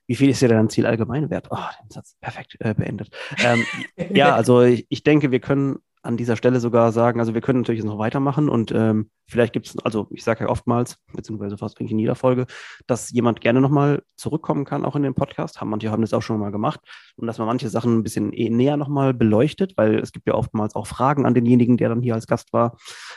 wie 0.08 0.16
viel 0.16 0.30
ist 0.30 0.42
dir 0.42 0.48
dein 0.48 0.70
Ziel 0.70 0.86
allgemein 0.86 1.30
wert? 1.30 1.48
Oh, 1.50 1.58
den 1.82 1.90
Satz 1.90 2.16
perfekt 2.20 2.56
äh, 2.60 2.74
beendet. 2.74 3.10
Ähm, 3.44 3.64
ja, 4.14 4.34
also 4.34 4.62
ich, 4.62 4.86
ich 4.88 5.02
denke, 5.02 5.30
wir 5.30 5.40
können 5.40 5.78
an 6.02 6.16
dieser 6.16 6.36
Stelle 6.36 6.60
sogar 6.60 6.92
sagen, 6.92 7.20
also 7.20 7.34
wir 7.34 7.40
können 7.40 7.60
natürlich 7.60 7.84
noch 7.84 7.98
weitermachen 7.98 8.48
und 8.48 8.72
ähm, 8.72 9.10
vielleicht 9.26 9.52
gibt 9.52 9.66
es, 9.66 9.78
also 9.84 10.06
ich 10.10 10.24
sage 10.24 10.44
ja 10.44 10.50
oftmals, 10.50 10.96
beziehungsweise 11.12 11.58
fast 11.58 11.78
eigentlich 11.78 11.92
in 11.92 11.98
jeder 11.98 12.14
Folge, 12.14 12.46
dass 12.86 13.10
jemand 13.10 13.40
gerne 13.40 13.60
nochmal 13.60 14.02
zurückkommen 14.16 14.64
kann, 14.64 14.84
auch 14.84 14.96
in 14.96 15.02
den 15.02 15.14
Podcast. 15.14 15.60
Haben 15.60 15.70
manche 15.70 15.90
haben 15.90 16.02
das 16.02 16.14
auch 16.14 16.22
schon 16.22 16.40
mal 16.40 16.50
gemacht 16.50 16.80
und 17.16 17.26
dass 17.26 17.38
man 17.38 17.46
manche 17.46 17.68
Sachen 17.68 17.98
ein 17.98 18.02
bisschen 18.02 18.32
eh 18.32 18.48
näher 18.48 18.76
nochmal 18.76 19.14
beleuchtet, 19.14 19.74
weil 19.76 19.98
es 19.98 20.12
gibt 20.12 20.26
ja 20.26 20.34
oftmals 20.34 20.74
auch 20.74 20.86
Fragen 20.86 21.26
an 21.26 21.34
denjenigen, 21.34 21.76
der 21.76 21.90
dann 21.90 22.02
hier 22.02 22.14
als 22.14 22.26
Gast 22.26 22.52
war. 22.52 22.76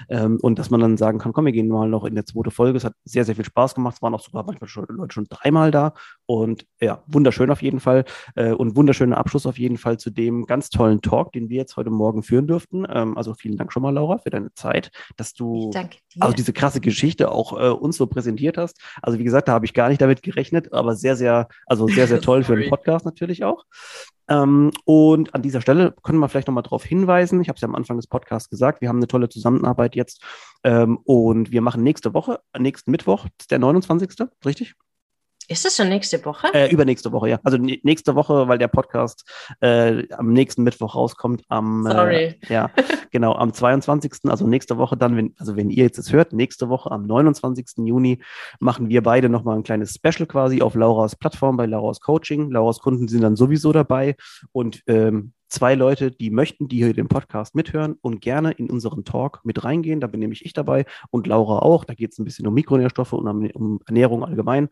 Ähm, 0.09 0.37
und 0.41 0.59
dass 0.59 0.69
man 0.69 0.81
dann 0.81 0.97
sagen 0.97 1.19
kann, 1.19 1.33
komm, 1.33 1.45
wir 1.45 1.51
gehen 1.53 1.67
mal 1.67 1.87
noch 1.87 2.03
in 2.03 2.15
der 2.15 2.25
zweite 2.25 2.51
Folge. 2.51 2.77
Es 2.77 2.83
hat 2.83 2.93
sehr, 3.05 3.25
sehr 3.25 3.35
viel 3.35 3.45
Spaß 3.45 3.75
gemacht. 3.75 3.95
Es 3.95 4.01
waren 4.01 4.13
auch 4.13 4.21
sogar 4.21 4.43
manchmal 4.43 4.67
schon 4.67 4.85
Leute 4.89 5.13
schon 5.13 5.27
dreimal 5.29 5.71
da. 5.71 5.93
Und 6.25 6.65
ja, 6.79 7.03
wunderschön 7.07 7.51
auf 7.51 7.61
jeden 7.61 7.79
Fall. 7.79 8.05
Äh, 8.35 8.51
und 8.51 8.75
wunderschöner 8.75 9.17
Abschluss 9.17 9.45
auf 9.45 9.57
jeden 9.57 9.77
Fall 9.77 9.97
zu 9.97 10.09
dem 10.09 10.45
ganz 10.45 10.69
tollen 10.69 11.01
Talk, 11.01 11.31
den 11.31 11.49
wir 11.49 11.57
jetzt 11.57 11.77
heute 11.77 11.89
Morgen 11.89 12.23
führen 12.23 12.47
dürften. 12.71 12.85
Ähm, 12.89 13.17
also 13.17 13.33
vielen 13.33 13.57
Dank 13.57 13.71
schon 13.71 13.83
mal, 13.83 13.91
Laura, 13.91 14.17
für 14.17 14.29
deine 14.29 14.53
Zeit, 14.53 14.91
dass 15.17 15.33
du 15.33 15.71
also 16.19 16.35
diese 16.35 16.53
krasse 16.53 16.81
Geschichte 16.81 17.31
auch 17.31 17.59
äh, 17.59 17.69
uns 17.69 17.97
so 17.97 18.07
präsentiert 18.07 18.57
hast. 18.57 18.79
Also 19.01 19.19
wie 19.19 19.23
gesagt, 19.23 19.47
da 19.47 19.53
habe 19.53 19.65
ich 19.65 19.73
gar 19.73 19.89
nicht 19.89 20.01
damit 20.01 20.21
gerechnet, 20.21 20.73
aber 20.73 20.95
sehr, 20.95 21.15
sehr, 21.15 21.47
also 21.65 21.87
sehr, 21.87 22.07
sehr 22.07 22.21
toll 22.21 22.43
für 22.43 22.55
den 22.55 22.69
Podcast 22.69 23.05
natürlich 23.05 23.43
auch. 23.43 23.65
Ähm, 24.27 24.71
und 24.85 25.33
an 25.35 25.41
dieser 25.41 25.61
Stelle 25.61 25.93
können 26.03 26.19
wir 26.19 26.29
vielleicht 26.29 26.47
nochmal 26.47 26.63
darauf 26.63 26.83
hinweisen, 26.83 27.41
ich 27.41 27.49
habe 27.49 27.55
es 27.55 27.61
ja 27.61 27.67
am 27.67 27.75
Anfang 27.75 27.97
des 27.97 28.07
Podcasts 28.07 28.49
gesagt, 28.49 28.81
wir 28.81 28.89
haben 28.89 28.97
eine 28.97 29.07
tolle 29.07 29.29
Zusammenarbeit 29.29 29.95
jetzt 29.95 30.23
ähm, 30.63 30.99
und 31.03 31.51
wir 31.51 31.61
machen 31.61 31.83
nächste 31.83 32.13
Woche, 32.13 32.39
nächsten 32.57 32.91
Mittwoch, 32.91 33.27
der 33.49 33.59
29. 33.59 34.27
richtig? 34.45 34.75
Ist 35.51 35.65
das 35.65 35.75
schon 35.75 35.89
nächste 35.89 36.23
Woche? 36.23 36.47
Äh, 36.53 36.71
übernächste 36.71 37.11
Woche, 37.11 37.29
ja. 37.29 37.39
Also 37.43 37.57
nächste 37.57 38.15
Woche, 38.15 38.47
weil 38.47 38.57
der 38.57 38.69
Podcast 38.69 39.29
äh, 39.59 40.07
am 40.13 40.31
nächsten 40.31 40.63
Mittwoch 40.63 40.95
rauskommt. 40.95 41.43
Am, 41.49 41.85
äh, 41.85 41.91
Sorry. 41.91 42.15
Äh, 42.47 42.53
ja, 42.53 42.71
genau, 43.11 43.35
am 43.35 43.53
22. 43.53 44.13
Also 44.29 44.47
nächste 44.47 44.77
Woche 44.77 44.95
dann, 44.95 45.17
wenn, 45.17 45.35
also 45.37 45.57
wenn 45.57 45.69
ihr 45.69 45.83
jetzt 45.83 45.97
es 45.97 46.13
hört, 46.13 46.31
nächste 46.31 46.69
Woche 46.69 46.89
am 46.89 47.05
29. 47.05 47.85
Juni 47.85 48.21
machen 48.61 48.87
wir 48.87 49.03
beide 49.03 49.27
nochmal 49.27 49.57
ein 49.57 49.63
kleines 49.63 49.93
Special 49.93 50.25
quasi 50.25 50.61
auf 50.61 50.73
Lauras 50.73 51.17
Plattform 51.17 51.57
bei 51.57 51.65
Lauras 51.65 51.99
Coaching. 51.99 52.49
Lauras 52.49 52.79
Kunden 52.79 53.09
sind 53.09 53.21
dann 53.21 53.35
sowieso 53.35 53.73
dabei 53.73 54.15
und 54.53 54.83
ähm, 54.87 55.33
zwei 55.51 55.75
Leute, 55.75 56.11
die 56.11 56.31
möchten, 56.31 56.67
die 56.67 56.77
hier 56.77 56.93
den 56.93 57.07
Podcast 57.07 57.55
mithören 57.55 57.97
und 58.01 58.21
gerne 58.21 58.51
in 58.51 58.69
unseren 58.69 59.03
Talk 59.03 59.41
mit 59.43 59.63
reingehen. 59.63 59.99
Da 59.99 60.07
bin 60.07 60.21
nämlich 60.21 60.45
ich 60.45 60.53
dabei 60.53 60.85
und 61.09 61.27
Laura 61.27 61.59
auch. 61.59 61.83
Da 61.83 61.93
geht 61.93 62.13
es 62.13 62.19
ein 62.19 62.25
bisschen 62.25 62.47
um 62.47 62.53
Mikronährstoffe 62.53 63.13
und 63.13 63.27
um, 63.53 63.79
Ernährung 63.85 64.23
allgemein. 64.23 64.69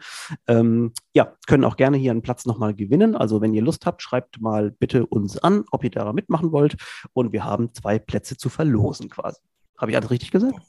Ähm, 0.47 0.93
ja, 1.13 1.35
können 1.47 1.65
auch 1.65 1.75
gerne 1.75 1.97
hier 1.97 2.11
einen 2.11 2.21
Platz 2.21 2.45
nochmal 2.45 2.73
gewinnen. 2.73 3.15
Also 3.15 3.41
wenn 3.41 3.53
ihr 3.53 3.61
Lust 3.61 3.85
habt, 3.85 4.01
schreibt 4.01 4.41
mal 4.41 4.71
bitte 4.71 5.05
uns 5.05 5.37
an, 5.37 5.65
ob 5.71 5.83
ihr 5.83 5.91
da 5.91 6.11
mitmachen 6.13 6.51
wollt. 6.51 6.77
Und 7.13 7.33
wir 7.33 7.43
haben 7.43 7.73
zwei 7.73 7.99
Plätze 7.99 8.37
zu 8.37 8.49
verlosen 8.49 9.09
quasi. 9.09 9.41
Habe 9.77 9.91
ich 9.91 9.97
alles 9.97 10.11
richtig 10.11 10.31
gesagt? 10.31 10.59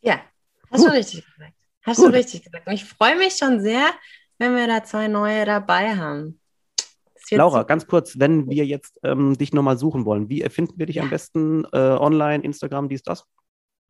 Ja, 0.00 0.20
hast 0.70 0.82
Gut. 0.82 0.90
du 0.90 0.96
richtig 0.96 1.24
gesagt. 1.24 1.54
Hast 1.82 1.96
Gut. 1.96 2.06
du 2.06 2.12
richtig 2.12 2.44
gesagt. 2.44 2.66
Und 2.66 2.72
ich 2.72 2.84
freue 2.84 3.16
mich 3.16 3.34
schon 3.34 3.60
sehr, 3.60 3.90
wenn 4.38 4.54
wir 4.54 4.66
da 4.68 4.84
zwei 4.84 5.08
neue 5.08 5.44
dabei 5.44 5.96
haben. 5.96 6.40
Laura, 7.30 7.62
ganz 7.62 7.86
kurz, 7.86 8.18
wenn 8.18 8.48
wir 8.48 8.64
jetzt 8.64 8.98
ähm, 9.02 9.36
dich 9.36 9.52
nochmal 9.52 9.78
suchen 9.78 10.04
wollen, 10.04 10.28
wie 10.28 10.42
erfinden 10.42 10.74
wir 10.78 10.86
dich 10.86 10.96
ja. 10.96 11.02
am 11.02 11.10
besten 11.10 11.64
äh, 11.72 11.78
online, 11.78 12.42
Instagram, 12.44 12.88
dies, 12.88 13.02
das? 13.02 13.24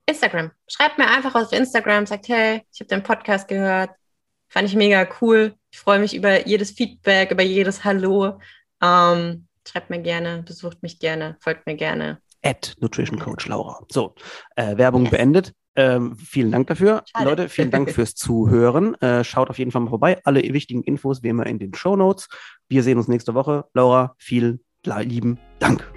Instagram. 0.06 0.50
Schreibt 0.66 0.98
mir 0.98 1.08
einfach 1.08 1.34
auf 1.34 1.52
Instagram, 1.52 2.06
sagt, 2.06 2.28
hey, 2.28 2.62
ich 2.72 2.80
habe 2.80 2.88
den 2.88 3.02
Podcast 3.02 3.46
gehört, 3.48 3.90
fand 4.48 4.68
ich 4.68 4.74
mega 4.74 5.06
cool. 5.20 5.54
Ich 5.70 5.78
freue 5.78 5.98
mich 5.98 6.14
über 6.14 6.46
jedes 6.46 6.70
Feedback, 6.70 7.30
über 7.30 7.42
jedes 7.42 7.84
Hallo. 7.84 8.40
Ähm, 8.82 9.46
schreibt 9.66 9.90
mir 9.90 10.00
gerne, 10.00 10.42
besucht 10.42 10.82
mich 10.82 10.98
gerne, 10.98 11.36
folgt 11.40 11.66
mir 11.66 11.76
gerne. 11.76 12.20
At 12.42 12.74
Nutrition 12.80 13.18
Coach 13.18 13.46
Laura. 13.48 13.84
So, 13.90 14.14
äh, 14.56 14.76
Werbung 14.76 15.02
yes. 15.02 15.10
beendet. 15.10 15.52
Ähm, 15.78 16.16
vielen 16.16 16.50
Dank 16.50 16.66
dafür. 16.66 17.04
Schade. 17.06 17.24
Leute, 17.24 17.48
vielen 17.48 17.70
Dank 17.70 17.92
fürs 17.92 18.16
Zuhören. 18.16 19.00
Äh, 19.00 19.22
schaut 19.22 19.48
auf 19.48 19.58
jeden 19.58 19.70
Fall 19.70 19.82
mal 19.82 19.90
vorbei. 19.90 20.20
Alle 20.24 20.42
wichtigen 20.42 20.82
Infos 20.82 21.22
wie 21.22 21.28
immer 21.28 21.46
in 21.46 21.60
den 21.60 21.72
Show 21.72 21.94
Notes. 21.94 22.28
Wir 22.68 22.82
sehen 22.82 22.98
uns 22.98 23.06
nächste 23.06 23.34
Woche. 23.34 23.64
Laura, 23.74 24.16
vielen 24.18 24.58
lieben 24.82 25.38
Dank. 25.60 25.88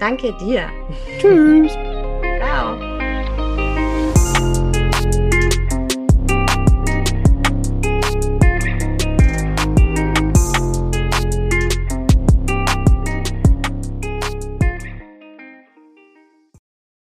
Danke 0.00 0.34
dir. 0.38 0.70
Tschüss. 1.20 1.76